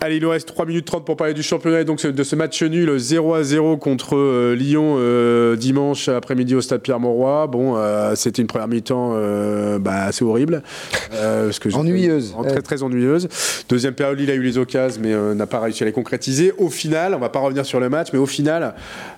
Allez, 0.00 0.18
il 0.18 0.22
nous 0.22 0.30
reste 0.30 0.46
3 0.46 0.64
minutes 0.64 0.84
30 0.84 1.04
pour 1.04 1.16
parler 1.16 1.34
du 1.34 1.42
championnat 1.42 1.80
et 1.80 1.84
donc 1.84 2.00
de 2.06 2.22
ce 2.22 2.36
match 2.36 2.62
nul 2.62 2.96
0 2.98 3.34
à 3.34 3.42
0 3.42 3.78
contre 3.78 4.16
euh, 4.16 4.54
Lyon 4.54 4.94
euh, 4.96 5.56
dimanche 5.56 6.08
après-midi 6.08 6.54
au 6.54 6.60
stade 6.60 6.82
Pierre-Mauroy. 6.82 7.48
Bon, 7.48 7.74
euh, 7.76 8.14
c'était 8.14 8.40
une 8.40 8.46
première 8.46 8.68
mi-temps 8.68 9.14
bah, 9.80 10.04
assez 10.04 10.24
horrible. 10.24 10.62
Parce 11.10 11.58
que 11.58 11.74
Ennuyeuse. 11.74 12.32
en- 12.36 12.44
Très, 12.44 12.62
très 12.62 12.84
ennuyeuse. 12.84 13.26
Deuxième 13.68 13.94
période, 13.94 14.16
Lille 14.20 14.30
a 14.30 14.34
eu 14.34 14.42
les 14.42 14.56
occasions, 14.56 15.00
mais 15.02 15.16
n'a 15.34 15.46
pas 15.46 15.58
réussi 15.58 15.82
à 15.82 15.86
les 15.86 15.92
concrétiser. 15.92 16.52
Au 16.58 16.68
final, 16.68 17.12
on 17.14 17.18
va 17.18 17.28
pas 17.28 17.40
revenir 17.40 17.66
sur 17.66 17.80
le 17.80 17.88
match, 17.88 18.08
mais 18.12 18.20
au 18.20 18.26
final, 18.26 18.74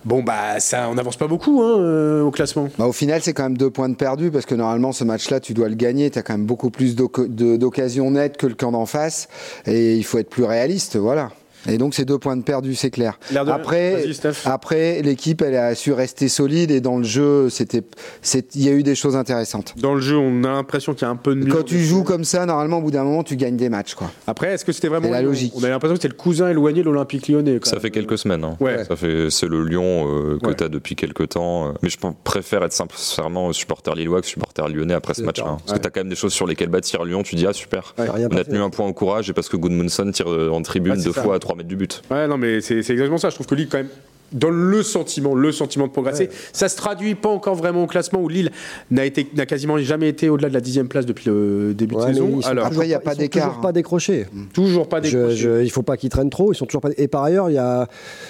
bon, 0.07 0.23
bah, 0.23 0.61
ça, 0.61 0.89
on 0.91 0.95
n'avance 0.95 1.19
pas 1.19 1.27
beaucoup 1.29 1.63
hein, 1.63 2.23
au 2.23 2.31
classement. 2.31 2.71
Bah, 2.79 2.87
au 2.87 2.93
final, 2.93 3.21
c'est 3.21 3.35
quand 3.35 3.43
même 3.43 3.59
deux 3.59 3.71
points 3.71 3.91
de 3.91 3.97
perdu 3.97 4.31
parce 4.31 4.47
que 4.47 4.55
normalement, 4.55 4.93
ce 4.93 5.05
match-là, 5.05 5.41
tu 5.41 5.53
dois 5.53 5.69
le 5.69 5.75
gagner. 5.75 6.09
Tu 6.11 6.19
as 6.19 6.23
quand 6.23 6.33
même 6.33 6.47
beaucoup 6.47 6.71
plus 6.71 6.97
d'occasions 6.97 8.11
nettes 8.13 8.39
que 8.39 8.47
le 8.47 8.55
camp 8.55 8.73
d'en 8.73 8.87
face. 8.87 9.29
Et 9.67 9.97
il 9.97 10.05
faut 10.05 10.17
être 10.17 10.31
plus 10.31 10.45
réaliste. 10.45 10.70
Voilà. 10.95 11.31
Et 11.69 11.79
donc, 11.79 11.95
c'est 11.95 12.05
deux 12.05 12.19
points 12.19 12.37
de 12.37 12.43
perdu, 12.43 12.75
c'est 12.75 12.91
clair. 12.91 13.19
Après, 13.35 14.05
après 14.45 15.03
l'équipe, 15.03 15.43
elle 15.43 15.57
a 15.57 15.75
su 15.75 15.93
rester 15.93 16.29
solide 16.29 16.71
et 16.71 16.81
dans 16.81 16.99
le 16.99 17.05
jeu, 17.05 17.49
c'était, 17.51 17.83
c'est- 18.23 18.55
il 18.55 18.63
y 18.65 18.69
a 18.69 18.73
eu 18.73 18.83
des 18.83 18.95
choses 18.95 19.17
intéressantes. 19.17 19.75
Dans 19.77 19.95
le 19.95 20.01
jeu, 20.01 20.17
on 20.17 20.45
a 20.45 20.49
l'impression 20.53 20.95
qu'il 20.95 21.03
y 21.03 21.09
a 21.09 21.11
un 21.11 21.17
peu 21.17 21.35
de. 21.35 21.51
Quand 21.51 21.63
tu 21.65 21.79
joues 21.81 22.05
comme 22.05 22.25
ça, 22.25 22.47
normalement, 22.47 22.79
au 22.79 22.83
bout 22.83 22.91
d'un 22.91 23.05
moment, 23.05 23.23
tu 23.23 23.37
gagnes 23.37 23.57
des 23.57 23.69
matchs. 23.69 23.95
Quoi. 23.95 24.11
Après, 24.27 24.49
est-ce 24.55 24.65
que 24.65 24.73
c'était 24.73 24.89
vraiment 24.89 25.07
C'est 25.07 25.13
la 25.13 25.23
logique. 25.23 25.53
On 25.57 25.63
a 25.65 25.69
l'impression 25.69 25.95
que 25.97 26.03
c'était 26.03 26.15
le 26.15 26.19
cousin 26.21 26.49
éloigné 26.49 26.81
de 26.81 26.87
l'Olympique 26.87 27.29
lyonnais. 27.29 27.59
quand 27.61 27.69
Ça 27.71 27.81
fait 27.81 27.91
quelques 27.91 28.19
semaines. 28.19 28.45
hein. 28.45 28.57
Ouais. 28.61 28.85
Ça 28.85 28.97
fait, 28.97 29.29
c'est 29.31 29.47
le 29.47 29.65
Lyon 29.65 30.07
euh, 30.09 30.39
que 30.39 30.47
Ouais. 30.49 30.55
tu 30.55 30.65
as 30.65 30.69
depuis 30.69 30.97
quelques 30.97 31.31
temps. 31.31 31.69
euh. 31.69 31.73
Mais 31.83 31.89
je 31.91 31.99
préfère 32.25 32.65
être 32.65 32.73
sincèrement 32.73 33.53
supporter 33.53 33.95
lillois 33.95 34.21
que 34.21 34.27
supporter 34.27 34.69
lyonnais 34.69 34.95
après 34.95 35.15
ce 35.15 35.21
C'est 35.21 35.27
match-là. 35.27 35.45
hein. 35.47 35.57
Parce 35.61 35.73
Ouais. 35.73 35.79
que 35.79 35.83
tu 35.83 35.87
as 35.89 35.91
quand 35.91 36.01
même 36.01 36.09
des 36.09 36.17
choses 36.17 36.33
sur 36.33 36.47
lesquelles 36.47 36.69
bâtir 36.69 37.05
Lyon. 37.05 37.23
Tu 37.23 37.35
dis, 37.37 37.47
ah 37.47 37.53
super. 37.53 37.95
On 37.99 38.37
a 38.37 38.45
tenu 38.45 38.59
un 38.59 38.71
point 38.71 38.87
au 38.87 38.93
courage 38.93 39.29
et 39.31 39.33
parce 39.33 39.49
que 39.49 39.57
Goodmanson 39.57 40.11
tire 40.13 40.31
euh, 40.31 40.51
en 40.51 40.63
tribune 40.63 40.93
Ouais, 40.93 40.99
c'est 40.99 41.05
deux 41.05 41.13
ça. 41.13 41.23
fois 41.23 41.37
à 41.37 41.39
3 41.51 41.57
mètres 41.57 41.69
du 41.69 41.77
but. 41.77 42.03
Ouais, 42.11 42.29
non, 42.29 42.39
mais 42.39 42.61
c'est 42.61 42.79
exactement 42.79 43.19
ça. 43.19 43.29
Je 43.29 43.35
trouve 43.35 43.47
que 43.49 43.57
Lille, 43.57 43.69
quand 43.69 43.79
même, 43.79 43.89
dans 44.33 44.51
le 44.51 44.83
sentiment, 44.83 45.35
le 45.35 45.53
sentiment 45.53 45.87
de 45.87 45.93
progresser. 45.93 46.25
Ouais. 46.25 46.31
Ça 46.53 46.69
se 46.69 46.77
traduit 46.77 47.15
pas 47.15 47.29
encore 47.29 47.55
vraiment 47.55 47.85
au 47.85 47.87
classement 47.87 48.21
où 48.21 48.29
Lille 48.29 48.51
n'a 48.91 49.05
été, 49.05 49.29
n'a 49.35 49.47
quasiment 49.47 49.79
jamais 49.79 50.09
été 50.09 50.29
au-delà 50.29 50.49
de 50.49 50.55
la 50.55 50.61
dixième 50.61 50.89
place 50.89 51.07
depuis 51.07 51.27
le 51.29 51.75
début 51.75 51.95
Ouais, 51.97 52.09
de 52.09 52.13
saison. 52.15 52.41
Alors, 52.45 52.71
il 52.85 52.89
y 52.91 52.95
a 52.95 53.01
pas- 53.01 53.15
d'écart, 53.15 53.45
Toujours 53.45 53.59
hein. 53.59 53.63
pas 53.63 53.73
décroché. 53.73 54.27
toujours 54.53 54.89
pas 54.89 55.01
décroché. 55.01 55.37
je- 55.37 55.63
il 55.63 55.71
faut 55.71 55.83
pas 55.83 55.97
qu'ils 55.97 56.11
traînent 56.11 56.31
trop. 56.31 56.53
Ils 56.53 56.57
sont 56.57 56.67
toujours 56.67 56.81
pas. 56.81 56.91
Et 56.97 57.09
par 57.09 57.25
ailleurs, 57.25 57.51
il 57.51 57.55
y 57.55 57.59
a 57.59 57.87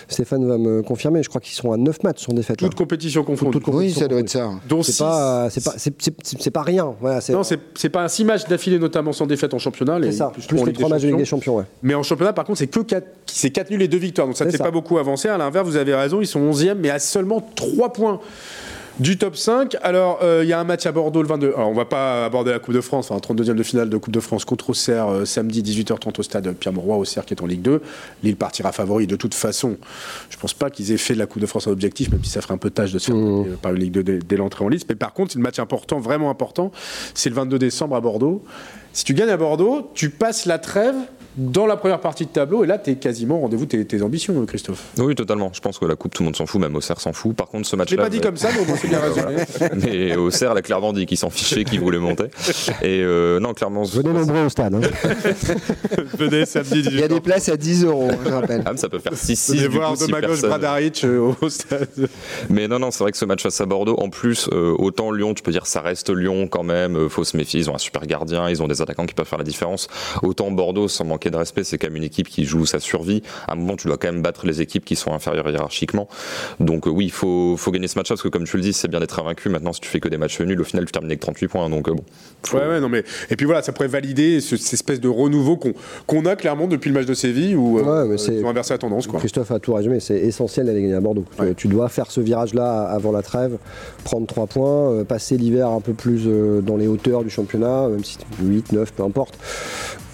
Stéphane 0.08 0.46
va 0.46 0.58
me 0.58 0.82
confirmer. 0.82 1.22
Je 1.22 1.28
crois 1.28 1.40
qu'ils 1.40 1.54
sont 1.54 1.72
à 1.72 1.76
9 1.76 2.02
matchs 2.02 2.24
sans 2.24 2.32
défaite. 2.32 2.60
là. 2.60 2.68
Toute 2.68 2.76
compétition 2.78 3.22
confondue. 3.24 3.52
Toute 3.58 3.66
Oui, 3.68 3.72
compétition 3.72 4.00
ça 4.00 4.08
doit 4.08 4.20
être 4.20 4.28
ça. 4.30 4.50
Dont 4.68 4.82
C'est 4.82 4.92
six- 4.92 4.98
pas, 5.02 5.48
c'est 5.50 5.64
pas, 5.64 5.74
c'est, 5.76 5.94
c'est- 6.02 6.14
c'est- 6.22 6.40
c'est 6.42 6.50
pas 6.50 6.62
rien. 6.62 6.94
Voilà, 7.00 7.20
c'est, 7.20 7.32
Non, 7.32 7.42
c'est 7.42 7.58
c'est 7.74 7.88
pas 7.90 8.02
un 8.04 8.08
six 8.08 8.24
matchs 8.24 8.46
d'affilée, 8.48 8.78
notamment 8.78 9.12
sans 9.12 9.26
défaite 9.26 9.54
en 9.54 9.58
championnat. 9.58 9.98
c'est 10.00 10.06
les- 10.06 10.12
ça. 10.12 10.30
plus 10.30 10.42
les 10.50 10.64
Ligue 10.64 10.74
trois 10.74 10.88
des 10.88 10.94
matchs 10.94 11.02
de 11.02 11.06
Ligue 11.08 11.16
des 11.18 11.24
Champions. 11.24 11.56
Ouais. 11.58 11.64
Mais 11.82 11.94
en 11.94 12.02
championnat, 12.02 12.32
par 12.32 12.44
contre, 12.44 12.58
c'est 12.58 12.66
que 12.66 12.80
4, 12.80 13.06
c'est 13.26 13.50
4 13.50 13.70
nuls 13.70 13.82
et 13.82 13.88
2 13.88 13.98
victoires. 13.98 14.26
Donc 14.26 14.36
ça 14.36 14.44
ne 14.44 14.50
fait 14.50 14.58
pas 14.58 14.70
beaucoup 14.70 14.98
avancer. 14.98 15.28
À 15.28 15.38
l'inverse, 15.38 15.66
vous 15.68 15.76
avez 15.76 15.89
raison, 15.94 16.20
ils 16.20 16.26
sont 16.26 16.40
11e, 16.40 16.74
mais 16.74 16.90
à 16.90 16.98
seulement 16.98 17.40
3 17.56 17.92
points 17.92 18.20
du 19.00 19.16
top 19.16 19.34
5. 19.34 19.76
Alors, 19.82 20.20
euh, 20.22 20.40
il 20.44 20.48
y 20.48 20.52
a 20.52 20.60
un 20.60 20.64
match 20.64 20.84
à 20.84 20.92
Bordeaux 20.92 21.22
le 21.22 21.28
22. 21.28 21.54
Alors, 21.56 21.70
on 21.70 21.74
va 21.74 21.86
pas 21.86 22.26
aborder 22.26 22.50
la 22.50 22.58
Coupe 22.58 22.74
de 22.74 22.82
France, 22.82 23.10
enfin, 23.10 23.34
32e 23.34 23.54
de 23.54 23.62
finale 23.62 23.88
de 23.88 23.96
Coupe 23.96 24.12
de 24.12 24.20
France 24.20 24.44
contre 24.44 24.70
Auxerre, 24.70 25.08
euh, 25.08 25.24
samedi 25.24 25.62
18h30 25.62 26.20
au 26.20 26.22
stade 26.22 26.52
Pierre-Mauroy, 26.52 26.98
Auxerre 26.98 27.24
qui 27.24 27.32
est 27.32 27.42
en 27.42 27.46
Ligue 27.46 27.62
2. 27.62 27.80
Lille 28.22 28.36
partira 28.36 28.72
favori 28.72 29.06
de 29.06 29.16
toute 29.16 29.34
façon. 29.34 29.78
Je 30.28 30.36
pense 30.36 30.52
pas 30.52 30.68
qu'ils 30.68 30.92
aient 30.92 30.98
fait 30.98 31.14
de 31.14 31.18
la 31.18 31.26
Coupe 31.26 31.40
de 31.40 31.46
France 31.46 31.66
un 31.66 31.70
objectif, 31.70 32.10
même 32.10 32.22
si 32.22 32.30
ça 32.30 32.42
ferait 32.42 32.54
un 32.54 32.58
peu 32.58 32.70
tâche 32.70 32.92
de 32.92 32.98
se 32.98 33.06
faire 33.06 33.16
Mmh. 33.16 33.56
par 33.62 33.72
une 33.72 33.80
Ligue 33.80 33.92
2 33.92 34.02
dès, 34.02 34.18
dès 34.18 34.36
l'entrée 34.36 34.64
en 34.64 34.68
liste. 34.68 34.86
Mais 34.88 34.94
par 34.94 35.14
contre, 35.14 35.32
c'est 35.32 35.38
le 35.38 35.42
match 35.42 35.58
important, 35.58 35.98
vraiment 35.98 36.30
important. 36.30 36.70
C'est 37.14 37.30
le 37.30 37.36
22 37.36 37.58
décembre 37.58 37.96
à 37.96 38.00
Bordeaux. 38.00 38.44
Si 38.92 39.04
tu 39.04 39.14
gagnes 39.14 39.30
à 39.30 39.36
Bordeaux, 39.36 39.90
tu 39.94 40.10
passes 40.10 40.44
la 40.46 40.58
trêve 40.58 40.94
dans 41.36 41.66
la 41.66 41.76
première 41.76 42.00
partie 42.00 42.24
de 42.26 42.30
tableau 42.30 42.64
et 42.64 42.66
là, 42.66 42.78
tu 42.78 42.90
es 42.90 42.94
quasiment 42.96 43.36
au 43.38 43.40
rendez-vous 43.42 43.64
de 43.64 43.70
tes, 43.70 43.84
tes 43.84 44.02
ambitions, 44.02 44.44
Christophe. 44.46 44.84
Oui, 44.98 45.14
totalement. 45.14 45.50
Je 45.52 45.60
pense 45.60 45.78
que 45.78 45.84
la 45.84 45.94
Coupe, 45.96 46.12
tout 46.14 46.22
le 46.22 46.26
monde 46.26 46.36
s'en 46.36 46.46
fout, 46.46 46.60
même 46.60 46.74
Auxerre 46.76 47.00
s'en 47.00 47.12
fout. 47.12 47.34
Par 47.36 47.48
contre, 47.48 47.66
ce 47.66 47.70
Je 47.70 47.76
l'ai 47.76 47.78
match-là. 47.78 48.02
pas 48.02 48.08
dit 48.08 48.20
comme 48.20 48.36
ça, 48.36 48.48
mais 48.54 48.60
au 48.60 48.64
moins 48.64 48.76
c'est 48.76 48.88
bien 48.88 49.00
résumé. 49.00 49.76
Mais 50.10 50.16
Auxerre 50.16 50.54
l'a 50.54 50.62
clairement 50.62 50.92
dit 50.92 51.06
qu'il 51.06 51.16
s'en 51.18 51.30
fichait, 51.30 51.64
qu'il 51.64 51.80
voulait 51.80 51.98
monter. 51.98 52.24
Et 52.82 53.00
euh, 53.02 53.38
non, 53.40 53.54
clairement. 53.54 53.84
Venez 53.84 54.12
nombreux 54.12 54.44
au 54.46 54.48
stade. 54.48 54.74
hein. 54.74 54.80
Venez 56.18 56.46
samedi 56.46 56.82
18h. 56.82 56.88
Il 56.92 57.00
y 57.00 57.02
a 57.02 57.08
des 57.08 57.20
places 57.20 57.48
à 57.48 57.56
10 57.56 57.84
euros, 57.84 58.10
je 58.24 58.30
rappelle. 58.30 58.62
Ah, 58.66 58.72
mais 58.72 58.78
ça 58.78 58.88
peut 58.88 58.98
faire 58.98 59.12
6-6 59.14 59.50
Venez 59.56 59.68
du 59.68 59.76
voir 59.76 59.90
coup, 59.90 59.96
si 59.96 60.06
Domagoj 60.06 60.28
personne- 60.30 60.48
Bradaric 60.50 61.04
euh, 61.04 61.32
au 61.40 61.48
stade. 61.48 61.88
Mais 62.48 62.68
non, 62.68 62.78
non, 62.78 62.90
c'est 62.90 63.02
vrai 63.04 63.12
que 63.12 63.18
ce 63.18 63.24
match 63.24 63.42
face 63.42 63.60
à 63.60 63.66
Bordeaux, 63.66 63.96
en 64.00 64.08
plus, 64.10 64.48
euh, 64.52 64.74
autant 64.78 65.10
Lyon, 65.12 65.34
tu 65.34 65.42
peux 65.42 65.52
dire 65.52 65.66
ça 65.66 65.80
reste 65.80 66.10
Lyon 66.10 66.48
quand 66.48 66.62
même, 66.62 67.08
faut 67.08 67.24
se 67.24 67.36
méfier, 67.36 67.60
ils 67.60 67.70
ont 67.70 67.74
un 67.74 67.78
super 67.78 68.06
gardien, 68.06 68.48
ils 68.48 68.62
ont 68.62 68.68
des 68.68 68.82
attaquants 68.82 69.06
qui 69.06 69.14
peuvent 69.14 69.26
faire 69.26 69.38
la 69.38 69.44
différence. 69.44 69.88
Autant 70.22 70.50
Bordeaux, 70.50 70.88
sans 70.88 71.04
manquer 71.04 71.19
de 71.28 71.36
respect, 71.36 71.64
c'est 71.64 71.76
quand 71.76 71.88
même 71.88 71.96
une 71.96 72.04
équipe 72.04 72.28
qui 72.28 72.44
joue 72.44 72.64
sa 72.64 72.80
survie. 72.80 73.22
À 73.46 73.52
un 73.52 73.56
moment, 73.56 73.76
tu 73.76 73.88
dois 73.88 73.98
quand 73.98 74.10
même 74.10 74.22
battre 74.22 74.46
les 74.46 74.62
équipes 74.62 74.84
qui 74.84 74.96
sont 74.96 75.12
inférieures 75.12 75.50
hiérarchiquement. 75.50 76.08
Donc 76.60 76.86
euh, 76.86 76.90
oui, 76.90 77.04
il 77.06 77.10
faut, 77.12 77.56
faut 77.58 77.70
gagner 77.70 77.88
ce 77.88 77.98
match-là, 77.98 78.14
parce 78.14 78.22
que 78.22 78.28
comme 78.28 78.44
tu 78.44 78.56
le 78.56 78.62
dis, 78.62 78.72
c'est 78.72 78.88
bien 78.88 79.00
d'être 79.00 79.18
invaincu. 79.20 79.48
Maintenant, 79.50 79.72
si 79.72 79.80
tu 79.80 79.88
fais 79.88 80.00
que 80.00 80.08
des 80.08 80.16
matchs 80.16 80.40
nuls, 80.40 80.60
au 80.60 80.64
final, 80.64 80.84
tu 80.86 80.92
termines 80.92 81.10
avec 81.10 81.20
38 81.20 81.48
points. 81.48 81.68
Donc 81.68 81.88
euh, 81.88 81.92
bon. 81.94 82.04
faut- 82.46 82.56
Ouais, 82.58 82.66
ouais, 82.66 82.80
non, 82.80 82.88
mais. 82.88 83.04
Et 83.30 83.36
puis 83.36 83.44
voilà, 83.46 83.60
ça 83.62 83.72
pourrait 83.72 83.88
valider 83.88 84.40
ce- 84.40 84.56
cette 84.56 84.72
espèce 84.74 85.00
de 85.00 85.08
renouveau 85.08 85.56
qu'on 85.56 85.72
qu'on 86.06 86.24
a 86.26 86.36
clairement 86.36 86.66
depuis 86.66 86.88
le 86.88 86.94
match 86.94 87.06
de 87.06 87.14
Séville 87.14 87.54
où 87.56 87.78
euh, 87.78 87.82
Ouais, 88.04 88.08
mais 88.08 88.18
c'est- 88.18 88.34
ils 88.36 88.44
ont 88.44 88.48
inversé 88.50 88.72
la 88.74 88.78
tendance. 88.78 89.06
Quoi. 89.06 89.18
Christophe 89.18 89.50
a 89.50 89.58
tout 89.58 89.74
résumé, 89.74 90.00
c'est 90.00 90.18
essentiel 90.18 90.66
d'aller 90.66 90.82
gagner 90.82 90.94
à 90.94 91.00
Bordeaux. 91.00 91.24
Tu- 91.36 91.42
Ouais. 91.42 91.54
Tu 91.54 91.68
dois 91.68 91.88
faire 91.88 92.10
ce 92.10 92.20
virage-là 92.20 92.82
avant 92.84 93.12
la 93.12 93.22
trêve, 93.22 93.56
prendre 94.04 94.26
3 94.26 94.46
points, 94.46 94.90
euh, 94.92 95.04
passer 95.04 95.36
l'hiver 95.36 95.68
un 95.68 95.80
peu 95.80 95.92
plus 95.94 96.22
euh, 96.26 96.60
dans 96.60 96.76
les 96.76 96.86
hauteurs 96.86 97.24
du 97.24 97.30
championnat, 97.30 97.88
même 97.88 98.04
si 98.04 98.18
8, 98.42 98.72
9, 98.72 98.92
peu 98.92 99.02
importe. 99.02 99.34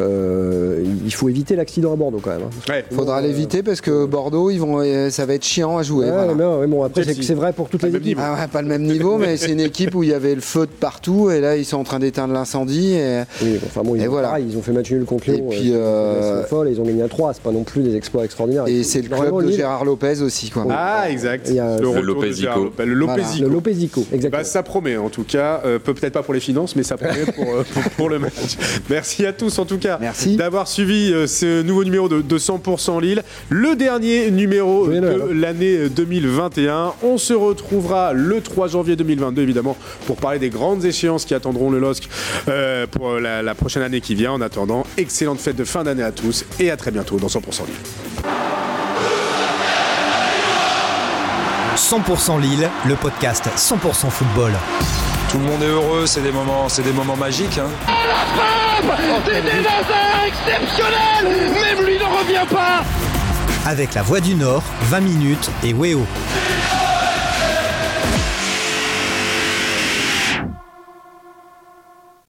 Euh, 0.01 0.85
il 1.05 1.13
faut 1.15 1.29
éviter 1.29 1.57
l'accident 1.57 1.93
à 1.93 1.97
Bordeaux 1.97 2.21
quand 2.23 2.31
même. 2.31 2.43
hein. 2.43 2.73
Ouais. 2.73 2.85
Faudra 2.93 3.21
l'éviter 3.21 3.63
parce 3.63 3.81
que 3.81 4.07
Bordeaux, 4.07 4.51
ils 4.51 4.59
vont, 4.59 4.81
euh, 4.81 5.11
ça 5.11 5.27
va 5.27 5.35
être 5.35 5.45
chiant 5.45 5.79
à 5.79 5.83
jouer. 5.83 6.07
Ouais, 6.07 6.13
voilà. 6.13 6.35
mais, 6.61 6.67
bon, 6.67 6.83
après, 6.83 7.05
c'est 7.05 7.35
vrai 7.35 7.53
pour 7.53 7.69
toutes 7.69 7.81
Pas 7.81 7.87
les 7.89 7.93
le 7.95 7.99
même 7.99 8.07
équipes. 8.07 8.19
niveau. 8.19 8.31
Ah 8.37 8.41
ouais, 8.43 8.49
pas 8.49 8.63
le 8.63 8.69
même 8.69 8.83
niveau, 8.83 9.19
mais 9.19 9.37
c'est 9.37 9.51
une 9.53 9.61
équipe 9.61 9.95
où 9.95 10.03
il 10.03 10.11
y 10.11 10.15
avait 10.15 10.35
le 10.35 10.41
feu 10.41 10.67
de 10.67 10.71
partout 10.73 11.31
et 11.31 11.41
là 11.41 11.57
ils 11.57 11.65
sont 11.65 11.77
en 11.79 11.85
train 11.85 11.99
d'éteindre 11.99 12.35
l'incendie. 12.35 12.93
Et... 12.95 13.23
Oui, 13.43 13.59
enfin 13.67 13.83
bon, 13.83 13.95
ils, 13.95 14.03
Et 14.03 14.09
ont, 14.09 14.11
voilà. 14.11 14.29
pareil, 14.29 14.47
ils 14.51 14.57
ont 14.57 14.63
fait 14.63 14.73
match 14.73 14.91
nul 14.91 15.05
contre 15.05 15.29
Et 15.29 15.37
Lyon. 15.37 15.49
puis, 15.51 15.73
euh, 15.73 15.77
euh, 15.77 16.43
c'est 16.43 16.49
folle, 16.49 16.69
ils 16.71 16.81
ont 16.81 16.85
gagné 16.85 17.03
à 17.03 17.09
3, 17.09 17.35
c'est 17.35 17.43
pas 17.43 17.53
non 17.53 17.63
plus 17.65 17.83
des 17.83 17.95
exploits 17.97 18.25
extraordinaires. 18.25 18.65
Et 18.67 18.83
c'est 18.83 19.03
le 19.03 19.09
club 19.09 19.45
de 19.45 19.51
Gérard 19.51 19.85
Lopez 19.85 20.21
aussi. 20.23 20.51
Quoi. 20.51 20.67
Ah, 20.71 21.11
exact. 21.11 21.49
Il 21.51 21.57
le 21.57 21.81
Le 21.81 21.89
retour 21.89 21.95
de 21.95 22.01
Lopézico. 22.07 22.41
Gérard 22.43 22.59
Lopez. 22.61 22.85
Le 22.87 23.05
Voilà. 23.07 23.53
Lopézico. 23.53 24.05
Le 24.11 24.17
exactement. 24.17 24.41
Bah, 24.43 24.45
ça 24.45 24.63
promet 24.63 24.97
en 24.97 25.09
tout 25.09 25.25
cas, 25.25 25.61
Euh, 25.65 25.79
peut- 25.79 25.95
peut-être 25.95 26.13
pas 26.13 26.23
pour 26.23 26.35
les 26.35 26.41
finances, 26.41 26.77
mais 26.77 26.83
ça 26.83 26.97
promet 26.97 27.25
pour, 27.35 27.45
euh, 27.55 28.09
le 28.09 28.19
match. 28.19 28.33
Merci 28.91 29.27
à 29.27 29.33
tous 29.33 29.59
en 29.59 29.65
tout 29.65 29.79
cas 29.79 29.99
Merci. 30.01 30.37
d'avoir 30.37 30.69
suivi 30.69 30.86
euh, 30.95 31.27
ce 31.27 31.63
nouveau 31.63 31.85
numéro 31.85 32.09
de, 32.09 32.21
de 32.23 32.39
100% 32.39 33.01
Lille, 33.01 33.23
le 33.49 33.75
dernier 33.77 34.31
numéro 34.31 34.87
de 34.89 34.97
hein. 34.99 35.27
l'année 35.33 35.89
2021. 35.89 36.93
On 37.03 37.19
se 37.19 37.33
retrouvera 37.35 38.13
le 38.13 38.41
3 38.41 38.69
janvier 38.69 38.97
2022 38.97 39.43
évidemment 39.43 39.77
pour 40.07 40.17
parler 40.17 40.39
des 40.39 40.51
grandes 40.51 40.85
échéances 40.85 41.25
qui 41.25 41.35
attendront 41.35 41.71
le 41.71 41.79
LOSC 41.79 42.09
euh, 42.49 42.87
pour 42.87 43.15
la, 43.21 43.43
la 43.43 43.55
prochaine 43.55 43.83
année 43.83 44.01
qui 44.01 44.15
vient. 44.15 44.33
En 44.33 44.41
attendant, 44.41 44.85
excellente 44.97 45.41
fête 45.41 45.57
de 45.57 45.65
fin 45.65 45.85
d'année 45.85 46.03
à 46.03 46.13
tous 46.13 46.45
et 46.61 46.71
à 46.71 46.77
très 46.77 46.91
bientôt 46.91 47.17
dans 47.19 47.29
100% 47.29 47.41
Lille. 47.67 47.75
100% 51.77 52.41
Lille, 52.41 52.71
le 52.87 52.95
podcast 52.95 53.45
100% 53.57 54.11
football. 54.11 54.53
Tout 55.31 55.39
le 55.39 55.45
monde 55.45 55.63
est 55.63 55.67
heureux, 55.67 56.07
c'est 56.07 56.23
des 56.23 56.33
moments, 56.33 56.69
c'est 56.69 56.83
des 56.83 56.93
moments 56.93 57.17
magiques. 57.17 57.59
hein. 57.59 58.66
C'était 59.25 59.39
un 59.39 60.27
exceptionnel 60.27 61.51
Même 61.55 61.87
lui 61.87 61.99
n'en 61.99 62.11
revient 62.11 62.47
pas 62.51 62.85
Avec 63.69 63.95
la 63.95 64.03
Voix 64.03 64.21
du 64.21 64.35
Nord, 64.35 64.63
20 64.83 65.01
minutes 65.01 65.51
et 65.65 65.73
Weo. 65.73 66.07